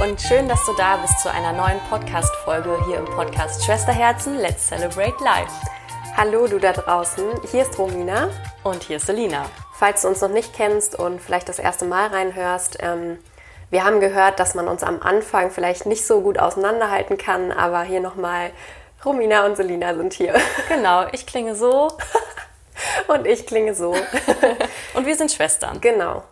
und 0.00 0.18
schön, 0.18 0.48
dass 0.48 0.64
du 0.64 0.72
da 0.76 0.96
bist 0.96 1.20
zu 1.20 1.30
einer 1.30 1.52
neuen 1.52 1.78
Podcast-Folge 1.90 2.86
hier 2.86 2.98
im 2.98 3.04
Podcast 3.04 3.62
Schwesterherzen 3.62 4.38
Let's 4.38 4.68
Celebrate 4.68 5.22
Life. 5.22 5.52
Hallo 6.16 6.46
du 6.46 6.58
da 6.58 6.72
draußen, 6.72 7.22
hier 7.50 7.62
ist 7.62 7.78
Romina. 7.78 8.30
Und 8.64 8.82
hier 8.84 8.96
ist 8.96 9.06
Selina. 9.06 9.44
Falls 9.74 10.00
du 10.00 10.08
uns 10.08 10.22
noch 10.22 10.30
nicht 10.30 10.54
kennst 10.54 10.98
und 10.98 11.20
vielleicht 11.20 11.50
das 11.50 11.58
erste 11.58 11.84
Mal 11.84 12.08
reinhörst, 12.08 12.78
ähm, 12.80 13.18
wir 13.68 13.84
haben 13.84 14.00
gehört, 14.00 14.40
dass 14.40 14.54
man 14.54 14.68
uns 14.68 14.82
am 14.82 15.02
Anfang 15.02 15.50
vielleicht 15.50 15.84
nicht 15.84 16.06
so 16.06 16.22
gut 16.22 16.38
auseinanderhalten 16.38 17.18
kann, 17.18 17.52
aber 17.52 17.82
hier 17.82 18.00
nochmal, 18.00 18.52
Romina 19.04 19.44
und 19.44 19.56
Selina 19.56 19.94
sind 19.94 20.14
hier. 20.14 20.34
Genau, 20.68 21.08
ich 21.12 21.26
klinge 21.26 21.54
so. 21.54 21.88
und 23.08 23.26
ich 23.26 23.46
klinge 23.46 23.74
so. 23.74 23.94
und 24.94 25.04
wir 25.04 25.16
sind 25.16 25.30
Schwestern. 25.30 25.78
Genau. 25.82 26.22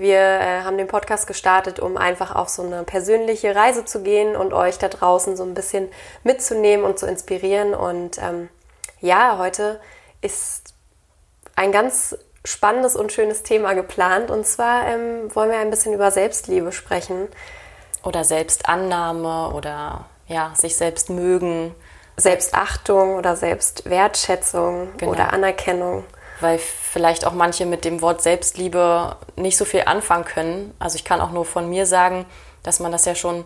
Wir 0.00 0.18
äh, 0.18 0.62
haben 0.62 0.78
den 0.78 0.88
Podcast 0.88 1.26
gestartet, 1.26 1.78
um 1.78 1.98
einfach 1.98 2.34
auf 2.34 2.48
so 2.48 2.62
eine 2.62 2.84
persönliche 2.84 3.54
Reise 3.54 3.84
zu 3.84 4.02
gehen 4.02 4.34
und 4.34 4.54
euch 4.54 4.78
da 4.78 4.88
draußen 4.88 5.36
so 5.36 5.42
ein 5.42 5.52
bisschen 5.52 5.90
mitzunehmen 6.24 6.86
und 6.86 6.98
zu 6.98 7.04
inspirieren. 7.06 7.74
Und 7.74 8.16
ähm, 8.16 8.48
ja, 9.02 9.36
heute 9.36 9.78
ist 10.22 10.72
ein 11.54 11.70
ganz 11.70 12.16
spannendes 12.46 12.96
und 12.96 13.12
schönes 13.12 13.42
Thema 13.42 13.74
geplant. 13.74 14.30
Und 14.30 14.46
zwar 14.46 14.86
ähm, 14.86 15.34
wollen 15.34 15.50
wir 15.50 15.58
ein 15.58 15.68
bisschen 15.68 15.92
über 15.92 16.10
Selbstliebe 16.10 16.72
sprechen. 16.72 17.28
Oder 18.02 18.24
Selbstannahme 18.24 19.52
oder 19.54 20.06
ja, 20.28 20.54
sich 20.56 20.78
selbst 20.78 21.10
mögen. 21.10 21.74
Selbstachtung 22.16 23.16
oder 23.16 23.36
Selbstwertschätzung 23.36 24.88
genau. 24.96 25.12
oder 25.12 25.34
Anerkennung 25.34 26.04
weil 26.42 26.58
vielleicht 26.58 27.26
auch 27.26 27.32
manche 27.32 27.66
mit 27.66 27.84
dem 27.84 28.02
Wort 28.02 28.22
Selbstliebe 28.22 29.16
nicht 29.36 29.56
so 29.56 29.64
viel 29.64 29.82
anfangen 29.86 30.24
können. 30.24 30.74
Also 30.78 30.96
ich 30.96 31.04
kann 31.04 31.20
auch 31.20 31.30
nur 31.30 31.44
von 31.44 31.68
mir 31.68 31.86
sagen, 31.86 32.26
dass 32.62 32.80
man 32.80 32.92
das 32.92 33.04
ja 33.04 33.14
schon 33.14 33.44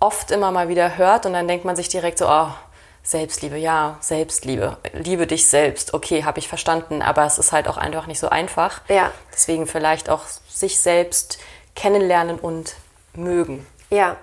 oft 0.00 0.30
immer 0.30 0.50
mal 0.50 0.68
wieder 0.68 0.96
hört 0.96 1.26
und 1.26 1.32
dann 1.32 1.48
denkt 1.48 1.64
man 1.64 1.76
sich 1.76 1.88
direkt 1.88 2.18
so, 2.18 2.28
oh, 2.28 2.48
Selbstliebe, 3.02 3.56
ja, 3.56 3.96
Selbstliebe, 4.00 4.76
liebe 4.92 5.26
dich 5.26 5.48
selbst, 5.48 5.94
okay, 5.94 6.24
habe 6.24 6.40
ich 6.40 6.48
verstanden, 6.48 7.00
aber 7.00 7.24
es 7.24 7.38
ist 7.38 7.52
halt 7.52 7.66
auch 7.66 7.78
einfach 7.78 8.06
nicht 8.06 8.20
so 8.20 8.28
einfach. 8.28 8.82
Ja. 8.88 9.12
Deswegen 9.32 9.66
vielleicht 9.66 10.10
auch 10.10 10.24
sich 10.48 10.80
selbst 10.80 11.38
kennenlernen 11.74 12.38
und 12.38 12.76
mögen. 13.14 13.66
Ja, 13.88 14.16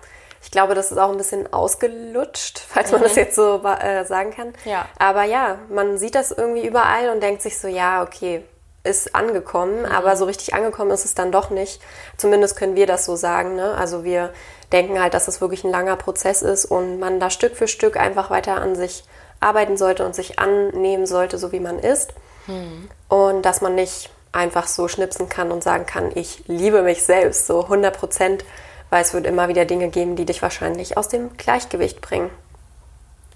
ich 0.45 0.51
glaube, 0.51 0.75
das 0.75 0.91
ist 0.91 0.99
auch 0.99 1.09
ein 1.09 1.17
bisschen 1.17 1.51
ausgelutscht, 1.51 2.59
falls 2.69 2.91
man 2.91 3.01
mhm. 3.01 3.05
das 3.05 3.15
jetzt 3.15 3.35
so 3.35 3.63
äh, 3.63 4.05
sagen 4.05 4.31
kann. 4.31 4.53
Ja. 4.63 4.85
Aber 4.99 5.23
ja, 5.23 5.57
man 5.69 5.97
sieht 5.97 6.13
das 6.13 6.31
irgendwie 6.31 6.65
überall 6.65 7.09
und 7.09 7.21
denkt 7.21 7.41
sich 7.41 7.57
so, 7.57 7.67
ja, 7.67 8.03
okay, 8.03 8.43
ist 8.83 9.15
angekommen, 9.15 9.79
mhm. 9.79 9.85
aber 9.85 10.15
so 10.15 10.25
richtig 10.25 10.53
angekommen 10.53 10.91
ist 10.91 11.03
es 11.03 11.15
dann 11.15 11.31
doch 11.31 11.49
nicht. 11.49 11.81
Zumindest 12.15 12.55
können 12.55 12.75
wir 12.75 12.85
das 12.85 13.05
so 13.05 13.15
sagen. 13.15 13.55
Ne? 13.55 13.73
Also 13.75 14.03
wir 14.03 14.31
denken 14.71 15.02
halt, 15.02 15.15
dass 15.15 15.27
es 15.27 15.41
wirklich 15.41 15.63
ein 15.63 15.71
langer 15.71 15.95
Prozess 15.95 16.43
ist 16.43 16.65
und 16.65 16.99
man 16.99 17.19
da 17.19 17.31
Stück 17.31 17.55
für 17.55 17.67
Stück 17.67 17.97
einfach 17.97 18.30
weiter 18.30 18.53
an 18.61 18.75
sich 18.75 19.03
arbeiten 19.39 19.77
sollte 19.77 20.05
und 20.05 20.13
sich 20.13 20.37
annehmen 20.37 21.07
sollte, 21.07 21.39
so 21.39 21.52
wie 21.52 21.59
man 21.59 21.80
ist. 21.80 22.13
Mhm. 22.45 22.87
Und 23.09 23.41
dass 23.41 23.61
man 23.61 23.73
nicht 23.73 24.11
einfach 24.31 24.67
so 24.67 24.87
schnipsen 24.87 25.27
kann 25.27 25.52
und 25.52 25.63
sagen 25.63 25.87
kann, 25.87 26.11
ich 26.13 26.43
liebe 26.45 26.83
mich 26.83 27.03
selbst, 27.03 27.47
so 27.47 27.63
100 27.63 27.97
Prozent 27.97 28.45
weil 28.89 29.02
es 29.02 29.14
wird 29.14 29.25
immer 29.25 29.47
wieder 29.47 29.66
Dinge 29.66 29.89
geben, 29.89 30.16
die 30.16 30.25
dich 30.25 30.41
wahrscheinlich 30.41 30.97
aus 30.97 31.08
dem 31.08 31.36
Gleichgewicht 31.38 32.02
bringen. 32.02 32.30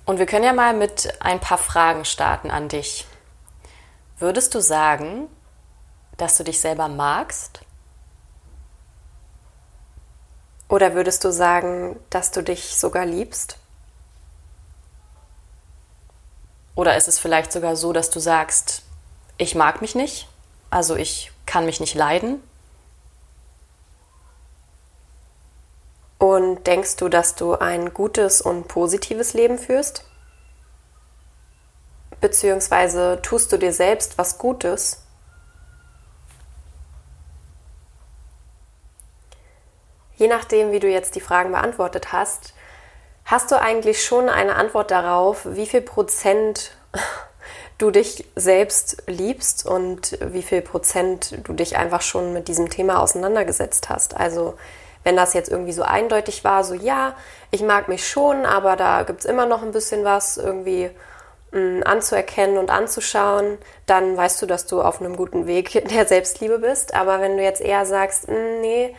Und 0.05 0.19
wir 0.19 0.25
können 0.25 0.45
ja 0.45 0.53
mal 0.53 0.73
mit 0.73 1.13
ein 1.21 1.39
paar 1.39 1.57
Fragen 1.57 2.05
starten 2.05 2.49
an 2.49 2.67
dich. 2.67 3.05
Würdest 4.17 4.55
du 4.55 4.61
sagen, 4.61 5.27
dass 6.17 6.37
du 6.37 6.43
dich 6.43 6.59
selber 6.59 6.87
magst? 6.87 7.61
Oder 10.67 10.93
würdest 10.93 11.23
du 11.23 11.31
sagen, 11.31 11.99
dass 12.09 12.31
du 12.31 12.43
dich 12.43 12.75
sogar 12.75 13.05
liebst? 13.05 13.57
Oder 16.75 16.95
ist 16.95 17.07
es 17.07 17.19
vielleicht 17.19 17.51
sogar 17.51 17.75
so, 17.75 17.91
dass 17.91 18.09
du 18.09 18.19
sagst, 18.19 18.83
ich 19.37 19.55
mag 19.55 19.81
mich 19.81 19.95
nicht, 19.95 20.27
also 20.69 20.95
ich 20.95 21.31
kann 21.45 21.65
mich 21.65 21.79
nicht 21.79 21.95
leiden? 21.95 22.41
Und 26.19 26.67
denkst 26.67 26.97
du, 26.97 27.07
dass 27.07 27.35
du 27.35 27.55
ein 27.55 27.93
gutes 27.93 28.41
und 28.41 28.67
positives 28.67 29.33
Leben 29.33 29.57
führst? 29.57 30.03
Beziehungsweise 32.19 33.19
tust 33.21 33.51
du 33.53 33.57
dir 33.57 33.71
selbst 33.71 34.17
was 34.17 34.37
Gutes? 34.37 35.01
Je 40.17 40.27
nachdem, 40.27 40.73
wie 40.73 40.81
du 40.81 40.89
jetzt 40.89 41.15
die 41.15 41.21
Fragen 41.21 41.53
beantwortet 41.53 42.11
hast, 42.11 42.53
hast 43.23 43.51
du 43.51 43.59
eigentlich 43.59 44.03
schon 44.03 44.27
eine 44.27 44.55
Antwort 44.55 44.91
darauf, 44.91 45.45
wie 45.45 45.65
viel 45.65 45.81
Prozent 45.81 46.71
du 47.77 47.91
dich 47.91 48.25
selbst 48.35 49.03
liebst 49.07 49.65
und 49.65 50.17
wie 50.19 50.41
viel 50.41 50.61
Prozent 50.61 51.37
du 51.45 51.53
dich 51.53 51.77
einfach 51.77 52.01
schon 52.01 52.33
mit 52.33 52.49
diesem 52.49 52.69
Thema 52.69 52.99
auseinandergesetzt 52.99 53.87
hast. 53.87 54.17
Also 54.17 54.57
wenn 55.03 55.15
das 55.15 55.33
jetzt 55.33 55.49
irgendwie 55.49 55.71
so 55.71 55.83
eindeutig 55.83 56.43
war, 56.43 56.63
so 56.63 56.73
ja, 56.73 57.15
ich 57.51 57.61
mag 57.61 57.87
mich 57.87 58.07
schon, 58.07 58.45
aber 58.45 58.75
da 58.75 59.03
gibt 59.03 59.21
es 59.21 59.25
immer 59.25 59.45
noch 59.45 59.63
ein 59.63 59.71
bisschen 59.71 60.03
was 60.03 60.37
irgendwie 60.37 60.89
mh, 61.51 61.59
mm, 61.59 61.83
anzuerkennen 61.83 62.57
und 62.57 62.69
anzuschauen, 62.69 63.57
dann 63.85 64.15
weißt 64.17 64.41
du, 64.41 64.45
dass 64.45 64.65
du 64.65 64.81
auf 64.81 65.01
einem 65.01 65.15
guten 65.15 65.47
Weg 65.47 65.71
der 65.89 66.05
Selbstliebe 66.05 66.59
bist. 66.59 66.93
Aber 66.93 67.21
wenn 67.21 67.37
du 67.37 67.43
jetzt 67.43 67.61
eher 67.61 67.85
sagst, 67.85 68.27
mh, 68.27 68.35
mm, 68.35 68.61
nee, 68.61 68.95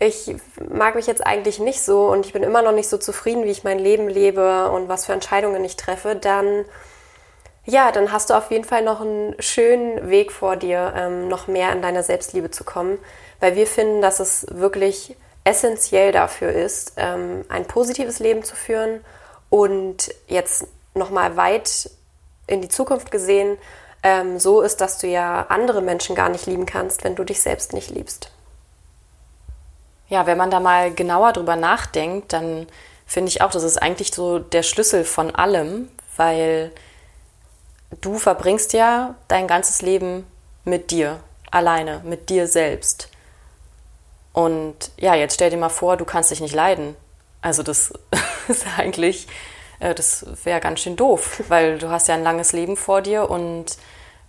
ich 0.00 0.34
mag 0.70 0.96
mich 0.96 1.06
jetzt 1.06 1.24
eigentlich 1.24 1.60
nicht 1.60 1.82
so 1.82 2.08
und 2.08 2.26
ich 2.26 2.32
bin 2.32 2.42
immer 2.42 2.62
noch 2.62 2.72
nicht 2.72 2.88
so 2.88 2.98
zufrieden, 2.98 3.44
wie 3.44 3.50
ich 3.50 3.64
mein 3.64 3.78
Leben 3.78 4.08
lebe 4.08 4.70
und 4.70 4.88
was 4.88 5.06
für 5.06 5.12
Entscheidungen 5.12 5.64
ich 5.64 5.76
treffe, 5.76 6.16
dann 6.16 6.64
ja, 7.66 7.92
dann 7.92 8.12
hast 8.12 8.28
du 8.28 8.34
auf 8.34 8.50
jeden 8.50 8.64
Fall 8.64 8.82
noch 8.82 9.00
einen 9.00 9.34
schönen 9.38 10.10
Weg 10.10 10.32
vor 10.32 10.56
dir, 10.56 10.92
ähm, 10.96 11.28
noch 11.28 11.46
mehr 11.46 11.72
in 11.72 11.80
deine 11.80 12.02
Selbstliebe 12.02 12.50
zu 12.50 12.62
kommen, 12.62 12.98
weil 13.40 13.56
wir 13.56 13.66
finden, 13.66 14.02
dass 14.02 14.20
es 14.20 14.46
wirklich 14.50 15.16
essentiell 15.44 16.10
dafür 16.10 16.50
ist, 16.50 16.94
ähm, 16.96 17.44
ein 17.48 17.66
positives 17.66 18.18
Leben 18.18 18.42
zu 18.42 18.56
führen 18.56 19.04
und 19.50 20.12
jetzt 20.26 20.66
nochmal 20.94 21.36
weit 21.36 21.90
in 22.46 22.62
die 22.62 22.68
Zukunft 22.68 23.10
gesehen, 23.10 23.58
ähm, 24.02 24.38
so 24.38 24.60
ist, 24.60 24.80
dass 24.80 24.98
du 24.98 25.06
ja 25.06 25.46
andere 25.48 25.82
Menschen 25.82 26.14
gar 26.14 26.28
nicht 26.28 26.46
lieben 26.46 26.66
kannst, 26.66 27.04
wenn 27.04 27.14
du 27.14 27.24
dich 27.24 27.40
selbst 27.40 27.72
nicht 27.72 27.90
liebst. 27.90 28.30
Ja, 30.08 30.26
wenn 30.26 30.36
man 30.36 30.50
da 30.50 30.60
mal 30.60 30.92
genauer 30.92 31.32
drüber 31.32 31.56
nachdenkt, 31.56 32.32
dann 32.32 32.66
finde 33.06 33.30
ich 33.30 33.40
auch, 33.42 33.50
das 33.50 33.62
ist 33.62 33.80
eigentlich 33.80 34.14
so 34.14 34.38
der 34.38 34.62
Schlüssel 34.62 35.04
von 35.04 35.34
allem, 35.34 35.88
weil 36.16 36.70
du 38.00 38.18
verbringst 38.18 38.72
ja 38.72 39.14
dein 39.28 39.46
ganzes 39.46 39.82
Leben 39.82 40.26
mit 40.64 40.90
dir, 40.90 41.20
alleine, 41.50 42.00
mit 42.04 42.28
dir 42.28 42.46
selbst. 42.46 43.08
Und 44.34 44.90
ja, 44.98 45.14
jetzt 45.14 45.34
stell 45.34 45.48
dir 45.48 45.56
mal 45.56 45.68
vor, 45.68 45.96
du 45.96 46.04
kannst 46.04 46.32
dich 46.32 46.40
nicht 46.40 46.54
leiden. 46.54 46.96
Also 47.40 47.62
das 47.62 47.94
ist 48.48 48.66
eigentlich, 48.76 49.28
äh, 49.78 49.94
das 49.94 50.26
wäre 50.42 50.60
ganz 50.60 50.80
schön 50.80 50.96
doof, 50.96 51.44
weil 51.48 51.78
du 51.78 51.88
hast 51.88 52.08
ja 52.08 52.14
ein 52.14 52.24
langes 52.24 52.52
Leben 52.52 52.76
vor 52.76 53.00
dir 53.00 53.30
und 53.30 53.78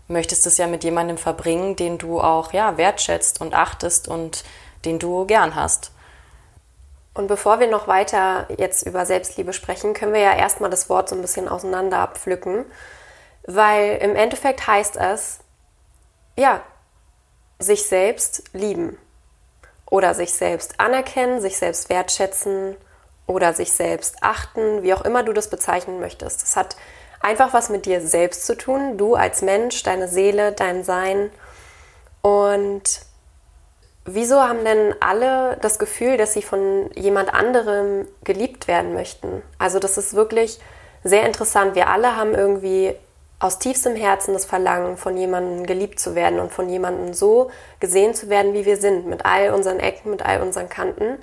möchtest 0.08 0.46
es 0.46 0.60
ja 0.60 0.68
mit 0.68 0.84
jemandem 0.84 1.18
verbringen, 1.18 1.76
den 1.76 1.98
du 1.98 2.22
auch 2.22 2.54
ja 2.54 2.78
wertschätzt 2.78 3.42
und 3.42 3.56
achtest 3.56 4.08
und 4.08 4.46
den 4.86 5.00
du 5.00 5.26
gern 5.26 5.56
hast. 5.56 5.92
Und 7.16 7.26
bevor 7.28 7.60
wir 7.60 7.68
noch 7.68 7.88
weiter 7.88 8.48
jetzt 8.56 8.86
über 8.86 9.08
Selbstliebe 9.08 9.54
sprechen, 9.54 9.96
können 9.96 10.14
wir 10.14 10.20
ja 10.20 10.36
erstmal 10.36 10.70
das 10.70 10.88
Wort 10.88 11.10
so 11.10 11.16
ein 11.16 11.22
bisschen 11.22 11.48
auseinander 11.48 11.98
abpflücken, 11.98 12.66
weil 13.48 13.98
im 13.98 14.16
Endeffekt 14.16 14.68
heißt 14.68 14.98
es, 14.98 15.40
ja, 16.38 16.62
sich 17.58 17.88
selbst 17.88 18.44
lieben 18.54 19.00
oder 19.90 20.14
sich 20.14 20.34
selbst 20.34 20.80
anerkennen, 20.80 21.42
sich 21.42 21.58
selbst 21.58 21.90
wertschätzen 21.90 22.76
oder 23.28 23.54
sich 23.54 23.72
selbst 23.72 24.18
achten, 24.22 24.84
wie 24.84 24.94
auch 24.94 25.04
immer 25.04 25.24
du 25.24 25.34
das 25.34 25.50
bezeichnen 25.50 26.00
möchtest. 26.00 26.42
Das 26.42 26.56
hat 26.56 26.76
einfach 27.22 27.54
was 27.54 27.70
mit 27.70 27.86
dir 27.86 28.02
selbst 28.02 28.46
zu 28.46 28.56
tun, 28.56 28.98
du 28.98 29.16
als 29.16 29.42
Mensch, 29.42 29.82
deine 29.84 30.08
Seele, 30.08 30.52
dein 30.52 30.84
Sein. 30.84 31.32
Und 32.22 33.02
wieso 34.06 34.42
haben 34.42 34.64
denn 34.64 34.94
alle 35.00 35.58
das 35.62 35.80
Gefühl, 35.80 36.18
dass 36.18 36.34
sie 36.34 36.44
von 36.44 36.90
jemand 36.96 37.34
anderem 37.34 38.08
geliebt 38.24 38.68
werden 38.68 38.94
möchten? 38.94 39.42
Also 39.58 39.80
das 39.80 39.98
ist 39.98 40.14
wirklich 40.14 40.60
sehr 41.04 41.26
interessant. 41.26 41.76
Wir 41.76 41.88
alle 41.88 42.16
haben 42.16 42.34
irgendwie 42.34 42.96
aus 43.46 43.60
tiefstem 43.60 43.96
Herzen 43.96 44.34
das 44.34 44.46
Verlangen, 44.46 44.98
von 44.98 45.16
jemandem 45.16 45.66
geliebt 45.66 46.00
zu 46.00 46.16
werden 46.16 46.40
und 46.40 46.52
von 46.52 46.68
jemandem 46.68 47.14
so 47.14 47.52
gesehen 47.80 48.14
zu 48.14 48.30
werden, 48.30 48.54
wie 48.54 48.66
wir 48.66 48.78
sind, 48.78 49.06
mit 49.06 49.26
all 49.26 49.54
unseren 49.54 49.80
Ecken, 49.80 50.12
mit 50.12 50.26
all 50.26 50.42
unseren 50.42 50.68
Kanten. 50.68 51.20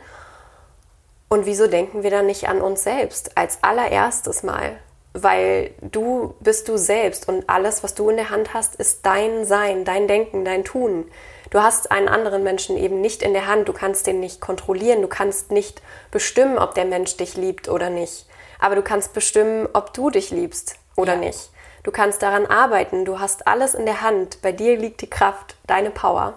Und 1.28 1.46
wieso 1.46 1.66
denken 1.66 2.02
wir 2.02 2.10
dann 2.10 2.26
nicht 2.26 2.48
an 2.48 2.60
uns 2.60 2.84
selbst 2.84 3.36
als 3.36 3.58
allererstes 3.62 4.42
Mal? 4.42 4.78
weil 5.14 5.72
du 5.82 6.34
bist 6.40 6.68
du 6.68 6.76
selbst 6.78 7.28
und 7.28 7.48
alles, 7.48 7.82
was 7.82 7.94
du 7.94 8.08
in 8.08 8.16
der 8.16 8.30
Hand 8.30 8.54
hast, 8.54 8.76
ist 8.76 9.04
dein 9.04 9.44
Sein, 9.44 9.84
dein 9.84 10.08
Denken, 10.08 10.44
dein 10.44 10.64
Tun. 10.64 11.10
Du 11.50 11.62
hast 11.62 11.90
einen 11.90 12.08
anderen 12.08 12.42
Menschen 12.42 12.78
eben 12.78 13.02
nicht 13.02 13.22
in 13.22 13.34
der 13.34 13.46
Hand, 13.46 13.68
du 13.68 13.74
kannst 13.74 14.06
den 14.06 14.20
nicht 14.20 14.40
kontrollieren, 14.40 15.02
du 15.02 15.08
kannst 15.08 15.50
nicht 15.50 15.82
bestimmen, 16.10 16.56
ob 16.56 16.74
der 16.74 16.86
Mensch 16.86 17.16
dich 17.18 17.36
liebt 17.36 17.68
oder 17.68 17.90
nicht. 17.90 18.26
Aber 18.58 18.74
du 18.74 18.82
kannst 18.82 19.12
bestimmen, 19.12 19.68
ob 19.74 19.92
du 19.92 20.08
dich 20.08 20.30
liebst 20.30 20.76
oder 20.96 21.14
ja. 21.14 21.20
nicht. 21.20 21.51
Du 21.82 21.90
kannst 21.90 22.22
daran 22.22 22.46
arbeiten, 22.46 23.04
du 23.04 23.18
hast 23.18 23.46
alles 23.46 23.74
in 23.74 23.86
der 23.86 24.02
Hand, 24.02 24.40
bei 24.40 24.52
dir 24.52 24.76
liegt 24.76 25.00
die 25.00 25.10
Kraft, 25.10 25.56
deine 25.66 25.90
Power. 25.90 26.34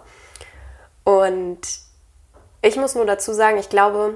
Und 1.03 1.59
ich 2.61 2.77
muss 2.77 2.95
nur 2.95 3.05
dazu 3.05 3.31
sagen, 3.31 3.57
ich 3.57 3.69
glaube, 3.69 4.15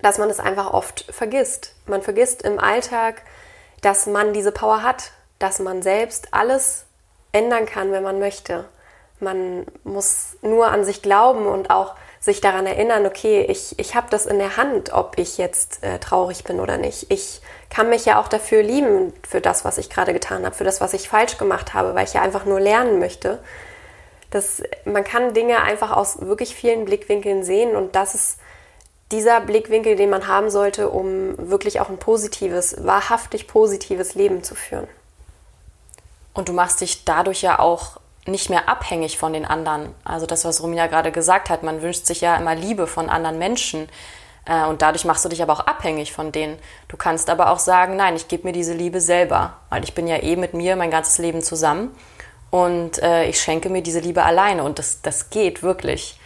dass 0.00 0.18
man 0.18 0.30
es 0.30 0.38
einfach 0.38 0.72
oft 0.72 1.06
vergisst. 1.12 1.74
Man 1.86 2.02
vergisst 2.02 2.42
im 2.42 2.60
Alltag, 2.60 3.22
dass 3.80 4.06
man 4.06 4.32
diese 4.32 4.52
Power 4.52 4.82
hat, 4.82 5.10
dass 5.38 5.58
man 5.58 5.82
selbst 5.82 6.32
alles 6.32 6.86
ändern 7.32 7.66
kann, 7.66 7.90
wenn 7.90 8.02
man 8.02 8.20
möchte. 8.20 8.64
Man 9.20 9.66
muss 9.82 10.36
nur 10.42 10.68
an 10.68 10.84
sich 10.84 11.02
glauben 11.02 11.46
und 11.46 11.70
auch 11.70 11.96
sich 12.20 12.40
daran 12.40 12.66
erinnern, 12.66 13.06
okay, 13.06 13.42
ich, 13.42 13.78
ich 13.78 13.94
habe 13.94 14.08
das 14.10 14.26
in 14.26 14.38
der 14.38 14.56
Hand, 14.56 14.92
ob 14.92 15.18
ich 15.18 15.38
jetzt 15.38 15.82
äh, 15.84 15.98
traurig 15.98 16.44
bin 16.44 16.60
oder 16.60 16.76
nicht. 16.76 17.10
Ich 17.10 17.40
kann 17.70 17.90
mich 17.90 18.04
ja 18.04 18.20
auch 18.20 18.28
dafür 18.28 18.62
lieben, 18.62 19.12
für 19.28 19.40
das, 19.40 19.64
was 19.64 19.78
ich 19.78 19.88
gerade 19.88 20.12
getan 20.12 20.44
habe, 20.44 20.54
für 20.54 20.64
das, 20.64 20.80
was 20.80 20.94
ich 20.94 21.08
falsch 21.08 21.38
gemacht 21.38 21.74
habe, 21.74 21.94
weil 21.94 22.04
ich 22.04 22.14
ja 22.14 22.22
einfach 22.22 22.44
nur 22.44 22.60
lernen 22.60 22.98
möchte. 22.98 23.38
Das, 24.30 24.62
man 24.84 25.04
kann 25.04 25.32
Dinge 25.32 25.62
einfach 25.62 25.92
aus 25.92 26.20
wirklich 26.20 26.54
vielen 26.54 26.84
Blickwinkeln 26.84 27.44
sehen 27.44 27.76
und 27.76 27.94
das 27.94 28.14
ist 28.14 28.38
dieser 29.10 29.40
Blickwinkel, 29.40 29.96
den 29.96 30.10
man 30.10 30.26
haben 30.26 30.50
sollte, 30.50 30.90
um 30.90 31.34
wirklich 31.38 31.80
auch 31.80 31.88
ein 31.88 31.98
positives, 31.98 32.84
wahrhaftig 32.84 33.46
positives 33.46 34.14
Leben 34.14 34.42
zu 34.42 34.54
führen. 34.54 34.86
Und 36.34 36.48
du 36.48 36.52
machst 36.52 36.80
dich 36.82 37.04
dadurch 37.04 37.42
ja 37.42 37.58
auch 37.58 37.98
nicht 38.30 38.50
mehr 38.50 38.68
abhängig 38.68 39.18
von 39.18 39.32
den 39.32 39.44
anderen. 39.44 39.94
Also 40.04 40.26
das, 40.26 40.44
was 40.44 40.62
Romina 40.62 40.86
gerade 40.86 41.12
gesagt 41.12 41.50
hat, 41.50 41.62
man 41.62 41.82
wünscht 41.82 42.06
sich 42.06 42.20
ja 42.20 42.36
immer 42.36 42.54
Liebe 42.54 42.86
von 42.86 43.08
anderen 43.08 43.38
Menschen. 43.38 43.88
Äh, 44.44 44.64
und 44.64 44.82
dadurch 44.82 45.04
machst 45.04 45.24
du 45.24 45.28
dich 45.28 45.42
aber 45.42 45.52
auch 45.52 45.66
abhängig 45.66 46.12
von 46.12 46.32
denen. 46.32 46.58
Du 46.88 46.96
kannst 46.96 47.30
aber 47.30 47.50
auch 47.50 47.58
sagen, 47.58 47.96
nein, 47.96 48.16
ich 48.16 48.28
gebe 48.28 48.46
mir 48.46 48.52
diese 48.52 48.72
Liebe 48.72 49.00
selber, 49.00 49.58
weil 49.70 49.84
ich 49.84 49.94
bin 49.94 50.06
ja 50.06 50.22
eh 50.22 50.36
mit 50.36 50.54
mir 50.54 50.76
mein 50.76 50.90
ganzes 50.90 51.18
Leben 51.18 51.42
zusammen 51.42 51.94
und 52.50 53.02
äh, 53.02 53.26
ich 53.26 53.40
schenke 53.40 53.68
mir 53.68 53.82
diese 53.82 54.00
Liebe 54.00 54.22
alleine 54.22 54.64
und 54.64 54.78
das, 54.78 55.02
das 55.02 55.30
geht 55.30 55.62
wirklich. 55.62 56.18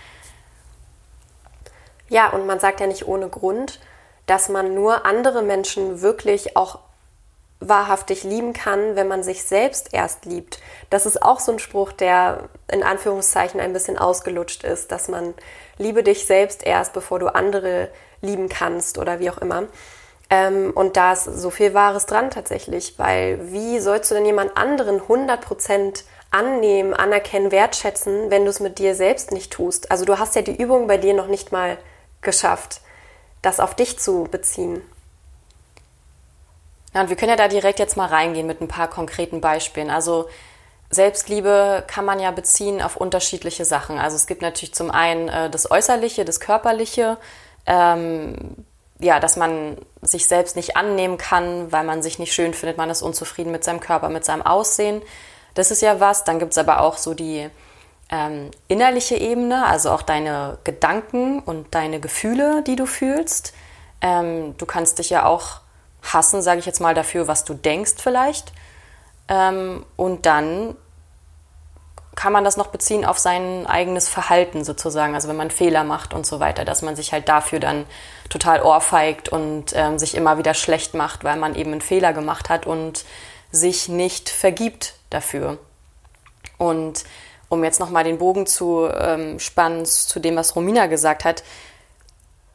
Ja, 2.08 2.28
und 2.30 2.46
man 2.46 2.60
sagt 2.60 2.80
ja 2.80 2.86
nicht 2.86 3.08
ohne 3.08 3.28
Grund, 3.28 3.80
dass 4.26 4.48
man 4.48 4.74
nur 4.74 5.04
andere 5.06 5.42
Menschen 5.42 6.00
wirklich 6.00 6.56
auch 6.56 6.78
wahrhaftig 7.68 8.24
lieben 8.24 8.52
kann, 8.52 8.96
wenn 8.96 9.08
man 9.08 9.22
sich 9.22 9.44
selbst 9.44 9.92
erst 9.92 10.24
liebt. 10.24 10.60
Das 10.90 11.06
ist 11.06 11.22
auch 11.22 11.40
so 11.40 11.52
ein 11.52 11.58
Spruch, 11.58 11.92
der 11.92 12.48
in 12.70 12.82
Anführungszeichen 12.82 13.60
ein 13.60 13.72
bisschen 13.72 13.98
ausgelutscht 13.98 14.64
ist, 14.64 14.92
dass 14.92 15.08
man 15.08 15.34
liebe 15.78 16.02
dich 16.02 16.26
selbst 16.26 16.64
erst, 16.64 16.92
bevor 16.92 17.18
du 17.18 17.34
andere 17.34 17.88
lieben 18.20 18.48
kannst 18.48 18.98
oder 18.98 19.20
wie 19.20 19.30
auch 19.30 19.38
immer. 19.38 19.64
Ähm, 20.30 20.72
und 20.74 20.96
da 20.96 21.12
ist 21.12 21.24
so 21.24 21.50
viel 21.50 21.74
Wahres 21.74 22.06
dran 22.06 22.30
tatsächlich, 22.30 22.98
weil 22.98 23.52
wie 23.52 23.80
sollst 23.80 24.10
du 24.10 24.14
denn 24.14 24.24
jemand 24.24 24.56
anderen 24.56 25.00
100% 25.00 26.04
annehmen, 26.30 26.94
anerkennen, 26.94 27.52
wertschätzen, 27.52 28.30
wenn 28.30 28.44
du 28.44 28.50
es 28.50 28.60
mit 28.60 28.78
dir 28.78 28.94
selbst 28.94 29.30
nicht 29.30 29.52
tust? 29.52 29.90
Also 29.90 30.04
du 30.04 30.18
hast 30.18 30.34
ja 30.34 30.42
die 30.42 30.56
Übung 30.56 30.86
bei 30.86 30.96
dir 30.96 31.14
noch 31.14 31.26
nicht 31.26 31.52
mal 31.52 31.76
geschafft, 32.22 32.80
das 33.42 33.60
auf 33.60 33.74
dich 33.74 33.98
zu 33.98 34.26
beziehen. 34.30 34.82
Ja, 36.94 37.00
und 37.00 37.08
wir 37.08 37.16
können 37.16 37.30
ja 37.30 37.36
da 37.36 37.48
direkt 37.48 37.78
jetzt 37.78 37.96
mal 37.96 38.06
reingehen 38.06 38.46
mit 38.46 38.60
ein 38.60 38.68
paar 38.68 38.88
konkreten 38.88 39.40
Beispielen. 39.40 39.90
Also 39.90 40.28
Selbstliebe 40.90 41.84
kann 41.86 42.04
man 42.04 42.20
ja 42.20 42.30
beziehen 42.30 42.82
auf 42.82 42.96
unterschiedliche 42.96 43.64
Sachen. 43.64 43.98
Also 43.98 44.16
es 44.16 44.26
gibt 44.26 44.42
natürlich 44.42 44.74
zum 44.74 44.90
einen 44.90 45.28
äh, 45.28 45.48
das 45.48 45.70
Äußerliche, 45.70 46.26
das 46.26 46.38
Körperliche, 46.38 47.16
ähm, 47.64 48.36
ja, 48.98 49.18
dass 49.18 49.36
man 49.36 49.78
sich 50.02 50.28
selbst 50.28 50.54
nicht 50.54 50.76
annehmen 50.76 51.16
kann, 51.16 51.72
weil 51.72 51.84
man 51.84 52.02
sich 52.02 52.18
nicht 52.18 52.34
schön 52.34 52.52
findet, 52.54 52.76
man 52.76 52.90
ist 52.90 53.02
unzufrieden 53.02 53.50
mit 53.50 53.64
seinem 53.64 53.80
Körper, 53.80 54.10
mit 54.10 54.24
seinem 54.24 54.42
Aussehen. 54.42 55.00
Das 55.54 55.70
ist 55.70 55.80
ja 55.80 55.98
was. 55.98 56.24
Dann 56.24 56.38
gibt 56.38 56.52
es 56.52 56.58
aber 56.58 56.80
auch 56.80 56.98
so 56.98 57.14
die 57.14 57.48
ähm, 58.10 58.50
innerliche 58.68 59.16
Ebene, 59.16 59.66
also 59.66 59.90
auch 59.90 60.02
deine 60.02 60.58
Gedanken 60.64 61.40
und 61.40 61.74
deine 61.74 62.00
Gefühle, 62.00 62.62
die 62.66 62.76
du 62.76 62.84
fühlst. 62.84 63.54
Ähm, 64.02 64.54
du 64.58 64.66
kannst 64.66 64.98
dich 64.98 65.08
ja 65.08 65.24
auch 65.24 65.61
hassen, 66.02 66.42
sage 66.42 66.60
ich 66.60 66.66
jetzt 66.66 66.80
mal, 66.80 66.94
dafür, 66.94 67.28
was 67.28 67.44
du 67.44 67.54
denkst 67.54 67.94
vielleicht. 67.98 68.52
Ähm, 69.28 69.84
und 69.96 70.26
dann 70.26 70.76
kann 72.14 72.32
man 72.32 72.44
das 72.44 72.56
noch 72.56 72.66
beziehen 72.66 73.04
auf 73.04 73.18
sein 73.18 73.66
eigenes 73.66 74.08
Verhalten 74.08 74.64
sozusagen, 74.64 75.14
also 75.14 75.28
wenn 75.28 75.36
man 75.36 75.50
Fehler 75.50 75.82
macht 75.82 76.12
und 76.12 76.26
so 76.26 76.40
weiter, 76.40 76.64
dass 76.64 76.82
man 76.82 76.94
sich 76.94 77.12
halt 77.12 77.28
dafür 77.28 77.58
dann 77.58 77.86
total 78.28 78.62
ohrfeigt 78.62 79.30
und 79.30 79.72
ähm, 79.74 79.98
sich 79.98 80.14
immer 80.14 80.36
wieder 80.36 80.52
schlecht 80.52 80.94
macht, 80.94 81.24
weil 81.24 81.36
man 81.36 81.54
eben 81.54 81.72
einen 81.72 81.80
Fehler 81.80 82.12
gemacht 82.12 82.50
hat 82.50 82.66
und 82.66 83.04
sich 83.50 83.88
nicht 83.88 84.28
vergibt 84.28 84.94
dafür. 85.08 85.58
Und 86.58 87.04
um 87.48 87.64
jetzt 87.64 87.80
nochmal 87.80 88.04
den 88.04 88.18
Bogen 88.18 88.46
zu 88.46 88.88
ähm, 88.88 89.38
spannen 89.38 89.84
zu 89.84 90.20
dem, 90.20 90.36
was 90.36 90.54
Romina 90.54 90.86
gesagt 90.86 91.24
hat, 91.24 91.42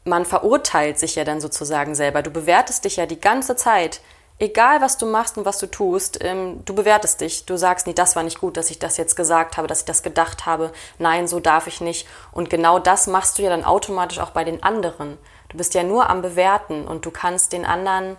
man 0.08 0.24
verurteilt 0.24 0.98
sich 0.98 1.14
ja 1.14 1.24
dann 1.24 1.40
sozusagen 1.40 1.94
selber. 1.94 2.22
Du 2.22 2.30
bewertest 2.30 2.84
dich 2.84 2.96
ja 2.96 3.06
die 3.06 3.20
ganze 3.20 3.56
Zeit. 3.56 4.00
Egal, 4.40 4.80
was 4.80 4.98
du 4.98 5.06
machst 5.06 5.36
und 5.36 5.44
was 5.44 5.58
du 5.58 5.66
tust, 5.66 6.22
ähm, 6.22 6.64
du 6.64 6.74
bewertest 6.74 7.20
dich. 7.20 7.44
Du 7.44 7.56
sagst 7.56 7.86
nie, 7.86 7.94
das 7.94 8.14
war 8.14 8.22
nicht 8.22 8.40
gut, 8.40 8.56
dass 8.56 8.70
ich 8.70 8.78
das 8.78 8.96
jetzt 8.96 9.16
gesagt 9.16 9.56
habe, 9.56 9.66
dass 9.66 9.80
ich 9.80 9.84
das 9.84 10.04
gedacht 10.04 10.46
habe. 10.46 10.72
Nein, 10.98 11.26
so 11.26 11.40
darf 11.40 11.66
ich 11.66 11.80
nicht. 11.80 12.06
Und 12.30 12.48
genau 12.48 12.78
das 12.78 13.08
machst 13.08 13.38
du 13.38 13.42
ja 13.42 13.50
dann 13.50 13.64
automatisch 13.64 14.20
auch 14.20 14.30
bei 14.30 14.44
den 14.44 14.62
anderen. 14.62 15.18
Du 15.48 15.56
bist 15.56 15.74
ja 15.74 15.82
nur 15.82 16.08
am 16.08 16.22
Bewerten 16.22 16.86
und 16.86 17.04
du 17.04 17.10
kannst 17.10 17.52
den 17.52 17.64
anderen, 17.64 18.16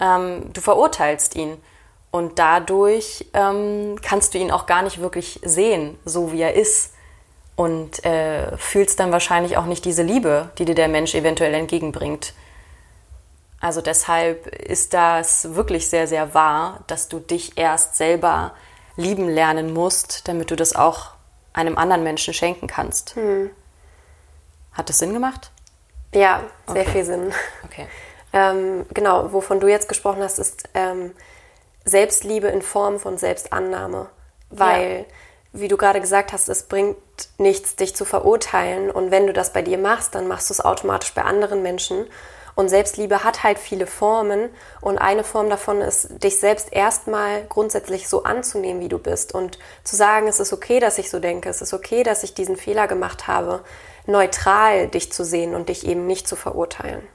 ähm, 0.00 0.52
du 0.52 0.60
verurteilst 0.60 1.34
ihn. 1.34 1.60
Und 2.10 2.38
dadurch 2.38 3.26
ähm, 3.34 3.96
kannst 4.00 4.34
du 4.34 4.38
ihn 4.38 4.50
auch 4.50 4.66
gar 4.66 4.82
nicht 4.82 5.00
wirklich 5.00 5.40
sehen, 5.44 5.98
so 6.04 6.32
wie 6.32 6.40
er 6.40 6.54
ist. 6.54 6.94
Und 7.58 8.04
äh, 8.04 8.56
fühlst 8.56 9.00
dann 9.00 9.10
wahrscheinlich 9.10 9.56
auch 9.56 9.64
nicht 9.66 9.84
diese 9.84 10.04
Liebe, 10.04 10.50
die 10.58 10.64
dir 10.64 10.76
der 10.76 10.86
Mensch 10.86 11.16
eventuell 11.16 11.52
entgegenbringt. 11.54 12.32
Also 13.60 13.80
deshalb 13.80 14.46
ist 14.46 14.94
das 14.94 15.56
wirklich 15.56 15.90
sehr, 15.90 16.06
sehr 16.06 16.34
wahr, 16.34 16.84
dass 16.86 17.08
du 17.08 17.18
dich 17.18 17.58
erst 17.58 17.96
selber 17.96 18.54
lieben 18.94 19.28
lernen 19.28 19.74
musst, 19.74 20.28
damit 20.28 20.52
du 20.52 20.54
das 20.54 20.76
auch 20.76 21.10
einem 21.52 21.76
anderen 21.76 22.04
Menschen 22.04 22.32
schenken 22.32 22.68
kannst. 22.68 23.16
Hm. 23.16 23.50
Hat 24.72 24.88
das 24.88 25.00
Sinn 25.00 25.12
gemacht? 25.12 25.50
Ja, 26.14 26.44
sehr 26.68 26.82
okay. 26.82 26.90
viel 26.92 27.04
Sinn. 27.04 27.32
Okay. 27.64 27.88
Ähm, 28.32 28.86
genau, 28.94 29.32
wovon 29.32 29.58
du 29.58 29.66
jetzt 29.66 29.88
gesprochen 29.88 30.22
hast, 30.22 30.38
ist 30.38 30.68
ähm, 30.74 31.12
Selbstliebe 31.84 32.46
in 32.46 32.62
Form 32.62 33.00
von 33.00 33.18
Selbstannahme. 33.18 34.10
Weil, 34.50 34.98
ja. 34.98 35.04
Wie 35.60 35.68
du 35.68 35.76
gerade 35.76 36.00
gesagt 36.00 36.32
hast, 36.32 36.48
es 36.48 36.64
bringt 36.64 36.96
nichts, 37.38 37.76
dich 37.76 37.94
zu 37.94 38.04
verurteilen. 38.04 38.90
Und 38.90 39.10
wenn 39.10 39.26
du 39.26 39.32
das 39.32 39.52
bei 39.52 39.62
dir 39.62 39.78
machst, 39.78 40.14
dann 40.14 40.28
machst 40.28 40.50
du 40.50 40.54
es 40.54 40.64
automatisch 40.64 41.12
bei 41.14 41.22
anderen 41.22 41.62
Menschen. 41.62 42.06
Und 42.54 42.68
Selbstliebe 42.68 43.22
hat 43.22 43.44
halt 43.44 43.58
viele 43.58 43.86
Formen. 43.86 44.50
Und 44.80 44.98
eine 44.98 45.22
Form 45.22 45.48
davon 45.48 45.80
ist, 45.80 46.22
dich 46.22 46.40
selbst 46.40 46.72
erstmal 46.72 47.44
grundsätzlich 47.44 48.08
so 48.08 48.24
anzunehmen, 48.24 48.82
wie 48.82 48.88
du 48.88 48.98
bist. 48.98 49.32
Und 49.32 49.58
zu 49.84 49.94
sagen, 49.94 50.26
es 50.26 50.40
ist 50.40 50.52
okay, 50.52 50.80
dass 50.80 50.98
ich 50.98 51.10
so 51.10 51.20
denke, 51.20 51.48
es 51.48 51.62
ist 51.62 51.72
okay, 51.72 52.02
dass 52.02 52.24
ich 52.24 52.34
diesen 52.34 52.56
Fehler 52.56 52.88
gemacht 52.88 53.28
habe. 53.28 53.60
Neutral 54.06 54.88
dich 54.88 55.12
zu 55.12 55.24
sehen 55.24 55.54
und 55.54 55.68
dich 55.68 55.86
eben 55.86 56.06
nicht 56.06 56.26
zu 56.26 56.34
verurteilen. 56.34 57.06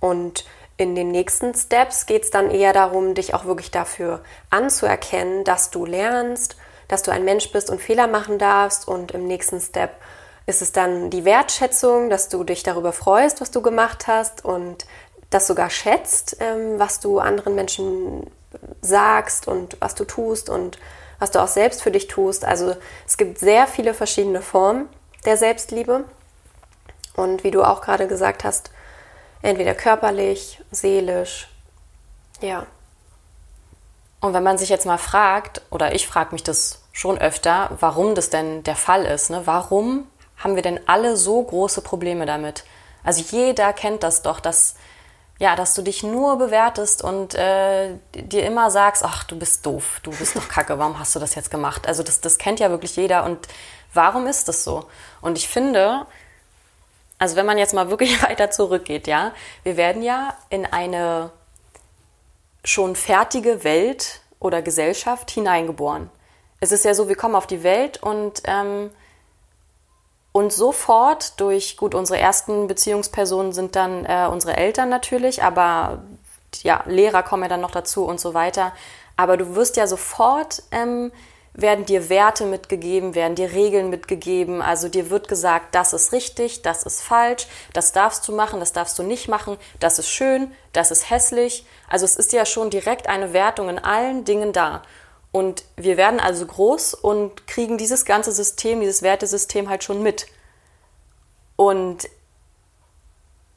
Und 0.00 0.44
in 0.78 0.94
den 0.94 1.10
nächsten 1.10 1.54
Steps 1.54 2.06
geht 2.06 2.24
es 2.24 2.30
dann 2.30 2.50
eher 2.50 2.72
darum, 2.72 3.14
dich 3.14 3.34
auch 3.34 3.46
wirklich 3.46 3.70
dafür 3.70 4.22
anzuerkennen, 4.50 5.42
dass 5.44 5.70
du 5.70 5.86
lernst, 5.86 6.56
dass 6.88 7.02
du 7.02 7.10
ein 7.10 7.24
Mensch 7.24 7.50
bist 7.52 7.70
und 7.70 7.80
Fehler 7.80 8.06
machen 8.06 8.38
darfst. 8.38 8.88
Und 8.88 9.12
im 9.12 9.26
nächsten 9.26 9.60
Step 9.60 9.90
ist 10.46 10.62
es 10.62 10.72
dann 10.72 11.10
die 11.10 11.24
Wertschätzung, 11.24 12.10
dass 12.10 12.28
du 12.28 12.44
dich 12.44 12.62
darüber 12.62 12.92
freust, 12.92 13.40
was 13.40 13.50
du 13.50 13.62
gemacht 13.62 14.06
hast 14.06 14.44
und 14.44 14.86
das 15.30 15.46
sogar 15.46 15.70
schätzt, 15.70 16.36
ähm, 16.40 16.78
was 16.78 17.00
du 17.00 17.18
anderen 17.18 17.54
Menschen 17.54 18.30
sagst 18.80 19.48
und 19.48 19.76
was 19.80 19.94
du 19.94 20.04
tust 20.04 20.48
und 20.48 20.78
was 21.18 21.30
du 21.30 21.42
auch 21.42 21.48
selbst 21.48 21.82
für 21.82 21.90
dich 21.90 22.06
tust. 22.06 22.44
Also 22.44 22.76
es 23.06 23.16
gibt 23.16 23.38
sehr 23.38 23.66
viele 23.66 23.94
verschiedene 23.94 24.42
Formen 24.42 24.88
der 25.24 25.36
Selbstliebe. 25.36 26.04
Und 27.16 27.44
wie 27.44 27.50
du 27.50 27.62
auch 27.62 27.80
gerade 27.80 28.06
gesagt 28.06 28.44
hast, 28.44 28.70
Entweder 29.46 29.74
körperlich, 29.74 30.60
seelisch, 30.72 31.48
ja. 32.40 32.66
Und 34.26 34.34
wenn 34.34 34.42
man 34.42 34.58
sich 34.58 34.68
jetzt 34.68 34.86
mal 34.86 34.98
fragt, 34.98 35.62
oder 35.70 35.94
ich 35.94 36.06
frage 36.06 36.32
mich 36.32 36.42
das 36.42 36.82
schon 36.92 37.16
öfter, 37.16 37.70
warum 37.78 38.14
das 38.14 38.28
denn 38.28 38.64
der 38.64 38.76
Fall 38.76 39.04
ist, 39.04 39.30
ne? 39.30 39.42
warum 39.44 40.08
haben 40.36 40.56
wir 40.56 40.62
denn 40.62 40.80
alle 40.86 41.16
so 41.16 41.42
große 41.42 41.80
Probleme 41.80 42.26
damit? 42.26 42.64
Also 43.04 43.22
jeder 43.22 43.72
kennt 43.72 44.02
das 44.02 44.22
doch, 44.22 44.40
dass 44.40 44.74
ja, 45.38 45.54
dass 45.54 45.74
du 45.74 45.82
dich 45.82 46.02
nur 46.02 46.38
bewertest 46.38 47.04
und 47.04 47.34
äh, 47.34 47.98
dir 48.14 48.46
immer 48.46 48.70
sagst, 48.70 49.04
ach, 49.04 49.22
du 49.24 49.38
bist 49.38 49.66
doof, 49.66 50.00
du 50.02 50.10
bist 50.10 50.34
doch 50.34 50.48
kacke, 50.48 50.78
warum 50.78 50.98
hast 50.98 51.14
du 51.14 51.18
das 51.18 51.34
jetzt 51.34 51.50
gemacht? 51.50 51.86
Also 51.86 52.02
das, 52.02 52.22
das 52.22 52.38
kennt 52.38 52.58
ja 52.58 52.70
wirklich 52.70 52.96
jeder 52.96 53.24
und 53.24 53.46
warum 53.92 54.26
ist 54.26 54.48
das 54.48 54.64
so? 54.64 54.86
Und 55.20 55.36
ich 55.36 55.46
finde, 55.46 56.06
also 57.18 57.36
wenn 57.36 57.44
man 57.44 57.58
jetzt 57.58 57.74
mal 57.74 57.90
wirklich 57.90 58.22
weiter 58.28 58.50
zurückgeht, 58.50 59.06
ja, 59.06 59.32
wir 59.62 59.76
werden 59.76 60.02
ja 60.02 60.34
in 60.48 60.64
eine 60.64 61.30
schon 62.66 62.96
fertige 62.96 63.64
Welt 63.64 64.20
oder 64.40 64.60
Gesellschaft 64.62 65.30
hineingeboren. 65.30 66.10
Es 66.60 66.72
ist 66.72 66.84
ja 66.84 66.94
so, 66.94 67.08
wir 67.08 67.16
kommen 67.16 67.34
auf 67.34 67.46
die 67.46 67.62
Welt 67.62 68.02
und 68.02 68.42
ähm, 68.44 68.90
und 70.32 70.52
sofort 70.52 71.40
durch, 71.40 71.78
gut, 71.78 71.94
unsere 71.94 72.20
ersten 72.20 72.66
Beziehungspersonen 72.66 73.52
sind 73.52 73.74
dann 73.74 74.04
äh, 74.04 74.28
unsere 74.30 74.54
Eltern 74.58 74.90
natürlich, 74.90 75.42
aber 75.42 76.02
ja, 76.62 76.82
Lehrer 76.84 77.22
kommen 77.22 77.44
ja 77.44 77.48
dann 77.48 77.62
noch 77.62 77.70
dazu 77.70 78.04
und 78.04 78.20
so 78.20 78.34
weiter. 78.34 78.72
Aber 79.16 79.38
du 79.38 79.54
wirst 79.54 79.78
ja 79.78 79.86
sofort, 79.86 80.62
ähm, 80.72 81.10
werden 81.56 81.86
dir 81.86 82.08
Werte 82.08 82.44
mitgegeben, 82.44 83.14
werden 83.14 83.34
dir 83.34 83.52
Regeln 83.52 83.88
mitgegeben. 83.90 84.60
Also 84.60 84.88
dir 84.88 85.10
wird 85.10 85.26
gesagt, 85.26 85.74
das 85.74 85.92
ist 85.92 86.12
richtig, 86.12 86.62
das 86.62 86.82
ist 86.82 87.02
falsch, 87.02 87.46
das 87.72 87.92
darfst 87.92 88.28
du 88.28 88.34
machen, 88.34 88.60
das 88.60 88.72
darfst 88.72 88.98
du 88.98 89.02
nicht 89.02 89.28
machen, 89.28 89.56
das 89.80 89.98
ist 89.98 90.10
schön, 90.10 90.52
das 90.72 90.90
ist 90.90 91.10
hässlich. 91.10 91.66
Also 91.88 92.04
es 92.04 92.16
ist 92.16 92.32
ja 92.32 92.44
schon 92.44 92.70
direkt 92.70 93.08
eine 93.08 93.32
Wertung 93.32 93.70
in 93.70 93.78
allen 93.78 94.24
Dingen 94.24 94.52
da. 94.52 94.82
Und 95.32 95.64
wir 95.76 95.96
werden 95.96 96.20
also 96.20 96.46
groß 96.46 96.94
und 96.94 97.46
kriegen 97.46 97.78
dieses 97.78 98.04
ganze 98.04 98.32
System, 98.32 98.80
dieses 98.80 99.02
Wertesystem 99.02 99.68
halt 99.68 99.82
schon 99.82 100.02
mit. 100.02 100.26
Und 101.56 102.08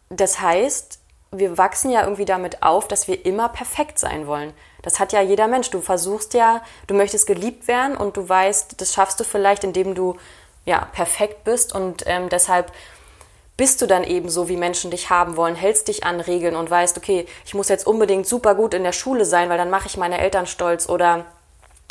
das 0.09 0.39
heißt, 0.39 0.99
wir 1.31 1.57
wachsen 1.57 1.91
ja 1.91 2.03
irgendwie 2.03 2.25
damit 2.25 2.63
auf, 2.63 2.87
dass 2.87 3.07
wir 3.07 3.25
immer 3.25 3.49
perfekt 3.49 3.99
sein 3.99 4.25
wollen. 4.25 4.53
Das 4.81 4.99
hat 4.99 5.13
ja 5.13 5.21
jeder 5.21 5.47
Mensch. 5.47 5.69
Du 5.69 5.81
versuchst 5.81 6.33
ja, 6.33 6.61
du 6.87 6.93
möchtest 6.93 7.27
geliebt 7.27 7.67
werden 7.67 7.97
und 7.97 8.17
du 8.17 8.27
weißt, 8.27 8.79
das 8.79 8.93
schaffst 8.93 9.19
du 9.19 9.23
vielleicht, 9.23 9.63
indem 9.63 9.95
du 9.95 10.17
ja 10.65 10.87
perfekt 10.93 11.43
bist 11.43 11.73
und 11.73 12.03
ähm, 12.05 12.29
deshalb 12.29 12.71
bist 13.57 13.81
du 13.81 13.87
dann 13.87 14.05
eben 14.05 14.29
so, 14.29 14.47
wie 14.47 14.55
Menschen 14.55 14.89
dich 14.89 15.09
haben 15.09 15.35
wollen, 15.35 15.55
hältst 15.55 15.89
dich 15.89 16.05
an 16.05 16.21
Regeln 16.21 16.55
und 16.55 16.69
weißt, 16.69 16.97
okay, 16.97 17.25
ich 17.45 17.53
muss 17.53 17.67
jetzt 17.67 17.85
unbedingt 17.85 18.25
super 18.25 18.55
gut 18.55 18.73
in 18.73 18.83
der 18.83 18.93
Schule 18.93 19.25
sein, 19.25 19.49
weil 19.49 19.57
dann 19.57 19.69
mache 19.69 19.87
ich 19.87 19.97
meine 19.97 20.19
Eltern 20.19 20.47
stolz 20.47 20.87
oder 20.87 21.25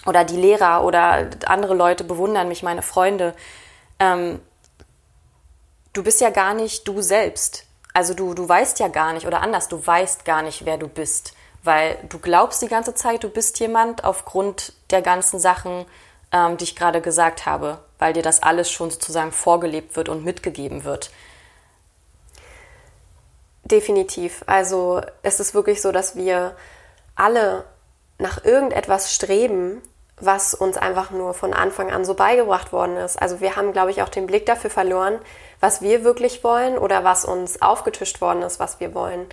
oder 0.07 0.25
die 0.25 0.37
Lehrer 0.37 0.85
oder 0.85 1.29
andere 1.47 1.75
Leute 1.75 2.05
bewundern 2.05 2.49
mich, 2.49 2.63
meine 2.63 2.83
Freunde. 2.83 3.35
Ähm, 3.99 4.41
du 5.93 6.03
bist 6.03 6.21
ja 6.21 6.31
gar 6.31 6.55
nicht 6.55 6.87
du 6.89 7.03
selbst. 7.03 7.65
Also 7.93 8.15
du, 8.15 8.33
du 8.33 8.49
weißt 8.49 8.79
ja 8.79 8.89
gar 8.89 9.13
nicht, 9.13 9.27
oder 9.27 9.43
anders, 9.43 9.69
du 9.69 9.85
weißt 9.85 10.25
gar 10.25 10.43
nicht, 10.43 10.65
wer 10.65 10.79
du 10.79 10.89
bist. 10.89 11.35
Weil 11.63 11.99
du 12.09 12.19
glaubst 12.19 12.63
die 12.63 12.69
ganze 12.69 12.95
Zeit, 12.95 13.25
du 13.25 13.29
bist 13.29 13.59
jemand 13.61 14.05
aufgrund 14.05 14.73
der 14.91 15.03
ganzen 15.03 15.41
Sachen, 15.41 15.87
ähm, 16.33 16.57
die 16.57 16.65
ich 16.65 16.77
gerade 16.77 17.01
gesagt 17.01 17.47
habe, 17.47 17.79
weil 17.99 18.13
dir 18.13 18.23
das 18.23 18.43
alles 18.43 18.71
schon 18.71 18.91
sozusagen 18.91 19.33
vorgelebt 19.33 19.97
wird 19.97 20.09
und 20.09 20.25
mitgegeben 20.25 20.85
wird. 20.85 21.11
Definitiv. 23.65 24.45
Also 24.47 25.03
es 25.23 25.41
ist 25.41 25.55
wirklich 25.55 25.83
so, 25.83 25.93
dass 25.93 26.17
wir 26.17 26.57
alle 27.17 27.65
nach 28.19 28.45
irgendetwas 28.45 29.13
streben, 29.13 29.83
was 30.21 30.55
uns 30.55 30.77
einfach 30.77 31.11
nur 31.11 31.35
von 31.35 31.53
Anfang 31.53 31.91
an 31.91 32.05
so 32.05 32.15
beigebracht 32.15 32.73
worden 32.73 32.97
ist. 32.97 33.21
Also 33.21 33.41
wir 33.41 33.57
haben, 33.57 33.73
glaube 33.73 33.91
ich, 33.91 34.03
auch 34.03 34.09
den 34.09 34.27
Blick 34.27 34.47
dafür 34.47 34.71
verloren, 34.71 35.19
was 35.61 35.83
wir 35.83 36.03
wirklich 36.03 36.43
wollen 36.43 36.79
oder 36.79 37.05
was 37.05 37.25
uns 37.25 37.63
aufgetischt 37.63 38.21
worden 38.21 38.43
ist, 38.43 38.59
was 38.59 38.81
wir 38.81 38.95
wollen. 38.95 39.27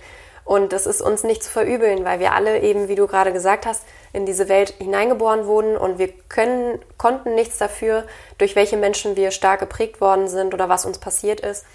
Und 0.46 0.72
das 0.72 0.86
ist 0.86 1.02
uns 1.02 1.24
nicht 1.24 1.42
zu 1.42 1.50
verübeln, 1.50 2.04
weil 2.04 2.20
wir 2.20 2.32
alle 2.32 2.60
eben, 2.60 2.86
wie 2.86 2.94
du 2.94 3.08
gerade 3.08 3.32
gesagt 3.32 3.66
hast, 3.66 3.82
in 4.12 4.26
diese 4.26 4.48
Welt 4.48 4.70
hineingeboren 4.78 5.46
wurden 5.46 5.76
und 5.76 5.98
wir 5.98 6.08
können, 6.28 6.80
konnten 6.96 7.34
nichts 7.34 7.58
dafür, 7.58 8.04
durch 8.38 8.54
welche 8.54 8.76
Menschen 8.76 9.16
wir 9.16 9.32
stark 9.32 9.58
geprägt 9.58 10.00
worden 10.00 10.28
sind 10.28 10.54
oder 10.54 10.68
was 10.68 10.86
uns 10.86 10.98
passiert 10.98 11.40
ist. 11.40 11.66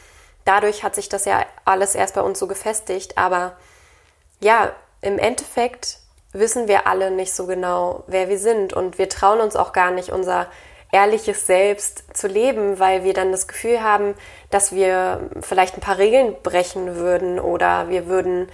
Dadurch 0.45 0.83
hat 0.83 0.95
sich 0.95 1.09
das 1.09 1.25
ja 1.25 1.45
alles 1.65 1.95
erst 1.95 2.15
bei 2.15 2.21
uns 2.21 2.39
so 2.39 2.47
gefestigt. 2.47 3.17
Aber 3.17 3.57
ja, 4.39 4.71
im 5.01 5.19
Endeffekt 5.19 5.99
wissen 6.31 6.69
wir 6.69 6.87
alle 6.87 7.11
nicht 7.11 7.33
so 7.33 7.47
genau, 7.47 8.05
wer 8.07 8.29
wir 8.29 8.39
sind. 8.39 8.71
Und 8.71 8.97
wir 8.97 9.09
trauen 9.09 9.41
uns 9.41 9.57
auch 9.57 9.73
gar 9.73 9.91
nicht, 9.91 10.11
unser 10.11 10.47
ehrliches 10.91 11.47
Selbst 11.47 12.03
zu 12.13 12.27
leben, 12.27 12.79
weil 12.79 13.03
wir 13.03 13.13
dann 13.13 13.31
das 13.31 13.47
Gefühl 13.47 13.81
haben, 13.81 14.13
dass 14.49 14.73
wir 14.73 15.29
vielleicht 15.41 15.75
ein 15.75 15.81
paar 15.81 15.97
Regeln 15.97 16.35
brechen 16.43 16.95
würden 16.95 17.39
oder 17.39 17.89
wir 17.89 18.07
würden 18.07 18.49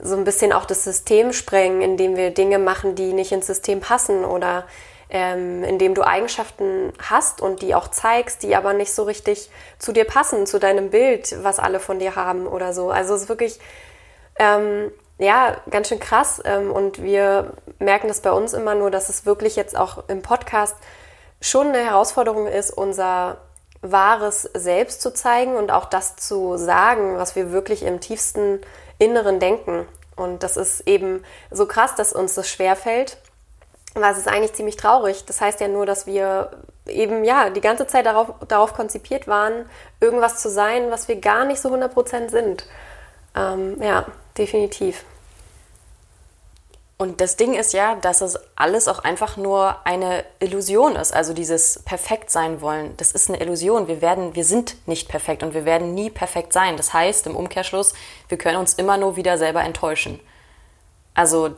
so 0.00 0.16
ein 0.16 0.24
bisschen 0.24 0.52
auch 0.52 0.66
das 0.66 0.84
System 0.84 1.32
sprengen, 1.32 1.80
indem 1.80 2.16
wir 2.16 2.30
Dinge 2.30 2.58
machen, 2.58 2.94
die 2.96 3.12
nicht 3.12 3.32
ins 3.32 3.46
System 3.46 3.80
passen 3.80 4.24
oder 4.24 4.64
ähm, 5.08 5.62
indem 5.62 5.94
du 5.94 6.02
Eigenschaften 6.02 6.92
hast 6.98 7.40
und 7.40 7.62
die 7.62 7.74
auch 7.74 7.88
zeigst, 7.88 8.42
die 8.42 8.56
aber 8.56 8.72
nicht 8.72 8.92
so 8.92 9.04
richtig 9.04 9.50
zu 9.78 9.92
dir 9.92 10.04
passen, 10.04 10.46
zu 10.46 10.58
deinem 10.58 10.90
Bild, 10.90 11.36
was 11.42 11.60
alle 11.60 11.78
von 11.80 11.98
dir 11.98 12.16
haben 12.16 12.46
oder 12.46 12.72
so. 12.72 12.90
Also 12.90 13.14
es 13.14 13.22
ist 13.22 13.28
wirklich 13.28 13.58
ähm, 14.38 14.90
ja, 15.18 15.56
ganz 15.70 15.88
schön 15.88 16.00
krass. 16.00 16.42
Ähm, 16.44 16.70
und 16.70 17.02
wir 17.02 17.52
merken 17.78 18.08
das 18.08 18.20
bei 18.20 18.32
uns 18.32 18.52
immer 18.52 18.74
nur, 18.74 18.90
dass 18.90 19.08
es 19.08 19.26
wirklich 19.26 19.56
jetzt 19.56 19.76
auch 19.76 20.08
im 20.08 20.22
Podcast 20.22 20.76
schon 21.40 21.68
eine 21.68 21.78
Herausforderung 21.78 22.46
ist, 22.46 22.70
unser 22.70 23.38
wahres 23.82 24.42
Selbst 24.54 25.00
zu 25.02 25.12
zeigen 25.12 25.56
und 25.56 25.70
auch 25.70 25.84
das 25.86 26.16
zu 26.16 26.56
sagen, 26.56 27.18
was 27.18 27.36
wir 27.36 27.52
wirklich 27.52 27.82
im 27.82 28.00
tiefsten 28.00 28.60
Inneren 28.98 29.38
denken. 29.38 29.86
Und 30.16 30.42
das 30.42 30.56
ist 30.56 30.80
eben 30.88 31.22
so 31.50 31.66
krass, 31.66 31.94
dass 31.94 32.12
uns 32.12 32.34
das 32.34 32.48
schwerfällt. 32.48 33.18
weil 33.94 34.12
es 34.12 34.18
ist 34.18 34.28
eigentlich 34.28 34.52
ziemlich 34.52 34.76
traurig. 34.76 35.24
Das 35.24 35.40
heißt 35.40 35.58
ja 35.60 35.68
nur, 35.68 35.86
dass 35.86 36.06
wir 36.06 36.50
eben 36.86 37.24
ja 37.24 37.48
die 37.48 37.62
ganze 37.62 37.86
Zeit 37.86 38.04
darauf, 38.04 38.34
darauf 38.46 38.74
konzipiert 38.74 39.26
waren, 39.26 39.68
irgendwas 40.00 40.42
zu 40.42 40.50
sein, 40.50 40.90
was 40.90 41.08
wir 41.08 41.16
gar 41.16 41.46
nicht 41.46 41.60
so 41.62 41.70
100% 41.70 42.30
sind. 42.30 42.66
Ähm, 43.34 43.80
ja, 43.82 44.04
definitiv. 44.36 45.04
Und 46.98 47.20
das 47.20 47.36
Ding 47.36 47.52
ist 47.52 47.74
ja, 47.74 47.96
dass 47.96 48.22
es 48.22 48.38
alles 48.56 48.88
auch 48.88 49.00
einfach 49.00 49.36
nur 49.36 49.76
eine 49.84 50.24
Illusion 50.38 50.96
ist. 50.96 51.12
Also 51.12 51.34
dieses 51.34 51.82
perfekt 51.84 52.30
sein 52.30 52.62
wollen, 52.62 52.96
das 52.96 53.12
ist 53.12 53.28
eine 53.28 53.38
Illusion. 53.40 53.86
Wir 53.86 54.00
werden, 54.00 54.34
wir 54.34 54.46
sind 54.46 54.76
nicht 54.88 55.06
perfekt 55.06 55.42
und 55.42 55.52
wir 55.52 55.66
werden 55.66 55.94
nie 55.94 56.08
perfekt 56.08 56.54
sein. 56.54 56.78
Das 56.78 56.94
heißt 56.94 57.26
im 57.26 57.36
Umkehrschluss, 57.36 57.92
wir 58.28 58.38
können 58.38 58.56
uns 58.56 58.74
immer 58.74 58.96
nur 58.96 59.16
wieder 59.16 59.36
selber 59.36 59.62
enttäuschen. 59.62 60.20
Also 61.12 61.54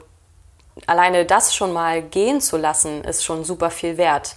alleine 0.87 1.25
das 1.25 1.55
schon 1.55 1.73
mal 1.73 2.03
gehen 2.03 2.41
zu 2.41 2.57
lassen, 2.57 3.05
ist 3.05 3.25
schon 3.25 3.45
super 3.45 3.71
viel 3.71 3.97
wert. 3.97 4.35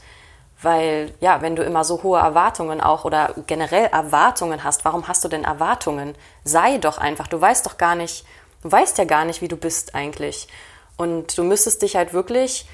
Weil, 0.62 1.16
ja, 1.20 1.42
wenn 1.42 1.56
du 1.56 1.64
immer 1.64 1.84
so 1.84 2.04
hohe 2.04 2.20
Erwartungen 2.20 2.80
auch 2.80 3.06
oder 3.06 3.34
generell 3.48 3.88
Erwartungen 3.88 4.64
hast, 4.64 4.86
warum 4.86 5.08
hast 5.08 5.24
du 5.24 5.28
denn 5.28 5.46
Erwartungen? 5.46 6.14
Sei 6.44 6.78
doch 6.78 7.00
einfach, 7.00 7.28
du 7.28 7.42
weißt 7.42 7.66
doch 7.66 7.80
gar 7.80 7.96
nicht, 7.96 8.24
du 8.62 8.72
weißt 8.72 9.00
ja 9.00 9.06
gar 9.06 9.26
nicht, 9.26 9.42
wie 9.42 9.48
du 9.48 9.58
bist 9.58 9.96
eigentlich. 9.96 10.48
Und 11.02 11.36
du 11.36 11.44
müsstest 11.44 11.82
dich 11.82 11.96
halt 11.96 12.14
wirklich 12.14 12.68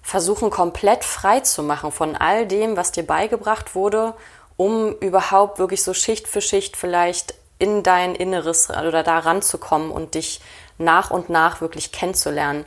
versuchen, 0.00 0.50
komplett 0.50 1.02
frei 1.02 1.40
zu 1.40 1.64
machen 1.64 1.90
von 1.90 2.14
all 2.14 2.46
dem, 2.46 2.76
was 2.76 2.92
dir 2.92 3.04
beigebracht 3.04 3.74
wurde, 3.74 4.14
um 4.56 4.92
überhaupt 5.00 5.58
wirklich 5.58 5.82
so 5.82 5.92
Schicht 5.92 6.28
für 6.28 6.40
Schicht 6.40 6.76
vielleicht 6.76 7.34
in 7.58 7.82
dein 7.82 8.14
Inneres 8.14 8.70
oder 8.70 9.02
da 9.02 9.18
ranzukommen 9.18 9.90
und 9.90 10.14
dich 10.14 10.40
nach 10.78 11.10
und 11.10 11.28
nach 11.28 11.60
wirklich 11.60 11.90
kennenzulernen. 11.90 12.64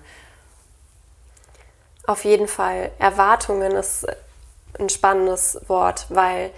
Auf 2.05 2.25
jeden 2.25 2.49
Fall. 2.49 2.91
Erwartungen 2.99 3.71
ist 3.71 4.05
ein 4.77 4.89
spannendes 4.89 5.61
Wort, 5.67 6.07
weil 6.09 6.51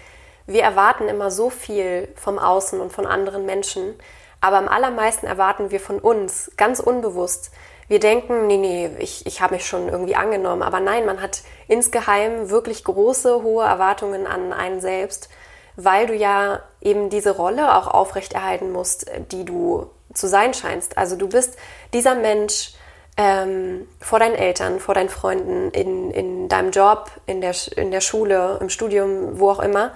wir 0.47 0.63
erwarten 0.63 1.07
immer 1.07 1.29
so 1.29 1.51
viel 1.51 2.07
vom 2.15 2.39
Außen 2.39 2.79
und 2.79 2.91
von 2.91 3.05
anderen 3.05 3.45
Menschen, 3.45 3.93
aber 4.39 4.57
am 4.57 4.67
allermeisten 4.67 5.27
erwarten 5.27 5.69
wir 5.69 5.79
von 5.79 5.99
uns, 5.99 6.49
ganz 6.57 6.79
unbewusst. 6.79 7.51
Wir 7.91 7.99
denken, 7.99 8.47
nee, 8.47 8.55
nee, 8.55 8.89
ich, 8.99 9.25
ich 9.25 9.41
habe 9.41 9.55
mich 9.55 9.67
schon 9.67 9.89
irgendwie 9.89 10.15
angenommen, 10.15 10.61
aber 10.61 10.79
nein, 10.79 11.05
man 11.05 11.21
hat 11.21 11.41
insgeheim 11.67 12.49
wirklich 12.49 12.85
große, 12.85 13.43
hohe 13.43 13.65
Erwartungen 13.65 14.27
an 14.27 14.53
einen 14.53 14.79
selbst, 14.79 15.27
weil 15.75 16.07
du 16.07 16.15
ja 16.15 16.61
eben 16.79 17.09
diese 17.09 17.31
Rolle 17.31 17.75
auch 17.75 17.87
aufrechterhalten 17.87 18.71
musst, 18.71 19.11
die 19.33 19.43
du 19.43 19.89
zu 20.13 20.27
sein 20.27 20.53
scheinst. 20.53 20.97
Also 20.97 21.17
du 21.17 21.27
bist 21.27 21.57
dieser 21.93 22.15
Mensch, 22.15 22.75
ähm, 23.17 23.89
vor 23.99 24.19
deinen 24.19 24.35
Eltern, 24.35 24.79
vor 24.79 24.95
deinen 24.95 25.09
Freunden, 25.09 25.71
in, 25.71 26.11
in 26.11 26.47
deinem 26.47 26.71
Job, 26.71 27.11
in 27.25 27.41
der, 27.41 27.53
in 27.75 27.91
der 27.91 27.99
Schule, 27.99 28.57
im 28.61 28.69
Studium, 28.69 29.37
wo 29.37 29.49
auch 29.49 29.59
immer. 29.59 29.91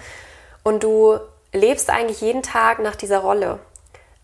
Und 0.64 0.84
du 0.84 1.18
lebst 1.54 1.90
eigentlich 1.90 2.20
jeden 2.20 2.44
Tag 2.44 2.80
nach 2.80 2.98
dieser 2.98 3.20
Rolle. 3.20 3.60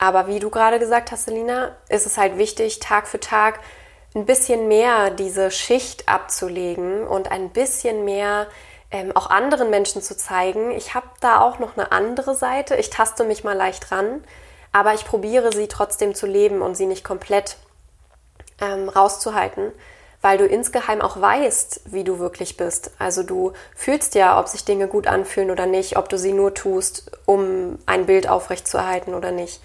Aber 0.01 0.25
wie 0.25 0.39
du 0.39 0.49
gerade 0.49 0.79
gesagt 0.79 1.11
hast, 1.11 1.25
Selina, 1.25 1.75
ist 1.87 2.07
es 2.07 2.17
halt 2.17 2.39
wichtig, 2.39 2.79
Tag 2.79 3.07
für 3.07 3.19
Tag 3.19 3.59
ein 4.15 4.25
bisschen 4.25 4.67
mehr 4.67 5.11
diese 5.11 5.51
Schicht 5.51 6.09
abzulegen 6.09 7.05
und 7.05 7.31
ein 7.31 7.51
bisschen 7.51 8.03
mehr 8.03 8.47
ähm, 8.89 9.15
auch 9.15 9.29
anderen 9.29 9.69
Menschen 9.69 10.01
zu 10.01 10.17
zeigen. 10.17 10.71
Ich 10.71 10.95
habe 10.95 11.05
da 11.19 11.39
auch 11.41 11.59
noch 11.59 11.77
eine 11.77 11.91
andere 11.91 12.33
Seite. 12.33 12.75
Ich 12.77 12.89
taste 12.89 13.23
mich 13.25 13.43
mal 13.43 13.55
leicht 13.55 13.91
ran, 13.91 14.23
aber 14.71 14.95
ich 14.95 15.05
probiere 15.05 15.53
sie 15.53 15.67
trotzdem 15.67 16.15
zu 16.15 16.25
leben 16.25 16.63
und 16.63 16.75
sie 16.75 16.87
nicht 16.87 17.03
komplett 17.03 17.57
ähm, 18.59 18.89
rauszuhalten, 18.89 19.71
weil 20.23 20.39
du 20.39 20.47
insgeheim 20.47 21.01
auch 21.01 21.21
weißt, 21.21 21.81
wie 21.93 22.03
du 22.03 22.17
wirklich 22.17 22.57
bist. 22.57 22.89
Also 22.97 23.21
du 23.21 23.53
fühlst 23.75 24.15
ja, 24.15 24.39
ob 24.39 24.47
sich 24.47 24.65
Dinge 24.65 24.87
gut 24.87 25.05
anfühlen 25.05 25.51
oder 25.51 25.67
nicht, 25.67 25.95
ob 25.95 26.09
du 26.09 26.17
sie 26.17 26.33
nur 26.33 26.55
tust, 26.55 27.11
um 27.27 27.77
ein 27.85 28.07
Bild 28.07 28.27
aufrechtzuerhalten 28.27 29.13
oder 29.13 29.31
nicht. 29.31 29.61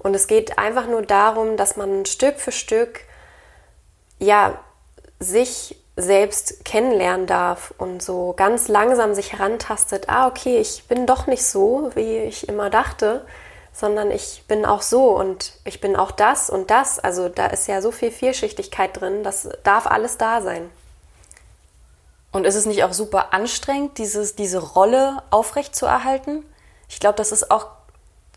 Und 0.00 0.14
es 0.14 0.26
geht 0.26 0.58
einfach 0.58 0.86
nur 0.86 1.02
darum, 1.02 1.56
dass 1.56 1.76
man 1.76 2.06
Stück 2.06 2.40
für 2.40 2.52
Stück 2.52 3.00
ja 4.18 4.58
sich 5.18 5.76
selbst 5.96 6.64
kennenlernen 6.64 7.26
darf 7.26 7.74
und 7.78 8.02
so 8.02 8.32
ganz 8.36 8.68
langsam 8.68 9.14
sich 9.14 9.32
herantastet, 9.32 10.08
ah 10.08 10.26
okay, 10.26 10.58
ich 10.58 10.84
bin 10.88 11.06
doch 11.06 11.26
nicht 11.26 11.44
so, 11.44 11.90
wie 11.94 12.18
ich 12.18 12.48
immer 12.48 12.70
dachte, 12.70 13.26
sondern 13.72 14.10
ich 14.10 14.44
bin 14.48 14.64
auch 14.64 14.82
so 14.82 15.16
und 15.16 15.52
ich 15.64 15.80
bin 15.80 15.96
auch 15.96 16.10
das 16.10 16.50
und 16.50 16.70
das. 16.70 16.98
Also 16.98 17.28
da 17.28 17.46
ist 17.46 17.68
ja 17.68 17.82
so 17.82 17.90
viel 17.90 18.10
Vielschichtigkeit 18.10 18.98
drin, 18.98 19.22
das 19.22 19.48
darf 19.62 19.86
alles 19.86 20.16
da 20.16 20.40
sein. 20.40 20.70
Und 22.32 22.46
ist 22.46 22.54
es 22.54 22.66
nicht 22.66 22.84
auch 22.84 22.92
super 22.92 23.32
anstrengend, 23.32 23.98
dieses, 23.98 24.36
diese 24.36 24.58
Rolle 24.58 25.22
aufrechtzuerhalten? 25.30 26.44
Ich 26.88 27.00
glaube, 27.00 27.16
das 27.16 27.32
ist 27.32 27.50
auch 27.50 27.66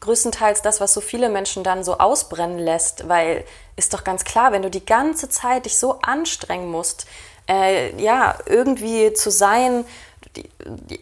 größtenteils 0.04 0.62
das, 0.62 0.80
was 0.80 0.94
so 0.94 1.02
viele 1.02 1.30
Menschen 1.30 1.64
dann 1.64 1.84
so 1.84 1.98
ausbrennen 1.98 2.60
lässt, 2.60 3.08
weil 3.10 3.44
ist 3.76 3.94
doch 3.94 4.04
ganz 4.04 4.24
klar, 4.24 4.52
wenn 4.52 4.62
du 4.62 4.70
die 4.70 4.86
ganze 4.86 5.30
Zeit 5.30 5.66
dich 5.66 5.80
so 5.80 6.00
anstrengen 6.02 6.70
musst, 6.70 7.08
äh, 7.50 7.96
ja, 8.02 8.38
irgendwie 8.46 9.14
zu 9.14 9.32
sein, 9.32 9.86
die, 10.36 10.50
die, 10.60 11.00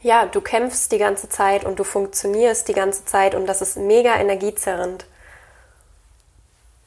ja, 0.00 0.26
du 0.26 0.40
kämpfst 0.40 0.92
die 0.92 0.98
ganze 0.98 1.28
Zeit 1.28 1.64
und 1.64 1.78
du 1.78 1.84
funktionierst 1.84 2.68
die 2.68 2.74
ganze 2.74 3.04
Zeit 3.04 3.34
und 3.34 3.46
das 3.46 3.62
ist 3.62 3.76
mega 3.76 4.14
energiezerrend. 4.14 5.06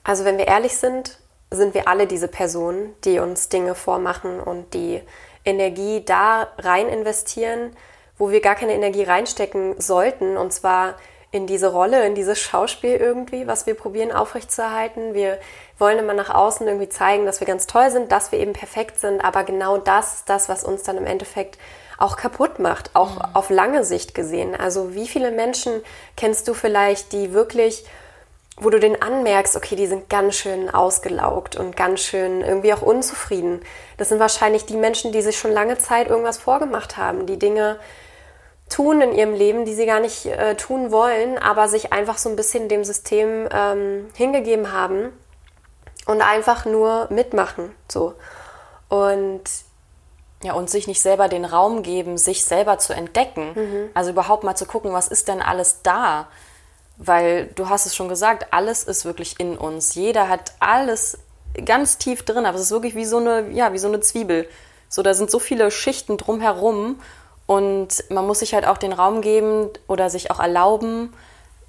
Also 0.04 0.26
wenn 0.26 0.38
wir 0.38 0.48
ehrlich 0.48 0.78
sind, 0.78 1.20
sind 1.52 1.74
wir 1.74 1.88
alle 1.88 2.08
diese 2.08 2.30
Personen, 2.30 2.96
die 3.04 3.20
uns 3.20 3.50
Dinge 3.50 3.76
vormachen 3.76 4.40
und 4.40 4.74
die 4.74 5.02
Energie 5.44 6.04
da 6.06 6.48
rein 6.58 6.88
investieren, 6.88 7.76
wo 8.18 8.32
wir 8.32 8.40
gar 8.40 8.56
keine 8.56 8.74
Energie 8.74 9.04
reinstecken 9.04 9.80
sollten. 9.80 10.38
Und 10.38 10.54
zwar 10.54 10.96
in 11.32 11.48
diese 11.48 11.72
Rolle, 11.72 12.06
in 12.06 12.14
dieses 12.14 12.40
Schauspiel 12.40 12.96
irgendwie, 12.96 13.48
was 13.48 13.66
wir 13.66 13.74
probieren 13.74 14.12
aufrechtzuerhalten. 14.12 15.14
Wir 15.14 15.40
wollen 15.80 15.98
immer 15.98 16.14
nach 16.14 16.30
außen 16.30 16.68
irgendwie 16.68 16.90
zeigen, 16.90 17.26
dass 17.26 17.40
wir 17.40 17.48
ganz 17.48 17.68
toll 17.68 17.90
sind, 17.90 18.12
dass 18.12 18.34
wir 18.34 18.40
eben 18.40 18.54
perfekt 18.54 19.00
sind, 19.00 19.22
aber 19.22 19.44
genau 19.44 19.78
das 19.78 20.16
ist 20.16 20.30
das, 20.30 20.50
was 20.50 20.64
uns 20.64 20.84
dann 20.84 20.98
im 20.98 21.06
Endeffekt 21.06 21.58
auch 21.98 22.18
kaputt 22.18 22.60
macht, 22.60 22.96
auch 22.96 23.16
mhm. 23.16 23.36
auf 23.36 23.50
lange 23.50 23.86
Sicht 23.86 24.14
gesehen. 24.14 24.56
Also 24.56 24.94
wie 24.94 25.08
viele 25.08 25.32
Menschen 25.32 25.82
kennst 26.18 26.48
du 26.48 26.54
vielleicht, 26.54 27.14
die 27.14 27.32
wirklich, 27.32 27.86
wo 28.58 28.70
du 28.70 28.80
den 28.80 29.02
anmerkst, 29.02 29.56
okay, 29.56 29.78
die 29.78 29.88
sind 29.88 30.10
ganz 30.10 30.36
schön 30.36 30.70
ausgelaugt 30.70 31.56
und 31.56 31.78
ganz 31.78 32.02
schön 32.02 32.42
irgendwie 32.42 32.74
auch 32.74 32.82
unzufrieden. 32.82 33.62
Das 33.98 34.10
sind 34.10 34.20
wahrscheinlich 34.20 34.66
die 34.66 34.76
Menschen, 34.76 35.14
die 35.14 35.22
sich 35.22 35.38
schon 35.38 35.52
lange 35.52 35.78
Zeit 35.78 36.10
irgendwas 36.10 36.38
vorgemacht 36.38 36.98
haben, 36.98 37.26
die 37.26 37.40
Dinge 37.40 37.80
tun 38.72 39.02
in 39.02 39.14
ihrem 39.14 39.34
Leben, 39.34 39.66
die 39.66 39.76
sie 39.76 39.86
gar 39.86 40.00
nicht 40.00 40.26
äh, 40.26 40.56
tun 40.56 40.92
wollen, 40.92 41.38
aber 41.38 41.68
sich 41.68 41.94
einfach 41.94 42.18
so 42.18 42.30
ein 42.30 42.36
bisschen 42.36 42.70
dem 42.70 42.84
System 42.84 43.48
ähm, 43.52 44.10
hingegeben 44.16 44.72
haben 44.72 45.12
und 46.06 46.22
einfach 46.22 46.66
nur 46.66 47.08
mitmachen. 47.12 47.76
So. 47.88 48.14
Und 48.90 49.44
ja, 50.44 50.54
und 50.54 50.70
sich 50.70 50.88
nicht 50.88 51.02
selber 51.02 51.28
den 51.28 51.46
Raum 51.46 51.84
geben, 51.84 52.18
sich 52.18 52.46
selber 52.46 52.80
zu 52.80 52.94
entdecken. 52.94 53.52
Mhm. 53.54 53.90
Also 53.94 54.10
überhaupt 54.12 54.44
mal 54.44 54.56
zu 54.56 54.66
gucken, 54.66 54.92
was 54.92 55.08
ist 55.08 55.28
denn 55.28 55.42
alles 55.42 55.82
da? 55.84 56.28
Weil 56.98 57.48
du 57.56 57.70
hast 57.70 57.86
es 57.86 57.96
schon 57.96 58.10
gesagt, 58.10 58.48
alles 58.52 58.84
ist 58.84 59.06
wirklich 59.06 59.40
in 59.40 59.58
uns. 59.58 59.94
Jeder 59.94 60.30
hat 60.30 60.54
alles 60.60 61.20
ganz 61.66 61.98
tief 61.98 62.24
drin, 62.24 62.46
aber 62.46 62.56
es 62.56 62.64
ist 62.64 62.72
wirklich 62.72 62.96
wie 62.96 63.06
so 63.06 63.18
eine, 63.18 63.50
ja, 63.52 63.74
wie 63.74 63.78
so 63.78 63.88
eine 63.88 64.00
Zwiebel. 64.00 64.48
So, 64.90 65.04
da 65.04 65.14
sind 65.14 65.30
so 65.30 65.40
viele 65.40 65.70
Schichten 65.72 66.18
drumherum 66.18 67.00
und 67.46 68.04
man 68.10 68.26
muss 68.26 68.40
sich 68.40 68.54
halt 68.54 68.66
auch 68.66 68.78
den 68.78 68.94
Raum 68.94 69.22
geben 69.22 69.70
oder 69.88 70.10
sich 70.10 70.32
auch 70.32 70.40
erlauben, 70.40 71.14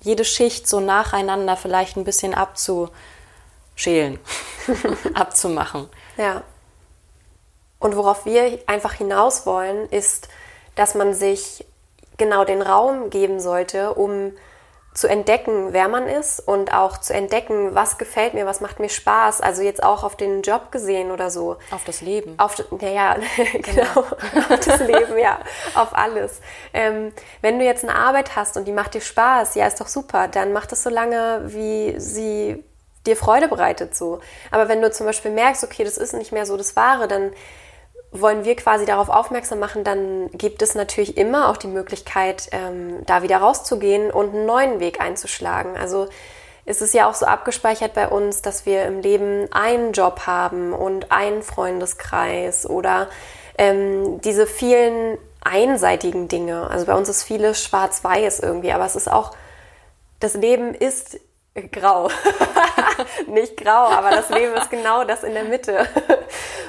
jede 0.01 0.25
Schicht 0.25 0.69
so 0.69 0.81
nacheinander 0.81 1.57
vielleicht 1.57 1.97
ein 1.97 2.05
bisschen 2.05 2.35
abzuschälen, 2.35 4.19
abzumachen. 5.15 5.89
Ja. 6.17 6.43
Und 7.79 7.97
worauf 7.97 8.25
wir 8.27 8.61
einfach 8.67 8.95
hinaus 8.95 9.47
wollen, 9.47 9.89
ist, 9.91 10.29
dass 10.75 10.95
man 10.95 11.15
sich 11.15 11.65
genau 12.17 12.45
den 12.45 12.63
Raum 12.63 13.11
geben 13.11 13.41
sollte, 13.41 13.95
um 13.95 14.33
zu 14.95 15.09
entdecken, 15.09 15.73
wer 15.73 15.89
man 15.89 16.07
ist 16.07 16.41
und 16.41 16.75
auch 16.75 16.99
zu 16.99 17.15
entdecken, 17.15 17.75
was 17.75 17.97
gefällt 17.97 18.35
mir, 18.35 18.45
was 18.45 18.61
macht 18.61 18.79
mir 18.79 18.91
Spaß. 18.91 19.41
Also 19.41 19.63
jetzt 19.63 19.83
auch 19.83 20.05
auf 20.05 20.17
den 20.17 20.43
Job 20.43 20.71
gesehen 20.71 21.11
oder 21.11 21.31
so. 21.31 21.57
Auf 21.71 21.85
das 21.85 22.03
Leben. 22.03 22.35
Auf, 22.39 22.63
naja, 22.71 23.17
genau. 23.53 23.63
genau. 23.63 24.55
auf 24.55 24.61
das 24.61 24.81
Leben, 24.81 25.19
ja. 25.19 25.39
Auf 25.75 25.97
alles. 25.97 26.41
Ähm, 26.75 27.13
wenn 27.41 27.59
du 27.59 27.65
jetzt 27.65 27.85
eine 27.85 27.95
Arbeit 27.95 28.37
hast 28.37 28.57
und 28.57 28.67
die 28.67 28.73
macht 28.73 28.93
dir 28.93 29.01
Spaß, 29.01 29.55
ja, 29.55 29.67
ist 29.67 29.81
doch 29.81 29.89
super. 29.89 30.29
Dann 30.29 30.53
mach 30.53 30.67
das 30.67 30.83
so 30.83 30.91
lange, 30.91 31.43
wie 31.47 31.99
sie 31.99 32.63
dir 33.07 33.17
Freude 33.17 33.49
bereitet 33.49 33.97
so. 33.97 34.21
Aber 34.51 34.69
wenn 34.69 34.83
du 34.83 34.91
zum 34.91 35.07
Beispiel 35.07 35.31
merkst, 35.31 35.65
okay, 35.65 35.85
das 35.85 35.97
ist 35.97 36.13
nicht 36.13 36.33
mehr 36.33 36.45
so 36.45 36.57
das 36.57 36.77
Wahre, 36.77 37.09
dann 37.09 37.33
wollen 38.13 38.45
wir 38.45 38.55
quasi 38.57 38.85
darauf 38.85 39.09
aufmerksam 39.09 39.59
machen, 39.59 39.85
dann 39.85 40.31
gibt 40.33 40.61
es 40.63 40.75
natürlich 40.75 41.17
immer 41.17 41.49
auch 41.49 41.57
die 41.57 41.67
Möglichkeit, 41.67 42.49
ähm, 42.53 43.05
da 43.07 43.23
wieder 43.23 43.39
rauszugehen 43.39 44.11
und 44.11 44.35
einen 44.35 44.47
neuen 44.47 44.81
Weg 44.81 45.01
einzuschlagen. 45.01 45.77
Also 45.77 46.09
ist 46.65 46.83
es 46.83 46.93
ja 46.93 47.09
auch 47.09 47.15
so 47.15 47.27
abgespeichert 47.27 47.95
bei 47.95 48.07
uns, 48.07 48.43
dass 48.43 48.67
wir 48.67 48.85
im 48.85 49.01
Leben 49.01 49.49
einen 49.51 49.93
Job 49.93 50.27
haben 50.27 50.73
und 50.75 51.11
einen 51.11 51.43
Freundeskreis 51.43 52.69
oder 52.69 53.09
ähm, 53.59 54.21
diese 54.21 54.47
vielen 54.47 55.19
einseitigen 55.41 56.29
Dinge. 56.29 56.69
Also 56.71 56.87
bei 56.87 56.95
uns 56.95 57.09
ist 57.09 57.25
vieles 57.25 57.65
schwarz-weiß 57.65 58.41
irgendwie, 58.41 58.73
aber 58.73 58.85
es 58.85 58.95
ist 58.95 59.11
auch, 59.11 59.35
das 60.21 60.35
Leben 60.35 60.75
ist 60.75 61.19
grau. 61.73 62.11
Nicht 63.27 63.57
grau, 63.57 63.87
aber 63.87 64.11
das 64.11 64.29
Leben 64.29 64.55
ist 64.55 64.71
genau 64.71 65.05
das 65.05 65.25
in 65.25 65.35
der 65.35 65.45
Mitte. 65.45 65.87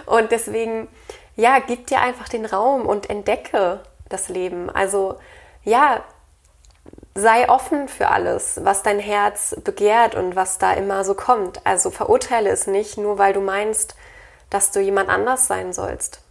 Und 0.06 0.32
deswegen 0.32 0.88
ja, 1.36 1.60
gib 1.60 1.88
dir 1.88 2.02
einfach 2.02 2.30
den 2.30 2.46
Raum 2.46 2.86
und 2.86 3.10
entdecke 3.10 3.80
das 4.10 4.30
Leben. 4.30 4.70
Also 4.70 5.18
ja, 5.64 6.04
sei 7.16 7.50
offen 7.50 7.88
für 7.88 8.10
alles, 8.10 8.60
was 8.64 8.84
dein 8.84 9.00
Herz 9.00 9.56
begehrt 9.64 10.16
und 10.16 10.36
was 10.36 10.58
da 10.58 10.74
immer 10.74 11.04
so 11.04 11.14
kommt. 11.14 11.66
Also 11.66 11.92
verurteile 11.92 12.50
es 12.50 12.68
nicht, 12.68 12.98
nur 12.98 13.18
weil 13.18 13.34
du 13.34 13.42
meinst, 13.42 13.96
dass 14.50 14.72
du 14.72 14.80
jemand 14.80 15.10
anders 15.10 15.48
sein 15.48 15.74
sollst. 15.74 16.22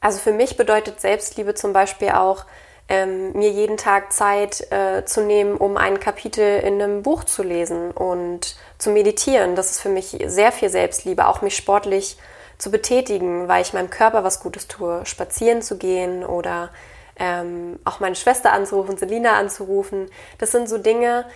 Also 0.00 0.18
für 0.18 0.32
mich 0.32 0.56
bedeutet 0.56 1.00
Selbstliebe 1.00 1.54
zum 1.54 1.72
Beispiel 1.72 2.10
auch, 2.10 2.44
ähm, 2.88 3.32
mir 3.32 3.50
jeden 3.50 3.76
Tag 3.76 4.12
Zeit 4.12 4.70
äh, 4.70 5.04
zu 5.04 5.20
nehmen, 5.22 5.56
um 5.56 5.76
ein 5.76 5.98
Kapitel 5.98 6.60
in 6.60 6.80
einem 6.80 7.02
Buch 7.02 7.24
zu 7.24 7.42
lesen 7.42 7.90
und 7.90 8.54
zu 8.78 8.90
meditieren. 8.90 9.56
Das 9.56 9.72
ist 9.72 9.80
für 9.80 9.88
mich 9.88 10.16
sehr 10.26 10.52
viel 10.52 10.68
Selbstliebe, 10.68 11.26
auch 11.26 11.42
mich 11.42 11.56
sportlich 11.56 12.16
zu 12.58 12.70
betätigen, 12.70 13.48
weil 13.48 13.62
ich 13.62 13.72
meinem 13.72 13.90
Körper 13.90 14.24
was 14.24 14.40
Gutes 14.40 14.68
tue, 14.68 15.04
spazieren 15.04 15.62
zu 15.62 15.76
gehen 15.78 16.24
oder 16.24 16.70
ähm, 17.18 17.78
auch 17.84 18.00
meine 18.00 18.16
Schwester 18.16 18.52
anzurufen, 18.52 18.96
Selina 18.96 19.38
anzurufen. 19.38 20.10
Das 20.38 20.52
sind 20.52 20.68
so 20.68 20.78
Dinge, 20.78 21.26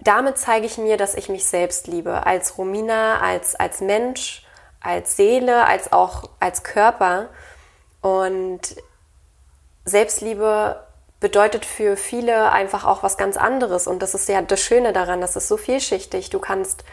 damit 0.00 0.38
zeige 0.38 0.66
ich 0.66 0.78
mir, 0.78 0.96
dass 0.96 1.14
ich 1.14 1.28
mich 1.28 1.44
selbst 1.44 1.86
liebe, 1.86 2.26
als 2.26 2.58
Romina, 2.58 3.20
als, 3.20 3.54
als 3.54 3.80
Mensch, 3.80 4.44
als 4.80 5.16
Seele, 5.16 5.66
als 5.66 5.92
auch 5.92 6.30
als 6.40 6.64
Körper. 6.64 7.28
Und 8.00 8.76
Selbstliebe 9.84 10.84
bedeutet 11.20 11.64
für 11.64 11.96
viele 11.96 12.50
einfach 12.50 12.84
auch 12.84 13.02
was 13.04 13.16
ganz 13.16 13.36
anderes. 13.36 13.86
Und 13.86 14.02
das 14.02 14.14
ist 14.14 14.28
ja 14.28 14.42
das 14.42 14.60
Schöne 14.60 14.92
daran, 14.92 15.20
das 15.20 15.36
ist 15.36 15.46
so 15.46 15.56
vielschichtig. 15.56 16.30
Du 16.30 16.40
kannst 16.40 16.84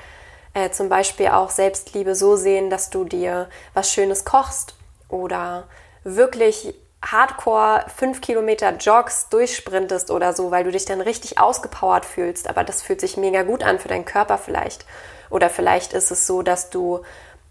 äh, 0.53 0.69
zum 0.71 0.89
Beispiel 0.89 1.27
auch 1.27 1.49
Selbstliebe 1.49 2.15
so 2.15 2.35
sehen, 2.35 2.69
dass 2.69 2.89
du 2.89 3.03
dir 3.03 3.49
was 3.73 3.91
Schönes 3.91 4.25
kochst 4.25 4.75
oder 5.07 5.67
wirklich 6.03 6.73
hardcore 7.01 7.85
fünf 7.95 8.21
Kilometer 8.21 8.75
joggst, 8.75 9.31
durchsprintest 9.31 10.11
oder 10.11 10.33
so, 10.33 10.51
weil 10.51 10.63
du 10.63 10.71
dich 10.71 10.85
dann 10.85 11.01
richtig 11.01 11.39
ausgepowert 11.39 12.05
fühlst. 12.05 12.49
Aber 12.49 12.63
das 12.63 12.81
fühlt 12.81 12.99
sich 12.99 13.15
mega 13.15 13.43
gut 13.43 13.63
an 13.63 13.79
für 13.79 13.87
deinen 13.87 14.05
Körper 14.05 14.37
vielleicht. 14.37 14.85
Oder 15.29 15.49
vielleicht 15.49 15.93
ist 15.93 16.11
es 16.11 16.27
so, 16.27 16.41
dass 16.41 16.69
du 16.69 17.01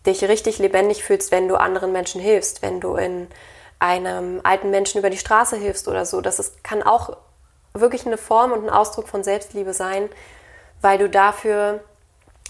dich 0.07 0.25
richtig 0.25 0.59
lebendig 0.59 1.05
fühlst, 1.05 1.33
wenn 1.33 1.49
du 1.49 1.57
anderen 1.57 1.93
Menschen 1.93 2.21
hilfst, 2.21 2.63
wenn 2.63 2.81
du 2.81 2.97
in 2.97 3.29
einem 3.79 4.41
alten 4.43 4.71
Menschen 4.71 4.99
über 4.99 5.11
die 5.11 5.19
Straße 5.19 5.57
hilfst 5.57 5.89
oder 5.89 6.05
so. 6.05 6.21
Das 6.21 6.39
ist, 6.39 6.63
kann 6.65 6.83
auch 6.83 7.17
wirklich 7.73 8.07
eine 8.07 8.19
Form 8.19 8.53
und 8.53 8.65
ein 8.65 8.71
Ausdruck 8.71 9.09
von 9.09 9.23
Selbstliebe 9.23 9.73
sein, 9.73 10.09
weil 10.81 10.99
du 10.99 11.09
dafür 11.09 11.81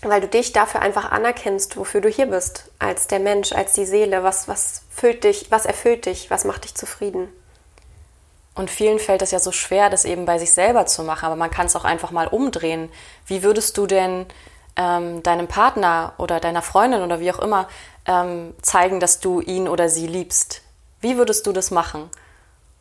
weil 0.03 0.21
du 0.21 0.29
dich 0.29 0.53
dafür 0.53 0.81
einfach 0.81 1.11
anerkennst, 1.11 1.77
wofür 1.77 2.01
du 2.01 2.09
hier 2.09 2.27
bist, 2.27 2.71
als 2.79 3.09
der 3.09 3.19
Mensch, 3.19 3.53
als 3.53 3.73
die 3.73 3.87
Seele. 3.87 4.23
Was, 4.23 4.47
was 4.47 4.83
füllt 4.91 5.25
dich, 5.25 5.51
was 5.51 5.67
erfüllt 5.67 6.07
dich, 6.07 6.31
was 6.31 6.45
macht 6.45 6.65
dich 6.65 6.75
zufrieden? 6.75 7.29
Und 8.55 8.71
vielen 8.71 8.99
fällt 8.99 9.23
es 9.23 9.31
ja 9.31 9.39
so 9.39 9.53
schwer, 9.53 9.89
das 9.89 10.05
eben 10.05 10.25
bei 10.25 10.39
sich 10.39 10.53
selber 10.53 10.87
zu 10.87 11.05
machen, 11.05 11.27
aber 11.27 11.37
man 11.37 11.51
kann 11.51 11.67
es 11.67 11.77
auch 11.77 11.85
einfach 11.85 12.11
mal 12.11 12.27
umdrehen. 12.27 12.91
Wie 13.27 13.43
würdest 13.45 13.79
du 13.79 13.87
denn 13.87 14.27
ähm, 14.77 15.23
deinem 15.23 15.47
Partner 15.47 16.15
oder 16.19 16.41
deiner 16.41 16.63
Freundin 16.63 17.03
oder 17.03 17.21
wie 17.21 17.31
auch 17.31 17.39
immer 17.39 17.69
ähm, 18.07 18.55
zeigen, 18.61 18.99
dass 18.99 19.21
du 19.21 19.41
ihn 19.41 19.69
oder 19.69 19.89
sie 19.89 20.09
liebst? 20.09 20.63
Wie 21.01 21.17
würdest 21.17 21.47
du 21.47 21.53
das 21.53 21.71
machen? 21.71 22.11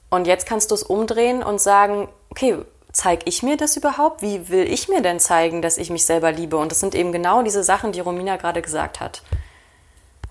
Und 0.10 0.26
jetzt 0.26 0.48
kannst 0.48 0.72
du 0.72 0.76
es 0.76 0.84
umdrehen 0.84 1.44
und 1.44 1.62
sagen, 1.62 2.10
okay, 2.30 2.58
zeige 2.98 3.22
ich 3.26 3.44
mir 3.44 3.58
das 3.58 3.78
überhaupt? 3.78 4.24
Wie 4.24 4.50
will 4.50 4.68
ich 4.72 4.90
mir 4.90 5.02
denn 5.02 5.20
zeigen, 5.20 5.62
dass 5.62 5.78
ich 5.78 5.92
mich 5.92 6.04
selber 6.04 6.32
liebe? 6.32 6.58
Und 6.58 6.72
das 6.72 6.80
sind 6.80 6.96
eben 6.96 7.12
genau 7.12 7.44
diese 7.44 7.64
Sachen, 7.64 7.92
die 7.92 8.00
Romina 8.00 8.38
gerade 8.38 8.64
gesagt 8.64 9.00
hat. 9.00 9.22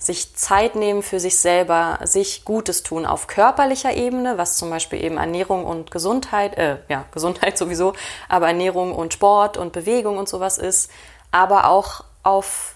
Sich 0.00 0.34
Zeit 0.34 0.74
nehmen 0.74 1.04
für 1.04 1.20
sich 1.20 1.38
selber, 1.38 2.00
sich 2.02 2.44
Gutes 2.44 2.82
tun 2.82 3.06
auf 3.06 3.28
körperlicher 3.28 3.94
Ebene, 3.94 4.36
was 4.36 4.56
zum 4.56 4.68
Beispiel 4.68 5.02
eben 5.02 5.16
Ernährung 5.16 5.64
und 5.64 5.92
Gesundheit, 5.92 6.58
äh, 6.58 6.78
ja, 6.88 7.04
Gesundheit 7.12 7.56
sowieso, 7.56 7.92
aber 8.28 8.48
Ernährung 8.48 8.96
und 8.96 9.14
Sport 9.14 9.56
und 9.56 9.72
Bewegung 9.72 10.18
und 10.18 10.28
sowas 10.28 10.58
ist, 10.58 10.90
aber 11.30 11.68
auch 11.70 12.02
auf 12.24 12.74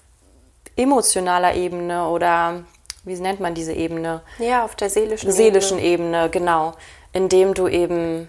emotionaler 0.76 1.56
Ebene 1.56 2.06
oder 2.06 2.62
wie 3.02 3.16
nennt 3.16 3.40
man 3.40 3.54
diese 3.54 3.72
Ebene? 3.72 4.22
Ja, 4.38 4.64
auf 4.64 4.76
der 4.76 4.88
seelischen, 4.88 5.32
seelischen 5.32 5.80
Ebene. 5.80 6.18
Ebene, 6.18 6.30
genau. 6.30 6.74
Indem 7.12 7.54
du 7.54 7.66
eben 7.66 8.28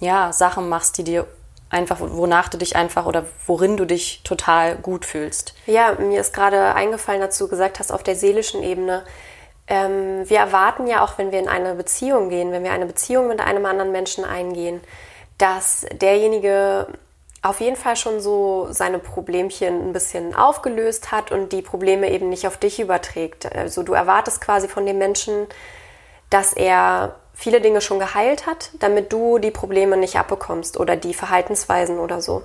ja, 0.00 0.32
Sachen 0.32 0.68
machst, 0.68 0.98
die 0.98 1.04
dir 1.04 1.26
einfach, 1.70 1.98
wonach 2.00 2.48
du 2.48 2.58
dich 2.58 2.74
einfach 2.74 3.06
oder 3.06 3.24
worin 3.46 3.76
du 3.76 3.84
dich 3.84 4.22
total 4.24 4.76
gut 4.76 5.04
fühlst. 5.04 5.54
Ja, 5.66 5.94
mir 5.98 6.20
ist 6.20 6.34
gerade 6.34 6.74
eingefallen, 6.74 7.20
dazu 7.20 7.48
gesagt 7.48 7.78
hast, 7.78 7.92
auf 7.92 8.02
der 8.02 8.16
seelischen 8.16 8.62
Ebene. 8.62 9.04
Ähm, 9.68 10.28
wir 10.28 10.38
erwarten 10.38 10.88
ja 10.88 11.04
auch, 11.04 11.16
wenn 11.16 11.30
wir 11.30 11.38
in 11.38 11.48
eine 11.48 11.74
Beziehung 11.76 12.28
gehen, 12.28 12.50
wenn 12.50 12.64
wir 12.64 12.72
eine 12.72 12.86
Beziehung 12.86 13.28
mit 13.28 13.40
einem 13.40 13.64
anderen 13.66 13.92
Menschen 13.92 14.24
eingehen, 14.24 14.80
dass 15.38 15.86
derjenige 15.92 16.88
auf 17.42 17.60
jeden 17.60 17.76
Fall 17.76 17.96
schon 17.96 18.20
so 18.20 18.68
seine 18.70 18.98
Problemchen 18.98 19.88
ein 19.88 19.92
bisschen 19.92 20.34
aufgelöst 20.34 21.10
hat 21.10 21.32
und 21.32 21.52
die 21.52 21.62
Probleme 21.62 22.10
eben 22.10 22.28
nicht 22.28 22.46
auf 22.46 22.58
dich 22.58 22.80
überträgt. 22.80 23.50
Also 23.54 23.82
du 23.82 23.94
erwartest 23.94 24.40
quasi 24.40 24.68
von 24.68 24.84
dem 24.84 24.98
Menschen, 24.98 25.46
dass 26.28 26.52
er 26.52 27.16
viele 27.40 27.62
Dinge 27.62 27.80
schon 27.80 27.98
geheilt 27.98 28.44
hat, 28.44 28.68
damit 28.80 29.14
du 29.14 29.38
die 29.38 29.50
Probleme 29.50 29.96
nicht 29.96 30.16
abbekommst 30.16 30.78
oder 30.78 30.94
die 30.94 31.14
Verhaltensweisen 31.14 31.98
oder 31.98 32.20
so. 32.20 32.42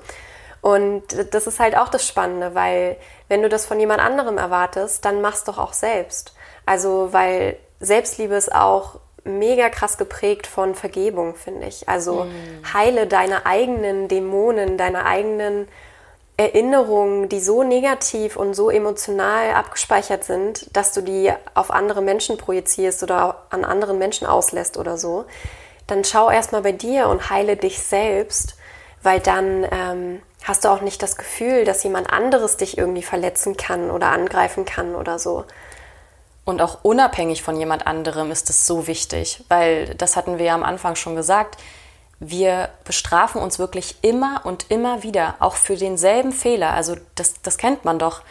Und 0.62 1.04
das 1.34 1.48
ist 1.48 1.60
halt 1.60 1.76
auch 1.76 1.90
das 1.90 2.08
Spannende, 2.08 2.56
weil 2.56 2.96
wenn 3.28 3.42
du 3.42 3.50
das 3.50 3.66
von 3.66 3.78
jemand 3.78 4.00
anderem 4.00 4.38
erwartest, 4.38 5.04
dann 5.04 5.22
machst 5.22 5.50
doch 5.50 5.58
auch 5.58 5.74
selbst. 5.74 6.34
Also, 6.66 7.10
weil 7.12 7.58
Selbstliebe 7.82 8.36
ist 8.36 8.56
auch 8.56 9.00
mega 9.26 9.68
krass 9.68 9.98
geprägt 9.98 10.48
von 10.48 10.76
Vergebung, 10.76 11.36
finde 11.36 11.68
ich. 11.68 11.90
Also 11.90 12.24
mm. 12.24 12.74
heile 12.74 13.06
deine 13.06 13.46
eigenen 13.46 14.08
Dämonen, 14.08 14.78
deine 14.78 15.06
eigenen 15.06 15.68
Erinnerungen, 16.38 17.30
die 17.30 17.40
so 17.40 17.64
negativ 17.64 18.36
und 18.36 18.54
so 18.54 18.70
emotional 18.70 19.52
abgespeichert 19.54 20.26
sind, 20.26 20.76
dass 20.76 20.92
du 20.92 21.02
die 21.02 21.32
auf 21.54 21.72
andere 21.72 22.02
Menschen 22.02 22.38
projizierst 22.38 23.04
oder 23.04 23.44
an 23.50 23.64
anderen 23.64 23.98
Menschen 23.98 24.28
auslässt 24.28 24.78
oder 24.78 24.98
so, 24.98 25.26
dann 25.88 26.04
schau 26.04 26.30
erstmal 26.30 26.62
bei 26.62 26.74
dir 26.74 27.08
und 27.08 27.30
heile 27.30 27.56
dich 27.56 27.80
selbst, 27.80 28.58
weil 29.02 29.22
dann 29.22 29.66
ähm, 29.72 30.22
hast 30.44 30.66
du 30.66 30.70
auch 30.70 30.82
nicht 30.82 31.02
das 31.02 31.16
Gefühl, 31.16 31.64
dass 31.64 31.84
jemand 31.84 32.12
anderes 32.12 32.58
dich 32.58 32.78
irgendwie 32.78 33.04
verletzen 33.04 33.56
kann 33.56 33.90
oder 33.90 34.08
angreifen 34.08 34.66
kann 34.66 34.96
oder 34.96 35.20
so. 35.20 35.46
Und 36.44 36.62
auch 36.62 36.80
unabhängig 36.84 37.44
von 37.44 37.58
jemand 37.58 37.88
anderem 37.88 38.30
ist 38.30 38.50
es 38.50 38.68
so 38.68 38.88
wichtig, 38.88 39.44
weil 39.48 39.96
das 39.96 40.16
hatten 40.16 40.38
wir 40.38 40.46
ja 40.46 40.54
am 40.54 40.64
Anfang 40.64 40.96
schon 40.96 41.16
gesagt 41.16 41.58
wir 42.20 42.70
bestrafen 42.84 43.42
uns 43.42 43.60
wirklich 43.60 43.98
immer 44.02 44.42
und 44.46 44.72
immer 44.72 45.04
wieder, 45.04 45.36
auch 45.40 45.56
für 45.56 45.76
denselben 45.76 46.32
Fehler. 46.32 46.72
Also 46.74 46.96
das, 47.16 47.42
das 47.42 47.58
kennt 47.58 47.86
man 47.86 48.00
doch. 48.00 48.22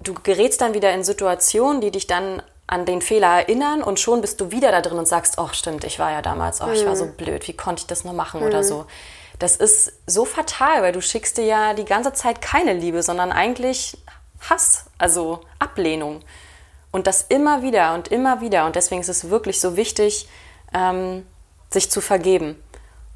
Du 0.00 0.14
gerätst 0.14 0.60
dann 0.60 0.74
wieder 0.74 0.92
in 0.92 1.04
Situationen, 1.04 1.80
die 1.80 1.92
dich 1.92 2.06
dann 2.06 2.42
an 2.66 2.86
den 2.86 3.02
Fehler 3.02 3.28
erinnern 3.28 3.82
und 3.82 4.00
schon 4.00 4.20
bist 4.20 4.40
du 4.40 4.50
wieder 4.50 4.72
da 4.72 4.80
drin 4.80 4.98
und 4.98 5.06
sagst, 5.06 5.38
oh 5.38 5.48
stimmt, 5.52 5.84
ich 5.84 5.98
war 5.98 6.10
ja 6.10 6.22
damals, 6.22 6.60
oh, 6.62 6.70
ich 6.70 6.86
war 6.86 6.96
so 6.96 7.04
mhm. 7.04 7.14
blöd, 7.14 7.46
wie 7.46 7.52
konnte 7.52 7.80
ich 7.80 7.86
das 7.86 8.04
nur 8.04 8.14
machen 8.14 8.40
mhm. 8.40 8.46
oder 8.46 8.64
so. 8.64 8.86
Das 9.38 9.56
ist 9.56 9.92
so 10.06 10.24
fatal, 10.24 10.82
weil 10.82 10.92
du 10.92 11.02
schickst 11.02 11.36
dir 11.36 11.44
ja 11.44 11.74
die 11.74 11.84
ganze 11.84 12.12
Zeit 12.12 12.40
keine 12.40 12.72
Liebe, 12.72 13.02
sondern 13.02 13.30
eigentlich 13.32 13.98
Hass, 14.48 14.86
also 14.98 15.40
Ablehnung. 15.58 16.22
Und 16.90 17.06
das 17.06 17.22
immer 17.22 17.62
wieder 17.62 17.94
und 17.94 18.08
immer 18.08 18.40
wieder. 18.40 18.66
Und 18.66 18.76
deswegen 18.76 19.00
ist 19.00 19.08
es 19.08 19.30
wirklich 19.30 19.60
so 19.60 19.76
wichtig, 19.76 20.28
ähm, 20.74 21.26
sich 21.72 21.90
zu 21.90 22.00
vergeben. 22.00 22.56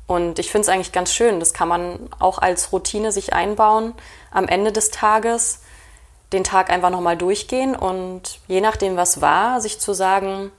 Und 0.07 0.39
ich 0.39 0.51
finde 0.51 0.63
es 0.63 0.69
eigentlich 0.69 0.93
ganz 0.93 1.13
schön. 1.13 1.41
Das 1.41 1.53
kann 1.53 1.69
man 1.69 2.09
auch 2.19 2.39
als 2.39 2.73
Routine 2.73 3.11
sich 3.13 3.33
einbauen. 3.33 3.93
Am 4.31 4.47
Ende 4.47 4.73
des 4.73 4.91
Tages 4.91 5.61
den 6.33 6.45
Tag 6.45 6.71
einfach 6.71 6.91
nochmal 6.91 7.17
durchgehen 7.17 7.77
und 7.77 8.41
je 8.49 8.61
nachdem, 8.61 8.97
was 8.97 9.21
war, 9.21 9.61
sich 9.61 9.79
zu 9.79 9.93
sagen, 9.93 10.51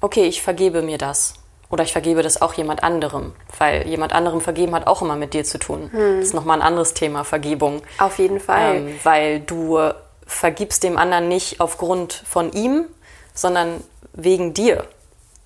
okay, 0.00 0.24
ich 0.24 0.42
vergebe 0.42 0.82
mir 0.82 0.98
das. 0.98 1.34
Oder 1.68 1.82
ich 1.82 1.92
vergebe 1.92 2.22
das 2.22 2.40
auch 2.40 2.54
jemand 2.54 2.82
anderem. 2.82 3.32
Weil 3.58 3.86
jemand 3.88 4.12
anderem 4.12 4.40
vergeben 4.40 4.74
hat 4.74 4.86
auch 4.86 5.02
immer 5.02 5.16
mit 5.16 5.34
dir 5.34 5.44
zu 5.44 5.58
tun. 5.58 5.90
Hm. 5.90 6.18
Das 6.18 6.28
ist 6.28 6.34
nochmal 6.34 6.58
ein 6.58 6.66
anderes 6.66 6.94
Thema, 6.94 7.24
Vergebung. 7.24 7.82
Auf 7.98 8.18
jeden 8.18 8.38
Fall. 8.38 8.76
Ähm, 8.76 9.00
weil 9.02 9.40
du 9.40 9.78
vergibst 10.26 10.84
dem 10.84 10.96
anderen 10.96 11.28
nicht 11.28 11.60
aufgrund 11.60 12.12
von 12.12 12.52
ihm, 12.52 12.86
sondern 13.34 13.82
wegen 14.12 14.54
dir 14.54 14.86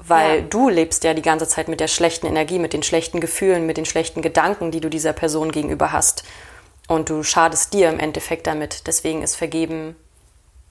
weil 0.07 0.41
ja. 0.41 0.45
du 0.49 0.69
lebst 0.69 1.05
ja 1.05 1.15
die 1.15 1.23
ganze 1.23 1.47
Zeit 1.47 1.69
mit 1.69 1.81
der 1.81 1.89
schlechten 1.89 2.27
Energie, 2.27 2.59
mit 2.59 2.73
den 2.73 2.83
schlechten 2.83 3.21
Gefühlen, 3.21 3.67
mit 3.67 3.77
den 3.77 3.85
schlechten 3.85 4.23
Gedanken, 4.23 4.71
die 4.71 4.81
du 4.81 4.89
dieser 4.89 5.13
Person 5.13 5.53
gegenüber 5.53 5.93
hast. 5.93 6.25
Und 6.89 7.09
du 7.09 7.23
schadest 7.23 7.73
dir 7.73 7.89
im 7.89 7.99
Endeffekt 7.99 8.47
damit. 8.47 8.87
Deswegen 8.87 9.23
ist 9.23 9.37
Vergeben 9.37 9.95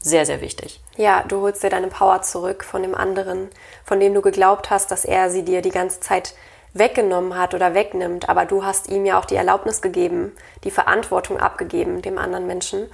sehr, 0.01 0.25
sehr 0.25 0.41
wichtig. 0.41 0.81
Ja, 0.97 1.23
du 1.23 1.41
holst 1.41 1.63
dir 1.63 1.69
deine 1.69 1.87
Power 1.87 2.21
zurück 2.21 2.63
von 2.63 2.81
dem 2.81 2.95
anderen, 2.95 3.49
von 3.83 3.99
dem 3.99 4.13
du 4.13 4.21
geglaubt 4.21 4.69
hast, 4.69 4.91
dass 4.91 5.05
er 5.05 5.29
sie 5.29 5.43
dir 5.43 5.61
die 5.61 5.71
ganze 5.71 5.99
Zeit 5.99 6.33
weggenommen 6.73 7.37
hat 7.37 7.53
oder 7.53 7.73
wegnimmt. 7.73 8.29
Aber 8.29 8.45
du 8.45 8.63
hast 8.63 8.89
ihm 8.89 9.05
ja 9.05 9.19
auch 9.19 9.25
die 9.25 9.35
Erlaubnis 9.35 9.81
gegeben, 9.81 10.33
die 10.63 10.71
Verantwortung 10.71 11.39
abgegeben 11.39 12.01
dem 12.01 12.17
anderen 12.17 12.47
Menschen. 12.47 12.87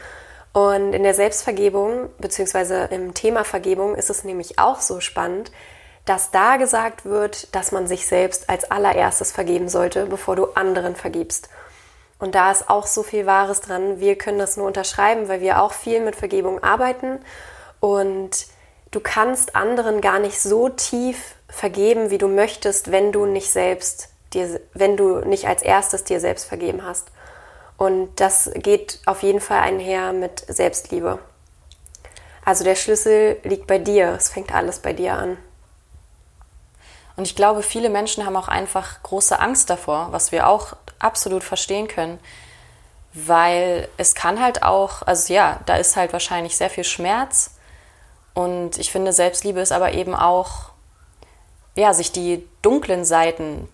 Und 0.53 0.93
in 0.93 1.03
der 1.03 1.13
Selbstvergebung, 1.13 2.09
beziehungsweise 2.17 2.87
im 2.91 3.13
Thema 3.13 3.43
Vergebung, 3.43 3.95
ist 3.95 4.09
es 4.09 4.23
nämlich 4.23 4.57
auch 4.57 4.79
so 4.79 5.01
spannend, 5.01 5.51
dass 6.05 6.31
da 6.31 6.57
gesagt 6.57 7.05
wird, 7.05 7.53
dass 7.55 7.71
man 7.71 7.87
sich 7.87 8.07
selbst 8.07 8.49
als 8.49 8.69
allererstes 8.69 9.31
vergeben 9.31 9.69
sollte, 9.69 10.05
bevor 10.05 10.35
du 10.35 10.45
anderen 10.53 10.95
vergibst. 10.95 11.49
Und 12.19 12.35
da 12.35 12.51
ist 12.51 12.69
auch 12.69 12.87
so 12.87 13.03
viel 13.03 13.25
Wahres 13.25 13.61
dran. 13.61 13.99
Wir 13.99 14.17
können 14.17 14.39
das 14.39 14.55
nur 14.55 14.67
unterschreiben, 14.67 15.27
weil 15.27 15.41
wir 15.41 15.61
auch 15.61 15.73
viel 15.73 16.01
mit 16.01 16.15
Vergebung 16.15 16.63
arbeiten. 16.63 17.19
Und 17.79 18.47
du 18.91 18.99
kannst 18.99 19.55
anderen 19.55 19.99
gar 19.99 20.19
nicht 20.19 20.39
so 20.39 20.69
tief 20.69 21.35
vergeben, 21.49 22.11
wie 22.11 22.17
du 22.17 22.27
möchtest, 22.27 22.91
wenn 22.91 23.11
du 23.11 23.25
nicht 23.25 23.51
selbst 23.51 24.09
dir, 24.33 24.61
wenn 24.73 24.95
du 24.97 25.19
nicht 25.19 25.47
als 25.47 25.61
erstes 25.61 26.03
dir 26.03 26.19
selbst 26.19 26.45
vergeben 26.45 26.85
hast. 26.85 27.07
Und 27.77 28.19
das 28.19 28.49
geht 28.55 28.99
auf 29.05 29.21
jeden 29.21 29.41
Fall 29.41 29.59
einher 29.59 30.13
mit 30.13 30.45
Selbstliebe. 30.47 31.19
Also 32.45 32.63
der 32.63 32.75
Schlüssel 32.75 33.37
liegt 33.43 33.67
bei 33.67 33.79
dir. 33.79 34.13
Es 34.17 34.29
fängt 34.29 34.53
alles 34.53 34.79
bei 34.79 34.93
dir 34.93 35.13
an. 35.13 35.37
Und 37.15 37.25
ich 37.25 37.35
glaube, 37.35 37.63
viele 37.63 37.89
Menschen 37.89 38.25
haben 38.25 38.35
auch 38.35 38.47
einfach 38.47 39.01
große 39.03 39.39
Angst 39.39 39.69
davor, 39.69 40.07
was 40.11 40.31
wir 40.31 40.47
auch 40.47 40.75
absolut 40.99 41.43
verstehen 41.43 41.87
können. 41.87 42.19
Weil 43.13 43.87
es 43.97 44.15
kann 44.15 44.41
halt 44.41 44.63
auch, 44.63 45.01
also 45.03 45.33
ja, 45.33 45.61
da 45.65 45.77
ist 45.77 45.95
halt 45.95 46.11
wahrscheinlich 46.11 46.57
sehr 46.57 46.69
viel 46.69 46.83
Schmerz. 46.83 47.51
Und 48.33 48.77
ich 48.77 48.91
finde, 48.91 49.13
Selbstliebe 49.13 49.61
ist 49.61 49.71
aber 49.71 49.93
eben 49.93 50.13
auch, 50.13 50.71
ja, 51.77 51.93
sich 51.93 52.11
die 52.11 52.45
dunklen 52.61 53.05
Seiten, 53.05 53.69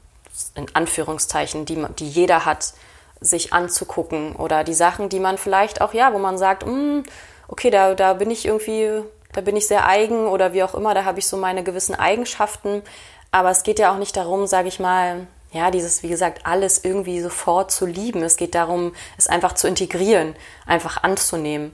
in 0.56 0.68
Anführungszeichen, 0.76 1.66
die, 1.66 1.84
die 1.98 2.10
jeder 2.10 2.46
hat, 2.46 2.74
sich 3.20 3.54
anzugucken. 3.54 4.36
Oder 4.36 4.64
die 4.64 4.74
Sachen, 4.74 5.10
die 5.10 5.20
man 5.20 5.40
vielleicht 5.40 5.82
auch, 5.82 5.94
ja, 5.94 6.14
wo 6.14 6.20
man 6.20 6.38
sagt, 6.38 6.66
mm, 6.66 7.02
okay, 7.48 7.70
da, 7.70 7.96
da 7.96 8.14
bin 8.14 8.30
ich 8.30 8.46
irgendwie, 8.46 9.04
da 9.34 9.42
bin 9.42 9.56
ich 9.56 9.68
sehr 9.68 9.88
eigen 9.88 10.28
oder 10.28 10.54
wie 10.54 10.64
auch 10.64 10.76
immer, 10.76 10.94
da 10.94 11.06
habe 11.06 11.20
ich 11.20 11.28
so 11.28 11.38
meine 11.38 11.64
gewissen 11.64 11.96
Eigenschaften. 11.96 12.84
Aber 13.32 13.50
es 13.50 13.64
geht 13.64 13.80
ja 13.80 13.94
auch 13.94 13.98
nicht 13.98 14.16
darum, 14.18 14.46
sage 14.46 14.68
ich 14.68 14.80
mal, 14.80 15.28
ja, 15.52 15.72
dieses, 15.72 16.04
wie 16.04 16.10
gesagt, 16.10 16.46
alles 16.46 16.84
irgendwie 16.84 17.22
sofort 17.22 17.72
zu 17.72 17.86
lieben. 17.86 18.24
Es 18.24 18.38
geht 18.38 18.56
darum, 18.56 18.94
es 19.18 19.28
einfach 19.28 19.54
zu 19.54 19.68
integrieren, 19.68 20.36
einfach 20.66 21.04
anzunehmen. 21.04 21.74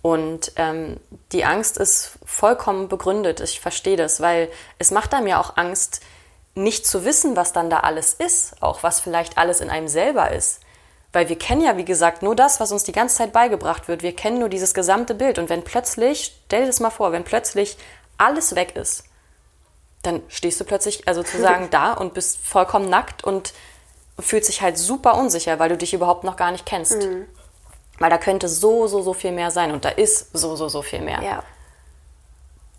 Und 0.00 0.52
ähm, 0.56 0.98
die 1.32 1.44
Angst 1.44 1.76
ist 1.76 2.18
vollkommen 2.24 2.88
begründet. 2.88 3.40
Ich 3.40 3.60
verstehe 3.60 3.96
das, 3.96 4.20
weil 4.20 4.48
es 4.78 4.90
macht 4.90 5.12
einem 5.12 5.26
ja 5.26 5.40
auch 5.40 5.56
Angst, 5.56 6.00
nicht 6.54 6.86
zu 6.86 7.04
wissen, 7.04 7.36
was 7.36 7.52
dann 7.52 7.70
da 7.70 7.80
alles 7.80 8.14
ist, 8.14 8.62
auch 8.62 8.82
was 8.82 9.00
vielleicht 9.00 9.38
alles 9.38 9.60
in 9.60 9.70
einem 9.70 9.88
selber 9.88 10.32
ist. 10.32 10.60
Weil 11.12 11.28
wir 11.28 11.38
kennen 11.38 11.62
ja, 11.62 11.76
wie 11.76 11.84
gesagt, 11.84 12.22
nur 12.22 12.36
das, 12.36 12.60
was 12.60 12.72
uns 12.72 12.84
die 12.84 12.92
ganze 12.92 13.16
Zeit 13.16 13.32
beigebracht 13.32 13.88
wird. 13.88 14.02
Wir 14.02 14.14
kennen 14.14 14.40
nur 14.40 14.48
dieses 14.48 14.74
gesamte 14.74 15.14
Bild. 15.14 15.38
Und 15.38 15.48
wenn 15.48 15.64
plötzlich, 15.64 16.34
stell 16.46 16.62
dir 16.62 16.66
das 16.66 16.80
mal 16.80 16.90
vor, 16.90 17.12
wenn 17.12 17.24
plötzlich 17.24 17.78
alles 18.18 18.54
weg 18.54 18.76
ist, 18.76 19.04
dann 20.02 20.22
stehst 20.28 20.60
du 20.60 20.64
plötzlich, 20.64 21.06
also 21.06 21.22
sozusagen 21.22 21.68
da 21.70 21.92
und 21.92 22.14
bist 22.14 22.38
vollkommen 22.38 22.88
nackt 22.88 23.24
und 23.24 23.52
fühlst 24.18 24.48
dich 24.48 24.62
halt 24.62 24.78
super 24.78 25.16
unsicher, 25.16 25.58
weil 25.58 25.68
du 25.68 25.76
dich 25.76 25.94
überhaupt 25.94 26.24
noch 26.24 26.36
gar 26.36 26.50
nicht 26.50 26.66
kennst. 26.66 27.02
Mhm. 27.02 27.26
Weil 27.98 28.10
da 28.10 28.18
könnte 28.18 28.48
so, 28.48 28.86
so, 28.86 29.02
so 29.02 29.12
viel 29.12 29.32
mehr 29.32 29.50
sein 29.50 29.72
und 29.72 29.84
da 29.84 29.88
ist 29.88 30.36
so, 30.36 30.54
so, 30.56 30.68
so 30.68 30.82
viel 30.82 31.00
mehr. 31.00 31.22
Ja. 31.22 31.42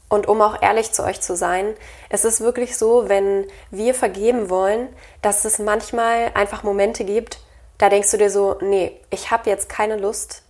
Und 0.09 0.27
um 0.27 0.41
auch 0.41 0.61
ehrlich 0.61 0.91
zu 0.91 1.03
euch 1.03 1.21
zu 1.21 1.35
sein, 1.35 1.75
es 2.09 2.25
ist 2.25 2.41
wirklich 2.41 2.77
so, 2.77 3.09
wenn 3.09 3.45
wir 3.69 3.93
vergeben 3.93 4.49
wollen, 4.49 4.89
dass 5.21 5.45
es 5.45 5.59
manchmal 5.59 6.31
einfach 6.33 6.63
Momente 6.63 7.03
gibt, 7.05 7.39
da 7.77 7.89
denkst 7.89 8.11
du 8.11 8.17
dir 8.17 8.31
so, 8.31 8.57
nee, 8.59 8.99
ich 9.11 9.29
habe 9.29 9.49
jetzt 9.49 9.69
keine 9.69 9.97
Lust 9.97 10.41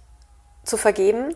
zu 0.63 0.77
vergeben, 0.77 1.35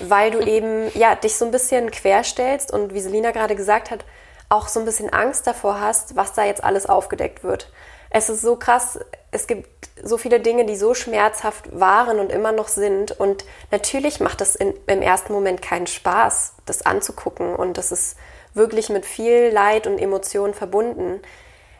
weil 0.00 0.30
du 0.30 0.40
eben 0.46 0.90
ja 0.94 1.14
dich 1.14 1.36
so 1.36 1.46
ein 1.46 1.50
bisschen 1.50 1.90
querstellst 1.90 2.72
und 2.72 2.92
wie 2.92 3.00
Selina 3.00 3.30
gerade 3.30 3.56
gesagt 3.56 3.90
hat, 3.90 4.04
auch 4.52 4.68
so 4.68 4.80
ein 4.80 4.86
bisschen 4.86 5.12
Angst 5.12 5.46
davor 5.46 5.80
hast, 5.80 6.14
was 6.14 6.34
da 6.34 6.44
jetzt 6.44 6.62
alles 6.62 6.86
aufgedeckt 6.86 7.42
wird. 7.42 7.72
Es 8.10 8.28
ist 8.28 8.42
so 8.42 8.56
krass, 8.56 8.98
es 9.30 9.46
gibt 9.46 9.88
so 10.02 10.18
viele 10.18 10.40
Dinge, 10.40 10.66
die 10.66 10.76
so 10.76 10.92
schmerzhaft 10.92 11.78
waren 11.78 12.20
und 12.20 12.30
immer 12.30 12.52
noch 12.52 12.68
sind. 12.68 13.18
Und 13.18 13.46
natürlich 13.70 14.20
macht 14.20 14.42
es 14.42 14.54
in, 14.54 14.74
im 14.86 15.00
ersten 15.00 15.32
Moment 15.32 15.62
keinen 15.62 15.86
Spaß, 15.86 16.54
das 16.66 16.84
anzugucken. 16.84 17.56
Und 17.56 17.78
das 17.78 17.90
ist 17.90 18.16
wirklich 18.52 18.90
mit 18.90 19.06
viel 19.06 19.48
Leid 19.48 19.86
und 19.86 19.98
Emotionen 19.98 20.52
verbunden. 20.52 21.22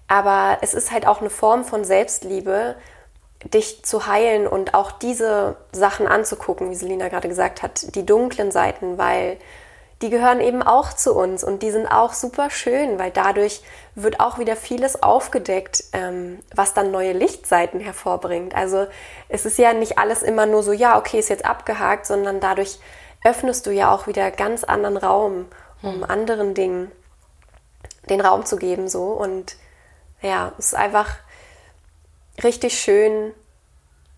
Aber 0.09 0.59
es 0.63 0.73
ist 0.73 0.91
halt 0.91 1.07
auch 1.07 1.21
eine 1.21 1.31
Form 1.31 1.65
von 1.65 1.85
Selbstliebe, 1.85 2.77
dich 3.45 3.85
zu 3.85 4.07
heilen 4.07 4.47
und 4.47 4.73
auch 4.73 4.93
diese 4.93 5.57
Sachen 5.73 6.07
anzugucken, 6.07 6.71
wie 6.71 6.75
Selina 6.75 7.09
gerade 7.09 7.29
gesagt 7.29 7.63
hat, 7.63 7.95
die 7.95 8.07
dunklen 8.07 8.51
Seiten, 8.51 8.97
weil 8.97 9.37
die 10.03 10.11
gehören 10.11 10.41
eben 10.41 10.63
auch 10.63 10.93
zu 10.93 11.15
uns 11.15 11.45
und 11.45 11.63
die 11.63 11.71
sind 11.71 11.87
auch 11.87 12.13
super 12.13 12.51
schön, 12.51 12.99
weil 12.99 13.13
dadurch 13.13 13.63
wird 13.95 14.19
auch 14.21 14.39
wieder 14.39 14.57
vieles 14.57 15.03
aufgedeckt, 15.03 15.85
ähm, 15.93 16.41
was 16.55 16.75
dann 16.75 16.91
neue 16.91 17.13
Lichtseiten 17.13 17.79
hervorbringt. 17.79 18.55
Also 18.55 18.87
es 19.29 19.47
ist 19.47 19.59
ja 19.59 19.73
nicht 19.73 19.99
alles 19.99 20.23
immer 20.23 20.47
nur 20.47 20.63
so, 20.63 20.73
ja, 20.73 20.99
okay, 20.99 21.21
ist 21.21 21.29
jetzt 21.29 21.45
abgehakt, 21.45 22.07
sondern 22.07 22.41
dadurch 22.41 22.79
öffnest 23.25 23.67
du 23.67 23.71
ja 23.71 23.95
auch 23.95 24.09
wieder 24.09 24.31
ganz 24.33 24.65
anderen 24.65 24.97
Raum, 24.97 25.47
um 25.83 25.95
hm. 25.95 26.05
anderen 26.05 26.55
Dingen 26.55 26.91
den 28.11 28.21
Raum 28.21 28.45
zu 28.45 28.57
geben, 28.57 28.89
so. 28.89 29.05
Und 29.05 29.57
ja, 30.21 30.53
es 30.59 30.67
ist 30.67 30.75
einfach 30.75 31.17
richtig 32.43 32.79
schön, 32.79 33.33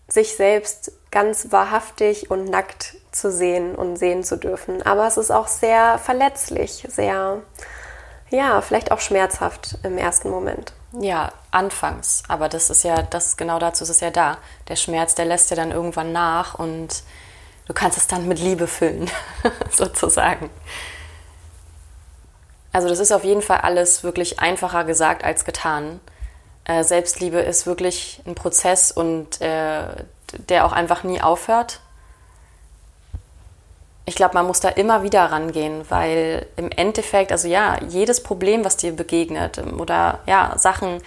sich 0.07 0.35
selbst 0.35 0.91
ganz 1.15 1.49
wahrhaftig 1.53 2.29
und 2.29 2.49
nackt 2.49 2.97
zu 3.13 3.31
sehen 3.31 3.73
und 3.73 3.95
sehen 3.95 4.25
zu 4.25 4.35
dürfen. 4.35 4.81
Aber 4.85 5.07
es 5.07 5.15
ist 5.15 5.31
auch 5.31 5.47
sehr 5.47 5.97
verletzlich, 5.97 6.85
sehr, 6.89 7.41
ja, 8.31 8.59
vielleicht 8.59 8.91
auch 8.91 8.99
schmerzhaft 8.99 9.77
im 9.83 9.97
ersten 9.97 10.29
Moment. 10.29 10.73
Ja, 10.91 11.31
anfangs. 11.51 12.23
Aber 12.27 12.49
das 12.49 12.69
ist 12.69 12.83
ja, 12.83 13.01
das 13.01 13.37
genau 13.37 13.59
dazu 13.59 13.85
ist 13.85 13.91
es 13.91 14.01
ja 14.01 14.11
da. 14.11 14.39
Der 14.67 14.75
Schmerz, 14.75 15.15
der 15.15 15.23
lässt 15.23 15.49
ja 15.51 15.55
dann 15.55 15.71
irgendwann 15.71 16.11
nach 16.11 16.59
und 16.59 17.03
du 17.65 17.73
kannst 17.73 17.97
es 17.97 18.07
dann 18.07 18.27
mit 18.27 18.39
Liebe 18.39 18.67
füllen, 18.67 19.09
sozusagen. 19.71 20.49
Also 22.73 22.89
das 22.89 22.99
ist 22.99 23.13
auf 23.13 23.23
jeden 23.23 23.41
Fall 23.41 23.59
alles 23.59 24.03
wirklich 24.03 24.41
einfacher 24.41 24.83
gesagt 24.83 25.23
als 25.23 25.45
getan. 25.45 26.01
Äh, 26.65 26.83
Selbstliebe 26.83 27.39
ist 27.39 27.65
wirklich 27.65 28.21
ein 28.25 28.35
Prozess 28.35 28.91
und 28.91 29.39
äh, 29.39 30.03
der 30.49 30.65
auch 30.65 30.71
einfach 30.71 31.03
nie 31.03 31.21
aufhört. 31.21 31.79
Ich 34.05 34.15
glaube, 34.15 34.35
man 34.35 34.45
muss 34.45 34.59
da 34.59 34.69
immer 34.69 35.01
wieder 35.01 35.23
rangehen, 35.25 35.83
weil 35.89 36.45
im 36.57 36.69
Endeffekt, 36.69 37.31
also 37.31 37.47
ja, 37.47 37.77
jedes 37.89 38.21
Problem, 38.21 38.63
was 38.63 38.77
dir 38.77 38.95
begegnet 38.95 39.57
ähm, 39.57 39.79
oder 39.79 40.19
ja, 40.27 40.53
Sachen, 40.57 41.01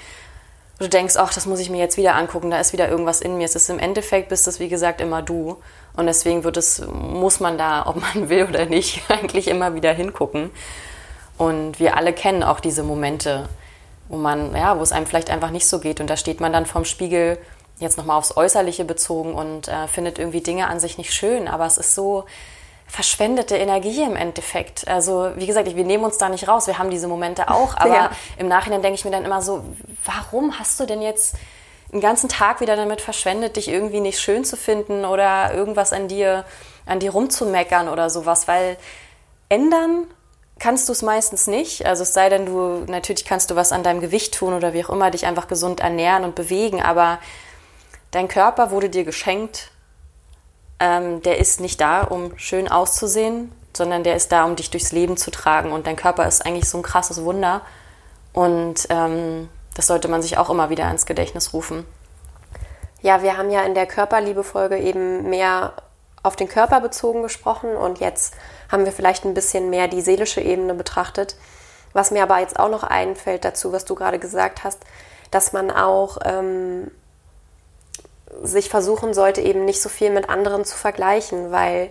wo 0.79 0.85
du 0.85 0.89
denkst, 0.89 1.17
ach, 1.17 1.33
das 1.33 1.47
muss 1.47 1.61
ich 1.61 1.71
mir 1.71 1.79
jetzt 1.79 1.97
wieder 1.97 2.15
angucken, 2.15 2.51
da 2.51 2.59
ist 2.59 2.73
wieder 2.73 2.89
irgendwas 2.89 3.21
in 3.21 3.37
mir. 3.37 3.45
Es 3.45 3.55
ist 3.55 3.71
im 3.71 3.79
Endeffekt, 3.79 4.29
bist 4.29 4.47
das 4.47 4.61
wie 4.61 4.69
gesagt 4.69 5.01
immer 5.01 5.23
du. 5.23 5.59
Und 5.97 6.07
deswegen 6.07 6.45
wird 6.45 6.57
es, 6.57 6.85
muss 6.87 7.41
man 7.41 7.59
da, 7.59 7.87
ob 7.87 7.97
man 7.97 8.29
will 8.29 8.45
oder 8.45 8.67
nicht, 8.67 9.03
eigentlich 9.09 9.49
immer 9.49 9.75
wieder 9.75 9.93
hingucken. 9.93 10.51
Und 11.37 11.79
wir 11.79 11.97
alle 11.97 12.13
kennen 12.13 12.43
auch 12.43 12.61
diese 12.61 12.83
Momente, 12.83 13.49
wo 14.09 14.17
man, 14.17 14.55
ja, 14.55 14.79
wo 14.79 14.83
es 14.83 14.93
einem 14.93 15.07
vielleicht 15.07 15.31
einfach 15.31 15.51
nicht 15.51 15.67
so 15.69 15.79
geht. 15.79 16.01
Und 16.01 16.09
da 16.09 16.17
steht 16.17 16.41
man 16.41 16.53
dann 16.53 16.67
vorm 16.67 16.85
Spiegel, 16.85 17.39
jetzt 17.81 17.99
nochmal 17.99 18.19
aufs 18.19 18.37
Äußerliche 18.37 18.85
bezogen 18.85 19.35
und 19.35 19.69
äh, 19.69 19.87
findet 19.89 20.19
irgendwie 20.19 20.41
Dinge 20.41 20.69
an 20.69 20.81
sich 20.81 20.99
nicht 20.99 21.13
schön. 21.13 21.49
Aber 21.49 21.67
es 21.67 21.79
ist 21.79 21.95
so 21.95 22.25
verschwendete 22.87 23.57
Energie 23.57 24.03
im 24.03 24.17
Endeffekt. 24.17 24.89
Also, 24.89 25.31
wie 25.37 25.47
gesagt, 25.47 25.75
wir 25.75 25.85
nehmen 25.85 26.05
uns 26.05 26.19
da 26.19 26.29
nicht 26.29 26.49
raus. 26.49 26.67
Wir 26.67 26.79
haben 26.79 26.91
diese 26.91 27.07
Momente 27.07 27.51
auch. 27.51 27.77
Aber 27.77 27.95
ja. 27.95 28.11
im 28.39 28.49
Nachhinein 28.49 28.83
denke 28.83 28.97
ich 28.97 29.05
mir 29.05 29.11
dann 29.11 29.25
immer 29.25 29.43
so, 29.43 29.65
warum 30.05 30.59
hast 30.59 30.81
du 30.81 30.87
denn 30.87 31.03
jetzt 31.03 31.37
einen 31.93 32.01
ganzen 32.01 32.29
Tag 32.29 32.61
wieder 32.61 32.77
damit 32.77 33.01
verschwendet, 33.01 33.57
dich 33.57 33.69
irgendwie 33.69 34.01
nicht 34.01 34.19
schön 34.21 34.45
zu 34.45 34.57
finden 34.57 35.05
oder 35.05 35.55
irgendwas 35.55 35.93
an 35.93 36.09
dir, 36.09 36.45
an 36.87 36.99
dir 36.99 37.13
rumzumeckern 37.13 37.89
oder 37.89 38.11
sowas? 38.11 38.49
Weil 38.49 38.77
ändern 39.49 40.07
kannst 40.59 40.89
du 40.89 40.93
es 40.93 41.03
meistens 41.03 41.47
nicht. 41.47 41.87
Also 41.87 42.03
es 42.03 42.13
sei 42.13 42.29
denn, 42.29 42.47
du 42.47 42.85
natürlich 42.87 43.25
kannst 43.25 43.51
du 43.51 43.57
was 43.57 43.73
an 43.73 43.83
deinem 43.83 44.01
Gewicht 44.01 44.35
tun 44.35 44.55
oder 44.55 44.73
wie 44.73 44.85
auch 44.85 44.91
immer, 44.91 45.11
dich 45.11 45.27
einfach 45.27 45.49
gesund 45.49 45.81
ernähren 45.81 46.25
und 46.25 46.35
bewegen, 46.35 46.83
aber 46.83 47.19
dein 48.11 48.29
Körper 48.29 48.71
wurde 48.71 48.91
dir 48.91 49.05
geschenkt. 49.05 49.71
Ähm, 50.81 51.23
der 51.23 51.39
ist 51.39 51.61
nicht 51.61 51.81
da, 51.81 52.03
um 52.03 52.39
schön 52.39 52.69
auszusehen, 52.69 53.53
sondern 53.77 54.05
der 54.05 54.17
ist 54.17 54.33
da, 54.33 54.45
um 54.45 54.57
dich 54.57 54.71
durchs 54.71 54.93
Leben 54.93 55.17
zu 55.17 55.31
tragen. 55.31 55.73
Und 55.73 55.87
dein 55.87 55.97
Körper 55.97 56.27
ist 56.27 56.45
eigentlich 56.45 56.69
so 56.69 56.79
ein 56.79 56.83
krasses 56.83 57.23
Wunder. 57.25 57.63
Und 58.33 58.87
ähm, 58.91 59.49
das 59.75 59.87
sollte 59.87 60.09
man 60.09 60.23
sich 60.23 60.39
auch 60.39 60.51
immer 60.51 60.71
wieder 60.71 60.91
ins 60.91 61.07
Gedächtnis 61.07 61.53
rufen. 61.53 61.85
Ja, 63.01 63.23
wir 63.23 63.37
haben 63.37 63.51
ja 63.51 63.63
in 63.63 63.75
der 63.75 63.87
Körperliebe-Folge 63.87 64.79
eben 64.79 65.29
mehr 65.31 65.73
auf 66.23 66.35
den 66.37 66.49
Körper 66.49 66.81
bezogen 66.81 67.23
gesprochen 67.23 67.77
und 67.77 68.01
jetzt 68.01 68.35
haben 68.71 68.85
wir 68.85 68.93
vielleicht 68.93 69.25
ein 69.25 69.35
bisschen 69.35 69.71
mehr 69.71 69.87
die 69.87 70.01
seelische 70.01 70.41
Ebene 70.41 70.75
betrachtet. 70.75 71.37
Was 71.93 72.11
mir 72.11 72.25
aber 72.25 72.41
jetzt 72.41 72.59
auch 72.59 72.69
noch 72.69 72.83
einfällt 72.83 73.45
dazu, 73.45 73.73
was 73.73 73.85
du 73.85 73.95
gerade 73.95 74.19
gesagt 74.19 74.65
hast, 74.65 74.81
dass 75.31 75.53
man 75.53 75.71
auch 75.71 76.19
ähm, 76.25 76.91
sich 78.43 78.69
versuchen 78.69 79.15
sollte, 79.15 79.41
eben 79.41 79.65
nicht 79.65 79.81
so 79.81 79.89
viel 79.89 80.11
mit 80.11 80.29
anderen 80.29 80.65
zu 80.65 80.77
vergleichen, 80.77 81.51
weil 81.51 81.91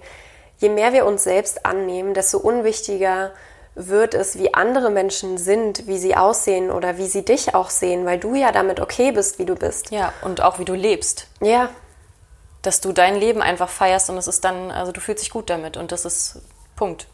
je 0.58 0.69
mehr 0.69 0.93
wir 0.93 1.06
uns 1.06 1.23
selbst 1.23 1.65
annehmen, 1.65 2.13
desto 2.13 2.38
unwichtiger 2.38 3.32
wird 3.76 4.15
es, 4.15 4.39
wie 4.39 4.54
andere 4.56 4.89
Menschen 4.89 5.38
sind, 5.38 5.86
wie 5.86 6.00
sie 6.00 6.15
aussehen 6.15 6.71
oder 6.71 6.97
wie 6.97 7.06
sie 7.06 7.23
dich 7.23 7.54
auch 7.54 7.69
sehen, 7.69 8.06
weil 8.06 8.17
du 8.17 8.34
ja 8.34 8.52
damit 8.52 8.80
okay 8.80 9.12
bist, 9.12 9.38
wie 9.38 9.45
du 9.45 9.56
bist. 9.56 9.91
Ja, 9.91 10.13
und 10.23 10.41
auch 10.41 10.58
wie 10.58 10.65
du 10.65 10.73
lebst. 10.73 11.28
Ja. 11.41 11.69
Dass 12.63 12.82
du 12.82 12.91
dein 12.91 13.15
Leben 13.15 13.41
einfach 13.41 13.69
feierst 13.69 14.10
und 14.10 14.17
es 14.17 14.28
ist 14.28 14.43
dann, 14.43 14.71
also 14.71 14.91
du 14.91 15.00
fühlst 15.00 15.23
dich 15.23 15.30
gut 15.30 15.50
damit 15.50 15.78
und 15.78 15.91
das 15.91 16.06
ist 16.06 16.41
Punkt. 16.76 17.08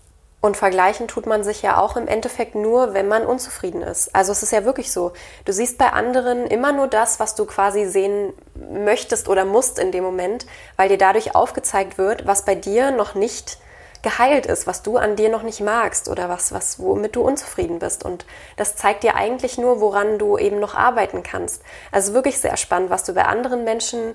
Und 0.44 0.58
vergleichen 0.58 1.08
tut 1.08 1.26
man 1.26 1.46
sich 1.46 1.62
ja 1.62 1.78
auch 1.78 1.96
im 1.96 2.06
Endeffekt 2.06 2.54
nur, 2.54 2.94
wenn 2.94 3.08
man 3.08 3.26
unzufrieden 3.26 3.82
ist. 3.82 4.14
Also 4.14 4.34
es 4.34 4.44
ist 4.44 4.52
ja 4.52 4.66
wirklich 4.66 4.92
so. 4.92 5.14
Du 5.46 5.54
siehst 5.54 5.78
bei 5.78 5.94
anderen 5.94 6.48
immer 6.48 6.74
nur 6.74 6.88
das, 6.88 7.22
was 7.22 7.36
du 7.36 7.46
quasi 7.46 7.86
sehen 7.86 8.34
möchtest 8.70 9.30
oder 9.30 9.46
musst 9.46 9.80
in 9.80 9.94
dem 9.94 10.04
Moment, 10.04 10.46
weil 10.76 10.90
dir 10.90 10.98
dadurch 10.98 11.34
aufgezeigt 11.34 11.98
wird, 11.98 12.28
was 12.28 12.44
bei 12.44 12.56
dir 12.56 12.92
noch 12.92 13.16
nicht 13.16 13.58
geheilt 14.02 14.46
ist, 14.46 14.68
was 14.68 14.84
du 14.84 14.98
an 14.98 15.16
dir 15.16 15.30
noch 15.30 15.44
nicht 15.44 15.62
magst 15.62 16.10
oder 16.10 16.28
was, 16.28 16.52
was, 16.52 16.78
womit 16.78 17.16
du 17.16 17.22
unzufrieden 17.22 17.80
bist. 17.80 18.04
Und 18.04 18.26
das 18.58 18.76
zeigt 18.76 19.04
dir 19.04 19.16
eigentlich 19.16 19.58
nur, 19.58 19.80
woran 19.80 20.20
du 20.20 20.38
eben 20.38 20.60
noch 20.60 20.76
arbeiten 20.76 21.24
kannst. 21.24 21.64
Also 21.94 22.14
wirklich 22.14 22.38
sehr 22.40 22.58
spannend, 22.58 22.90
was 22.90 23.06
du 23.06 23.14
bei 23.14 23.24
anderen 23.24 23.64
Menschen 23.64 24.14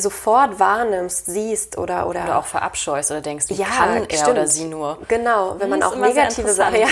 sofort 0.00 0.58
wahrnimmst, 0.60 1.26
siehst 1.26 1.78
oder 1.78 2.06
oder, 2.08 2.24
oder 2.24 2.38
auch 2.38 2.46
verabscheust 2.46 3.10
oder 3.10 3.20
denkst, 3.20 3.46
wie 3.48 3.54
ja, 3.54 3.66
kann 3.66 4.06
er 4.08 4.16
stimmt. 4.16 4.28
oder 4.30 4.46
sie 4.46 4.64
nur. 4.64 4.98
Genau, 5.08 5.56
wenn 5.58 5.68
man 5.68 5.82
auch 5.82 5.96
negative 5.96 6.52
Sachen, 6.52 6.80
ja, 6.80 6.88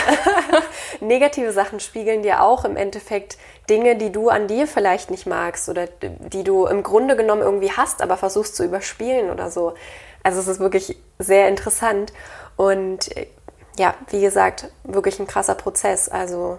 negative 1.00 1.52
Sachen 1.52 1.80
spiegeln 1.80 2.22
dir 2.22 2.42
auch 2.42 2.64
im 2.64 2.76
Endeffekt 2.76 3.38
Dinge, 3.68 3.96
die 3.96 4.12
du 4.12 4.28
an 4.28 4.46
dir 4.46 4.66
vielleicht 4.66 5.10
nicht 5.10 5.26
magst 5.26 5.68
oder 5.68 5.86
die 5.86 6.44
du 6.44 6.66
im 6.66 6.82
Grunde 6.82 7.16
genommen 7.16 7.42
irgendwie 7.42 7.72
hast, 7.72 8.02
aber 8.02 8.16
versuchst 8.16 8.56
zu 8.56 8.64
überspielen 8.64 9.30
oder 9.30 9.50
so. 9.50 9.74
Also 10.22 10.40
es 10.40 10.48
ist 10.48 10.60
wirklich 10.60 10.96
sehr 11.18 11.48
interessant 11.48 12.12
und 12.56 13.10
ja, 13.78 13.94
wie 14.08 14.20
gesagt, 14.20 14.68
wirklich 14.84 15.20
ein 15.20 15.26
krasser 15.26 15.54
Prozess. 15.54 16.08
Also 16.08 16.58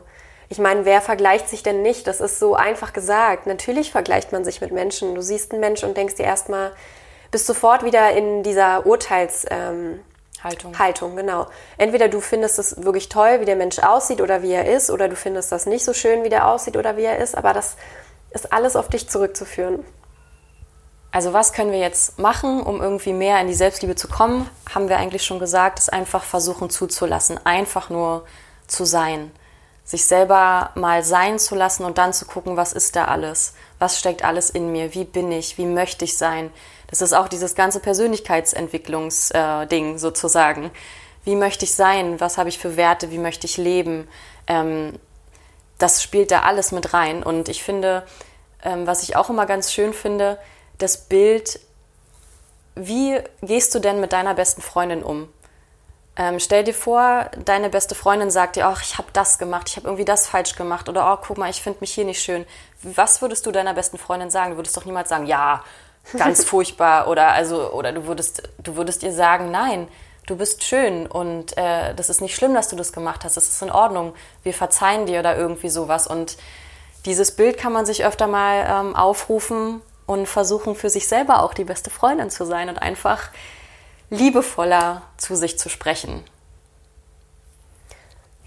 ich 0.49 0.59
meine, 0.59 0.85
wer 0.85 1.01
vergleicht 1.01 1.49
sich 1.49 1.61
denn 1.61 1.81
nicht? 1.81 2.07
Das 2.07 2.21
ist 2.21 2.39
so 2.39 2.55
einfach 2.55 2.93
gesagt. 2.93 3.47
Natürlich 3.47 3.91
vergleicht 3.91 4.31
man 4.31 4.45
sich 4.45 4.61
mit 4.61 4.71
Menschen. 4.71 5.13
Du 5.13 5.21
siehst 5.21 5.51
einen 5.51 5.59
Menschen 5.59 5.89
und 5.89 5.97
denkst 5.97 6.15
dir 6.15 6.23
erstmal, 6.23 6.71
bist 7.31 7.45
sofort 7.45 7.83
wieder 7.83 8.11
in 8.11 8.43
dieser 8.43 8.85
Urteilshaltung. 8.85 9.99
Ähm, 10.71 10.79
Haltung, 10.79 11.15
genau. 11.17 11.47
Entweder 11.77 12.07
du 12.07 12.21
findest 12.21 12.59
es 12.59 12.81
wirklich 12.83 13.09
toll, 13.09 13.41
wie 13.41 13.45
der 13.45 13.57
Mensch 13.57 13.79
aussieht 13.79 14.21
oder 14.21 14.41
wie 14.41 14.53
er 14.53 14.73
ist, 14.73 14.89
oder 14.89 15.09
du 15.09 15.17
findest 15.17 15.51
das 15.51 15.65
nicht 15.65 15.83
so 15.83 15.93
schön, 15.93 16.23
wie 16.23 16.29
der 16.29 16.47
aussieht 16.47 16.77
oder 16.77 16.95
wie 16.95 17.03
er 17.03 17.17
ist, 17.17 17.35
aber 17.35 17.53
das 17.53 17.75
ist 18.31 18.53
alles 18.53 18.75
auf 18.77 18.87
dich 18.87 19.09
zurückzuführen. 19.09 19.83
Also 21.11 21.33
was 21.33 21.51
können 21.51 21.71
wir 21.71 21.79
jetzt 21.79 22.19
machen, 22.19 22.61
um 22.61 22.81
irgendwie 22.81 23.13
mehr 23.13 23.41
in 23.41 23.47
die 23.47 23.53
Selbstliebe 23.53 23.95
zu 23.95 24.07
kommen? 24.07 24.49
Haben 24.73 24.87
wir 24.87 24.97
eigentlich 24.97 25.23
schon 25.23 25.39
gesagt, 25.39 25.79
es 25.79 25.89
einfach 25.89 26.23
versuchen 26.23 26.69
zuzulassen, 26.69 27.39
einfach 27.45 27.89
nur 27.89 28.25
zu 28.67 28.85
sein 28.85 29.31
sich 29.87 30.05
selber 30.05 30.69
mal 30.75 31.01
sein 31.01 31.39
zu 31.39 31.55
lassen 31.55 31.83
und 31.85 31.97
dann 31.97 32.11
zu 32.11 32.25
gucken, 32.25 32.57
was 32.57 32.73
ist 32.73 32.97
da 32.97 33.05
alles? 33.05 33.53
Was 33.79 33.97
steckt 33.97 34.25
alles 34.25 34.49
in 34.49 34.73
mir? 34.73 34.93
Wie 34.93 35.05
bin 35.05 35.31
ich? 35.31 35.57
Wie 35.57 35.65
möchte 35.65 36.03
ich 36.03 36.17
sein? 36.17 36.51
Das 36.89 37.01
ist 37.01 37.13
auch 37.13 37.29
dieses 37.29 37.55
ganze 37.55 37.79
Persönlichkeitsentwicklungsding 37.79 39.95
äh, 39.95 39.97
sozusagen. 39.97 40.71
Wie 41.23 41.37
möchte 41.37 41.63
ich 41.63 41.73
sein? 41.73 42.19
Was 42.19 42.37
habe 42.37 42.49
ich 42.49 42.59
für 42.59 42.75
Werte? 42.75 43.11
Wie 43.11 43.17
möchte 43.17 43.47
ich 43.47 43.55
leben? 43.55 44.09
Ähm, 44.47 44.99
das 45.77 46.03
spielt 46.03 46.31
da 46.31 46.41
alles 46.41 46.73
mit 46.73 46.93
rein. 46.93 47.23
Und 47.23 47.47
ich 47.47 47.63
finde, 47.63 48.05
ähm, 48.63 48.87
was 48.87 49.03
ich 49.03 49.15
auch 49.15 49.29
immer 49.29 49.45
ganz 49.45 49.71
schön 49.71 49.93
finde, 49.93 50.37
das 50.79 50.97
Bild, 50.97 51.61
wie 52.75 53.21
gehst 53.41 53.73
du 53.73 53.79
denn 53.79 54.01
mit 54.01 54.11
deiner 54.11 54.33
besten 54.33 54.61
Freundin 54.61 55.01
um? 55.01 55.29
Ähm, 56.19 56.39
stell 56.39 56.63
dir 56.63 56.73
vor, 56.73 57.29
deine 57.45 57.69
beste 57.69 57.93
Freundin 57.93 58.31
sagt 58.31 58.55
dir, 58.55 58.67
ach, 58.67 58.81
ich 58.81 58.97
habe 58.97 59.07
das 59.13 59.37
gemacht, 59.37 59.69
ich 59.69 59.77
habe 59.77 59.87
irgendwie 59.87 60.05
das 60.05 60.27
falsch 60.27 60.55
gemacht 60.55 60.89
oder 60.89 61.13
oh, 61.13 61.23
guck 61.23 61.37
mal, 61.37 61.49
ich 61.49 61.61
finde 61.61 61.79
mich 61.81 61.93
hier 61.93 62.05
nicht 62.05 62.23
schön. 62.23 62.45
Was 62.81 63.21
würdest 63.21 63.45
du 63.45 63.51
deiner 63.51 63.75
besten 63.75 63.99
Freundin 63.99 64.31
sagen? 64.31 64.51
Du 64.51 64.57
würdest 64.57 64.75
doch 64.75 64.85
niemals 64.85 65.09
sagen, 65.09 65.27
ja, 65.27 65.63
ganz 66.17 66.43
furchtbar 66.45 67.07
oder 67.07 67.33
also 67.33 67.71
oder 67.71 67.91
du 67.91 68.07
würdest 68.07 68.41
du 68.57 68.75
würdest 68.75 69.03
ihr 69.03 69.13
sagen, 69.13 69.51
nein, 69.51 69.87
du 70.25 70.35
bist 70.35 70.63
schön 70.63 71.05
und 71.05 71.55
äh, 71.55 71.93
das 71.93 72.09
ist 72.09 72.21
nicht 72.21 72.35
schlimm, 72.35 72.55
dass 72.55 72.69
du 72.69 72.75
das 72.75 72.93
gemacht 72.93 73.23
hast, 73.23 73.37
das 73.37 73.47
ist 73.47 73.61
in 73.61 73.71
Ordnung, 73.71 74.13
wir 74.41 74.53
verzeihen 74.53 75.05
dir 75.05 75.19
oder 75.19 75.37
irgendwie 75.37 75.69
sowas. 75.69 76.07
Und 76.07 76.37
dieses 77.05 77.35
Bild 77.35 77.59
kann 77.59 77.73
man 77.73 77.85
sich 77.85 78.03
öfter 78.03 78.25
mal 78.25 78.65
ähm, 78.67 78.95
aufrufen 78.95 79.81
und 80.07 80.25
versuchen 80.25 80.75
für 80.75 80.89
sich 80.89 81.07
selber 81.07 81.43
auch 81.43 81.53
die 81.53 81.63
beste 81.63 81.91
Freundin 81.91 82.31
zu 82.31 82.45
sein 82.45 82.69
und 82.69 82.77
einfach 82.77 83.29
liebevoller 84.09 85.03
zu 85.17 85.35
sich 85.35 85.57
zu 85.59 85.69
sprechen. 85.69 86.23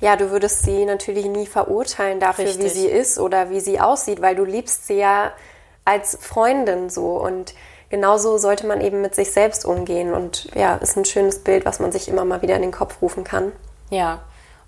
Ja, 0.01 0.17
du 0.17 0.31
würdest 0.31 0.63
sie 0.63 0.87
natürlich 0.87 1.27
nie 1.27 1.47
verurteilen 1.47 2.21
dafür, 2.21 2.47
Richtig. 2.47 2.65
wie 2.65 2.69
sie 2.69 2.87
ist 2.87 3.19
oder 3.19 3.51
wie 3.51 3.61
sie 3.61 3.81
aussieht, 3.81 4.23
weil 4.23 4.35
du 4.35 4.45
liebst 4.45 4.87
sie 4.87 4.95
ja 4.95 5.33
als 5.85 6.17
Freundin 6.21 6.89
so 6.89 7.17
und 7.19 7.55
genauso 7.91 8.39
sollte 8.39 8.67
man 8.67 8.81
eben 8.81 9.03
mit 9.03 9.15
sich 9.15 9.33
selbst 9.33 9.67
umgehen. 9.67 10.15
Und 10.15 10.47
ja, 10.55 10.77
ist 10.77 10.97
ein 10.97 11.05
schönes 11.05 11.41
Bild, 11.41 11.67
was 11.67 11.81
man 11.81 11.93
sich 11.93 12.09
immer 12.09 12.25
mal 12.25 12.41
wieder 12.41 12.57
in 12.57 12.63
den 12.63 12.73
Kopf 12.73 13.03
rufen 13.03 13.25
kann. 13.25 13.53
Ja, 13.91 14.21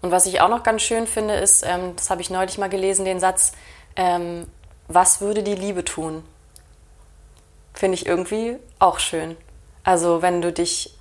und 0.03 0.11
was 0.11 0.27
ich 0.27 0.41
auch 0.41 0.49
noch 0.49 0.65
ganz 0.65 0.83
schön 0.83 1.07
finde, 1.07 1.35
ist, 1.35 1.65
ähm, 1.65 1.95
das 1.97 2.11
habe 2.11 2.21
ich 2.21 2.29
neulich 2.29 2.59
mal 2.59 2.69
gelesen, 2.69 3.05
den 3.05 3.21
Satz, 3.21 3.53
ähm, 3.97 4.47
was 4.89 5.21
würde 5.21 5.43
die 5.43 5.55
Liebe 5.55 5.85
tun? 5.85 6.25
Finde 7.73 7.95
ich 7.95 8.05
irgendwie 8.05 8.59
auch 8.79 8.99
schön. 8.99 9.37
Also 9.85 10.23
wenn 10.23 10.43
du 10.43 10.53
dich 10.53 10.97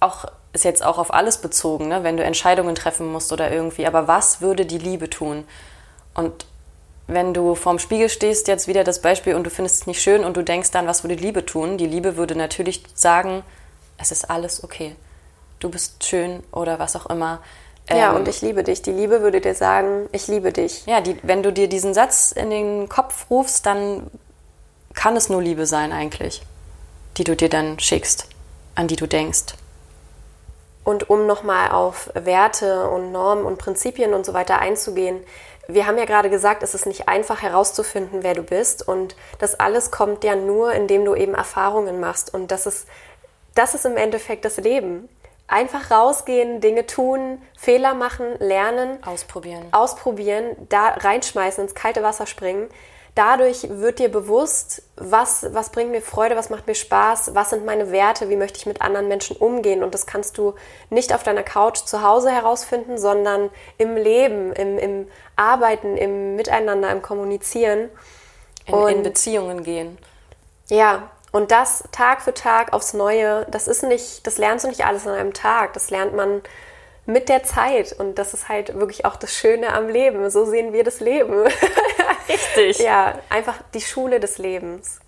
auch, 0.00 0.26
ist 0.52 0.64
jetzt 0.64 0.84
auch 0.84 0.98
auf 0.98 1.12
alles 1.12 1.38
bezogen, 1.38 1.88
ne? 1.88 2.02
wenn 2.02 2.16
du 2.16 2.24
Entscheidungen 2.24 2.74
treffen 2.74 3.10
musst 3.10 3.32
oder 3.32 3.50
irgendwie, 3.50 3.86
aber 3.86 4.08
was 4.08 4.40
würde 4.40 4.66
die 4.66 4.78
Liebe 4.78 5.08
tun? 5.08 5.44
Und 6.14 6.46
wenn 7.06 7.34
du 7.34 7.54
vorm 7.54 7.78
Spiegel 7.78 8.08
stehst, 8.08 8.48
jetzt 8.48 8.68
wieder 8.68 8.84
das 8.84 9.00
Beispiel, 9.00 9.34
und 9.34 9.44
du 9.44 9.50
findest 9.50 9.82
es 9.82 9.86
nicht 9.86 10.00
schön 10.00 10.24
und 10.24 10.36
du 10.36 10.42
denkst 10.42 10.70
dann, 10.70 10.86
was 10.86 11.02
würde 11.02 11.16
Liebe 11.16 11.44
tun? 11.44 11.76
Die 11.76 11.86
Liebe 11.86 12.16
würde 12.16 12.36
natürlich 12.36 12.82
sagen, 12.94 13.42
es 13.98 14.12
ist 14.12 14.30
alles 14.30 14.62
okay. 14.62 14.94
Du 15.58 15.70
bist 15.70 16.04
schön 16.04 16.42
oder 16.52 16.78
was 16.78 16.96
auch 16.96 17.06
immer. 17.06 17.40
Ja, 17.88 18.10
ähm, 18.10 18.16
und 18.16 18.28
ich 18.28 18.40
liebe 18.42 18.62
dich. 18.62 18.82
Die 18.82 18.92
Liebe 18.92 19.22
würde 19.22 19.40
dir 19.40 19.54
sagen, 19.54 20.08
ich 20.12 20.28
liebe 20.28 20.52
dich. 20.52 20.86
Ja, 20.86 21.00
die, 21.00 21.16
wenn 21.22 21.42
du 21.42 21.52
dir 21.52 21.68
diesen 21.68 21.94
Satz 21.94 22.32
in 22.32 22.50
den 22.50 22.88
Kopf 22.88 23.26
rufst, 23.28 23.66
dann 23.66 24.10
kann 24.94 25.16
es 25.16 25.28
nur 25.28 25.42
Liebe 25.42 25.66
sein 25.66 25.92
eigentlich, 25.92 26.42
die 27.20 27.24
du 27.24 27.36
dir 27.36 27.50
dann 27.50 27.78
schickst, 27.78 28.24
an 28.74 28.88
die 28.88 28.96
du 28.96 29.06
denkst. 29.06 29.52
Und 30.84 31.10
um 31.10 31.26
nochmal 31.26 31.70
auf 31.70 32.08
Werte 32.14 32.88
und 32.88 33.12
Normen 33.12 33.44
und 33.44 33.58
Prinzipien 33.58 34.14
und 34.14 34.24
so 34.24 34.32
weiter 34.32 34.58
einzugehen, 34.58 35.20
wir 35.68 35.86
haben 35.86 35.98
ja 35.98 36.06
gerade 36.06 36.30
gesagt, 36.30 36.62
es 36.62 36.74
ist 36.74 36.86
nicht 36.86 37.08
einfach 37.08 37.42
herauszufinden, 37.42 38.22
wer 38.22 38.32
du 38.32 38.42
bist. 38.42 38.88
Und 38.88 39.16
das 39.38 39.60
alles 39.60 39.90
kommt 39.90 40.24
ja 40.24 40.34
nur, 40.34 40.72
indem 40.72 41.04
du 41.04 41.14
eben 41.14 41.34
Erfahrungen 41.34 42.00
machst. 42.00 42.32
Und 42.32 42.50
das 42.50 42.64
ist, 42.64 42.88
das 43.54 43.74
ist 43.74 43.84
im 43.84 43.98
Endeffekt 43.98 44.46
das 44.46 44.56
Leben. 44.56 45.06
Einfach 45.46 45.90
rausgehen, 45.90 46.62
Dinge 46.62 46.86
tun, 46.86 47.42
Fehler 47.58 47.92
machen, 47.92 48.38
lernen. 48.38 48.98
Ausprobieren. 49.04 49.68
Ausprobieren, 49.72 50.56
da 50.70 50.88
reinschmeißen, 50.88 51.64
ins 51.64 51.74
kalte 51.74 52.02
Wasser 52.02 52.26
springen 52.26 52.70
dadurch 53.14 53.66
wird 53.68 53.98
dir 53.98 54.10
bewusst, 54.10 54.82
was, 54.96 55.46
was 55.52 55.70
bringt 55.70 55.90
mir 55.90 56.02
Freude, 56.02 56.36
was 56.36 56.50
macht 56.50 56.66
mir 56.66 56.74
Spaß, 56.74 57.34
was 57.34 57.50
sind 57.50 57.64
meine 57.64 57.90
Werte, 57.90 58.28
wie 58.28 58.36
möchte 58.36 58.58
ich 58.58 58.66
mit 58.66 58.80
anderen 58.80 59.08
Menschen 59.08 59.36
umgehen. 59.36 59.82
Und 59.82 59.94
das 59.94 60.06
kannst 60.06 60.38
du 60.38 60.54
nicht 60.90 61.14
auf 61.14 61.22
deiner 61.22 61.42
Couch 61.42 61.78
zu 61.78 62.02
Hause 62.02 62.30
herausfinden, 62.30 62.98
sondern 62.98 63.50
im 63.78 63.96
Leben, 63.96 64.52
im, 64.52 64.78
im 64.78 65.08
Arbeiten, 65.36 65.96
im 65.96 66.36
Miteinander, 66.36 66.90
im 66.90 67.02
Kommunizieren. 67.02 67.90
In, 68.66 68.74
und, 68.74 68.90
in 68.90 69.02
Beziehungen 69.02 69.64
gehen. 69.64 69.98
Ja, 70.68 71.10
und 71.32 71.50
das 71.50 71.84
Tag 71.92 72.22
für 72.22 72.34
Tag 72.34 72.72
aufs 72.72 72.92
Neue, 72.92 73.46
das 73.50 73.68
ist 73.68 73.82
nicht, 73.82 74.26
das 74.26 74.38
lernst 74.38 74.64
du 74.64 74.68
nicht 74.68 74.84
alles 74.84 75.06
an 75.06 75.14
einem 75.14 75.32
Tag. 75.32 75.72
Das 75.74 75.90
lernt 75.90 76.14
man 76.14 76.42
mit 77.06 77.28
der 77.28 77.42
Zeit. 77.44 77.92
Und 77.92 78.16
das 78.16 78.34
ist 78.34 78.48
halt 78.48 78.74
wirklich 78.78 79.04
auch 79.04 79.16
das 79.16 79.34
Schöne 79.34 79.72
am 79.72 79.88
Leben. 79.88 80.30
So 80.30 80.44
sehen 80.44 80.72
wir 80.72 80.84
das 80.84 81.00
Leben. 81.00 81.44
Richtig. 82.28 82.78
ja, 82.78 83.18
einfach 83.28 83.56
die 83.74 83.80
Schule 83.80 84.20
des 84.20 84.38
Lebens. 84.38 85.00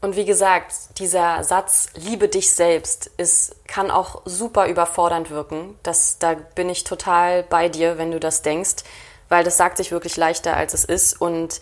Und 0.00 0.14
wie 0.14 0.24
gesagt, 0.24 0.72
dieser 0.98 1.42
Satz, 1.42 1.88
liebe 1.94 2.28
dich 2.28 2.52
selbst, 2.52 3.10
ist, 3.16 3.56
kann 3.66 3.90
auch 3.90 4.22
super 4.24 4.68
überfordernd 4.68 5.30
wirken. 5.30 5.76
Das, 5.82 6.18
da 6.18 6.34
bin 6.54 6.68
ich 6.70 6.84
total 6.84 7.42
bei 7.42 7.68
dir, 7.68 7.98
wenn 7.98 8.12
du 8.12 8.20
das 8.20 8.42
denkst, 8.42 8.84
weil 9.28 9.42
das 9.42 9.56
sagt 9.56 9.76
sich 9.76 9.90
wirklich 9.90 10.16
leichter, 10.16 10.56
als 10.56 10.72
es 10.72 10.84
ist. 10.84 11.20
Und 11.20 11.60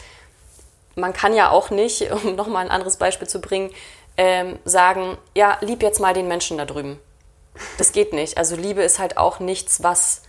man 0.96 1.14
kann 1.14 1.35
ja 1.35 1.50
auch 1.50 1.70
nicht, 1.70 2.11
um 2.24 2.37
nochmal 2.37 2.64
ein 2.66 2.70
anderes 2.70 2.98
Beispiel 2.98 3.26
zu 3.26 3.40
bringen, 3.40 3.70
ähm, 4.18 4.59
sagen, 4.64 5.16
ja, 5.35 5.57
lieb 5.62 5.83
jetzt 5.83 6.00
mal 6.00 6.14
den 6.14 6.29
Menschen 6.29 6.59
da 6.59 6.66
drüben. 6.66 7.00
Das 7.79 7.92
geht 7.92 8.12
nicht. 8.12 8.38
Also 8.38 8.57
Liebe 8.57 8.83
ist 8.83 8.99
halt 8.99 9.16
auch 9.16 9.40
nichts, 9.40 9.83
was, 9.83 10.23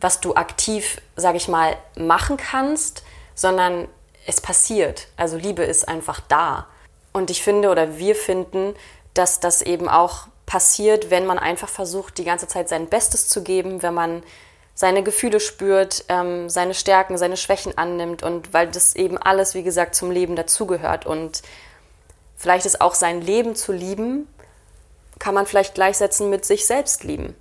was 0.00 0.20
du 0.20 0.34
aktiv, 0.34 1.00
sag 1.16 1.34
ich 1.34 1.48
mal, 1.48 1.76
machen 1.96 2.36
kannst, 2.36 3.02
sondern 3.34 3.88
es 4.26 4.40
passiert. 4.40 5.08
Also 5.16 5.36
Liebe 5.36 5.62
ist 5.62 5.88
einfach 5.88 6.20
da. 6.20 6.66
Und 7.12 7.30
ich 7.30 7.42
finde 7.42 7.70
oder 7.70 7.98
wir 7.98 8.14
finden, 8.14 8.74
dass 9.14 9.40
das 9.40 9.62
eben 9.62 9.88
auch 9.88 10.26
passiert, 10.46 11.10
wenn 11.10 11.26
man 11.26 11.38
einfach 11.38 11.68
versucht, 11.68 12.18
die 12.18 12.24
ganze 12.24 12.48
Zeit 12.48 12.68
sein 12.68 12.88
Bestes 12.88 13.28
zu 13.28 13.42
geben, 13.42 13.82
wenn 13.82 13.94
man 13.94 14.22
seine 14.74 15.02
Gefühle 15.02 15.40
spürt, 15.40 16.04
ähm, 16.08 16.48
seine 16.48 16.74
Stärken, 16.74 17.18
seine 17.18 17.36
Schwächen 17.36 17.76
annimmt 17.76 18.22
und 18.22 18.52
weil 18.54 18.68
das 18.68 18.96
eben 18.96 19.18
alles, 19.18 19.54
wie 19.54 19.62
gesagt, 19.62 19.94
zum 19.94 20.10
Leben 20.10 20.34
dazugehört. 20.34 21.06
Und 21.06 21.42
vielleicht 22.36 22.66
ist 22.66 22.80
auch 22.80 22.94
sein 22.94 23.20
Leben 23.20 23.54
zu 23.54 23.72
lieben, 23.72 24.26
kann 25.22 25.34
man 25.34 25.46
vielleicht 25.46 25.76
gleichsetzen 25.76 26.30
mit 26.30 26.44
sich 26.44 26.66
selbst 26.66 27.04
lieben. 27.04 27.36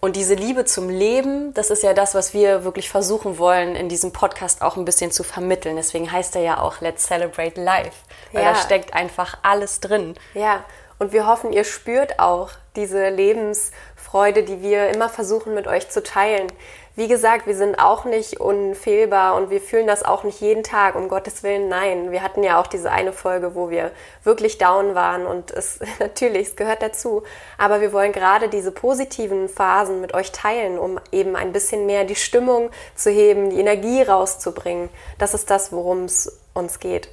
Und 0.00 0.14
diese 0.14 0.34
Liebe 0.34 0.66
zum 0.66 0.90
Leben, 0.90 1.54
das 1.54 1.70
ist 1.70 1.82
ja 1.82 1.94
das, 1.94 2.14
was 2.14 2.34
wir 2.34 2.64
wirklich 2.64 2.90
versuchen 2.90 3.38
wollen, 3.38 3.76
in 3.76 3.88
diesem 3.88 4.12
Podcast 4.12 4.60
auch 4.60 4.76
ein 4.76 4.84
bisschen 4.84 5.10
zu 5.10 5.22
vermitteln. 5.22 5.76
Deswegen 5.76 6.12
heißt 6.12 6.36
er 6.36 6.42
ja 6.42 6.60
auch 6.60 6.82
Let's 6.82 7.06
Celebrate 7.06 7.58
Life, 7.58 7.96
weil 8.32 8.42
ja. 8.42 8.52
da 8.52 8.58
steckt 8.58 8.92
einfach 8.92 9.38
alles 9.42 9.80
drin. 9.80 10.16
Ja, 10.34 10.64
und 10.98 11.14
wir 11.14 11.26
hoffen, 11.26 11.50
ihr 11.54 11.64
spürt 11.64 12.18
auch 12.18 12.50
diese 12.76 13.08
Lebensfreude, 13.08 14.42
die 14.42 14.60
wir 14.60 14.90
immer 14.90 15.08
versuchen 15.08 15.54
mit 15.54 15.66
euch 15.66 15.88
zu 15.88 16.02
teilen. 16.02 16.48
Wie 16.94 17.08
gesagt, 17.08 17.46
wir 17.46 17.56
sind 17.56 17.76
auch 17.76 18.04
nicht 18.04 18.38
unfehlbar 18.38 19.34
und 19.36 19.48
wir 19.48 19.62
fühlen 19.62 19.86
das 19.86 20.02
auch 20.02 20.24
nicht 20.24 20.42
jeden 20.42 20.62
Tag, 20.62 20.94
um 20.94 21.08
Gottes 21.08 21.42
Willen, 21.42 21.68
nein. 21.68 22.12
Wir 22.12 22.22
hatten 22.22 22.42
ja 22.42 22.60
auch 22.60 22.66
diese 22.66 22.90
eine 22.90 23.14
Folge, 23.14 23.54
wo 23.54 23.70
wir 23.70 23.92
wirklich 24.24 24.58
down 24.58 24.94
waren 24.94 25.26
und 25.26 25.50
es 25.50 25.80
natürlich, 25.98 26.48
es 26.48 26.56
gehört 26.56 26.82
dazu. 26.82 27.22
Aber 27.56 27.80
wir 27.80 27.94
wollen 27.94 28.12
gerade 28.12 28.50
diese 28.50 28.72
positiven 28.72 29.48
Phasen 29.48 30.02
mit 30.02 30.12
euch 30.12 30.32
teilen, 30.32 30.78
um 30.78 31.00
eben 31.12 31.34
ein 31.34 31.52
bisschen 31.52 31.86
mehr 31.86 32.04
die 32.04 32.14
Stimmung 32.14 32.70
zu 32.94 33.10
heben, 33.10 33.48
die 33.48 33.60
Energie 33.60 34.02
rauszubringen. 34.02 34.90
Das 35.16 35.32
ist 35.32 35.48
das, 35.48 35.72
worum 35.72 36.04
es 36.04 36.40
uns 36.52 36.78
geht. 36.78 37.08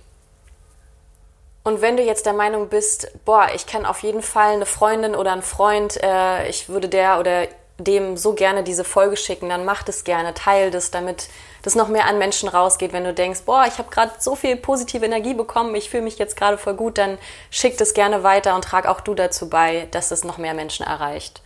Und 1.64 1.82
wenn 1.82 1.95
du 1.95 2.04
jetzt 2.04 2.26
der 2.26 2.34
Meinung 2.34 2.68
bist, 2.68 3.12
boah, 3.24 3.47
ich 3.54 3.66
kenne 3.66 3.89
auf 3.89 4.04
jeden 4.04 4.24
Fall 4.24 4.54
eine 4.54 4.66
Freundin 4.66 5.16
oder 5.16 5.32
einen 5.32 5.41
Freund, 5.41 6.01
äh, 6.04 6.49
ich 6.49 6.68
würde 6.68 6.89
der 6.89 7.20
oder 7.20 7.47
dem 7.80 8.18
so 8.18 8.34
gerne 8.34 8.64
diese 8.64 8.84
Folge 8.84 9.18
schicken, 9.18 9.50
dann 9.50 9.66
mach 9.66 9.84
das 9.84 10.04
gerne, 10.04 10.34
teil 10.34 10.70
das, 10.70 10.92
damit 10.92 11.30
das 11.64 11.76
noch 11.76 11.88
mehr 11.88 12.06
an 12.06 12.18
Menschen 12.18 12.50
rausgeht. 12.50 12.94
Wenn 12.94 13.04
du 13.04 13.14
denkst, 13.14 13.42
boah, 13.46 13.66
ich 13.68 13.78
habe 13.78 13.90
gerade 13.90 14.12
so 14.20 14.36
viel 14.36 14.56
positive 14.56 15.06
Energie 15.06 15.34
bekommen, 15.34 15.74
ich 15.76 15.90
fühle 15.90 16.04
mich 16.04 16.18
jetzt 16.18 16.36
gerade 16.36 16.58
voll 16.58 16.76
gut, 16.76 16.98
dann 16.98 17.18
schick 17.50 17.78
das 17.78 17.94
gerne 17.94 18.24
weiter 18.24 18.56
und 18.56 18.64
trag 18.64 18.86
auch 18.86 19.02
du 19.02 19.16
dazu 19.16 19.50
bei, 19.50 19.88
dass 19.92 20.12
es 20.12 20.24
noch 20.24 20.38
mehr 20.38 20.54
Menschen 20.54 20.86
erreicht. 20.86 21.42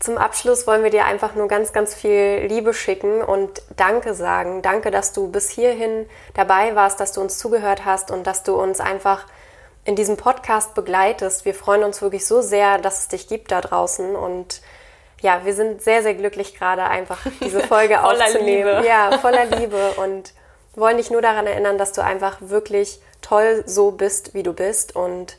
Zum 0.00 0.16
Abschluss 0.16 0.66
wollen 0.66 0.82
wir 0.82 0.88
dir 0.88 1.04
einfach 1.04 1.34
nur 1.34 1.46
ganz, 1.46 1.74
ganz 1.74 1.94
viel 1.94 2.46
Liebe 2.48 2.72
schicken 2.72 3.20
und 3.20 3.60
Danke 3.76 4.14
sagen. 4.14 4.62
Danke, 4.62 4.90
dass 4.90 5.12
du 5.12 5.28
bis 5.28 5.50
hierhin 5.50 6.08
dabei 6.32 6.74
warst, 6.74 7.00
dass 7.00 7.12
du 7.12 7.20
uns 7.20 7.36
zugehört 7.36 7.84
hast 7.84 8.10
und 8.10 8.26
dass 8.26 8.42
du 8.42 8.58
uns 8.58 8.80
einfach 8.80 9.26
in 9.84 9.96
diesem 9.96 10.16
Podcast 10.16 10.74
begleitest. 10.74 11.44
Wir 11.44 11.54
freuen 11.54 11.84
uns 11.84 12.00
wirklich 12.00 12.26
so 12.26 12.40
sehr, 12.40 12.78
dass 12.78 13.00
es 13.00 13.08
dich 13.08 13.28
gibt 13.28 13.50
da 13.50 13.60
draußen 13.60 14.16
und 14.16 14.62
ja, 15.20 15.44
wir 15.44 15.54
sind 15.54 15.82
sehr, 15.82 16.02
sehr 16.02 16.14
glücklich 16.14 16.54
gerade 16.54 16.84
einfach 16.84 17.18
diese 17.40 17.60
Folge 17.60 17.98
voller 18.02 18.26
aufzunehmen. 18.26 18.76
Liebe. 18.76 18.86
Ja, 18.86 19.18
voller 19.18 19.44
Liebe 19.46 19.92
und 19.96 20.32
wollen 20.74 20.96
dich 20.96 21.10
nur 21.10 21.22
daran 21.22 21.46
erinnern, 21.46 21.78
dass 21.78 21.92
du 21.92 22.02
einfach 22.02 22.38
wirklich 22.40 23.00
toll 23.20 23.62
so 23.66 23.90
bist, 23.90 24.34
wie 24.34 24.42
du 24.42 24.52
bist 24.52 24.96
und 24.96 25.36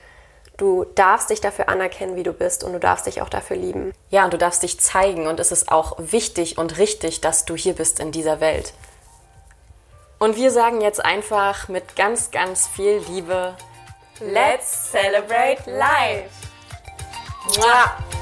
du 0.58 0.86
darfst 0.96 1.30
dich 1.30 1.42
dafür 1.42 1.70
anerkennen, 1.70 2.16
wie 2.16 2.24
du 2.24 2.34
bist 2.34 2.64
und 2.64 2.74
du 2.74 2.80
darfst 2.80 3.08
dich 3.08 3.22
auch 3.22 3.30
dafür 3.30 3.58
lieben. 3.58 3.94
Ja, 4.10 4.26
und 4.26 4.34
du 4.34 4.38
darfst 4.38 4.62
dich 4.62 4.80
zeigen 4.80 5.28
und 5.28 5.40
es 5.40 5.52
ist 5.52 5.72
auch 5.72 5.96
wichtig 5.98 6.58
und 6.58 6.78
richtig, 6.78 7.22
dass 7.22 7.46
du 7.46 7.56
hier 7.56 7.74
bist 7.74 8.00
in 8.00 8.12
dieser 8.12 8.40
Welt. 8.40 8.74
Und 10.20 10.36
wir 10.36 10.52
sagen 10.52 10.82
jetzt 10.82 11.04
einfach 11.04 11.68
mit 11.68 11.96
ganz, 11.96 12.30
ganz 12.30 12.68
viel 12.68 13.02
Liebe, 13.10 13.56
Let's 14.20 14.92
celebrate 14.92 15.64
life! 15.66 16.30
Mua. 17.58 18.21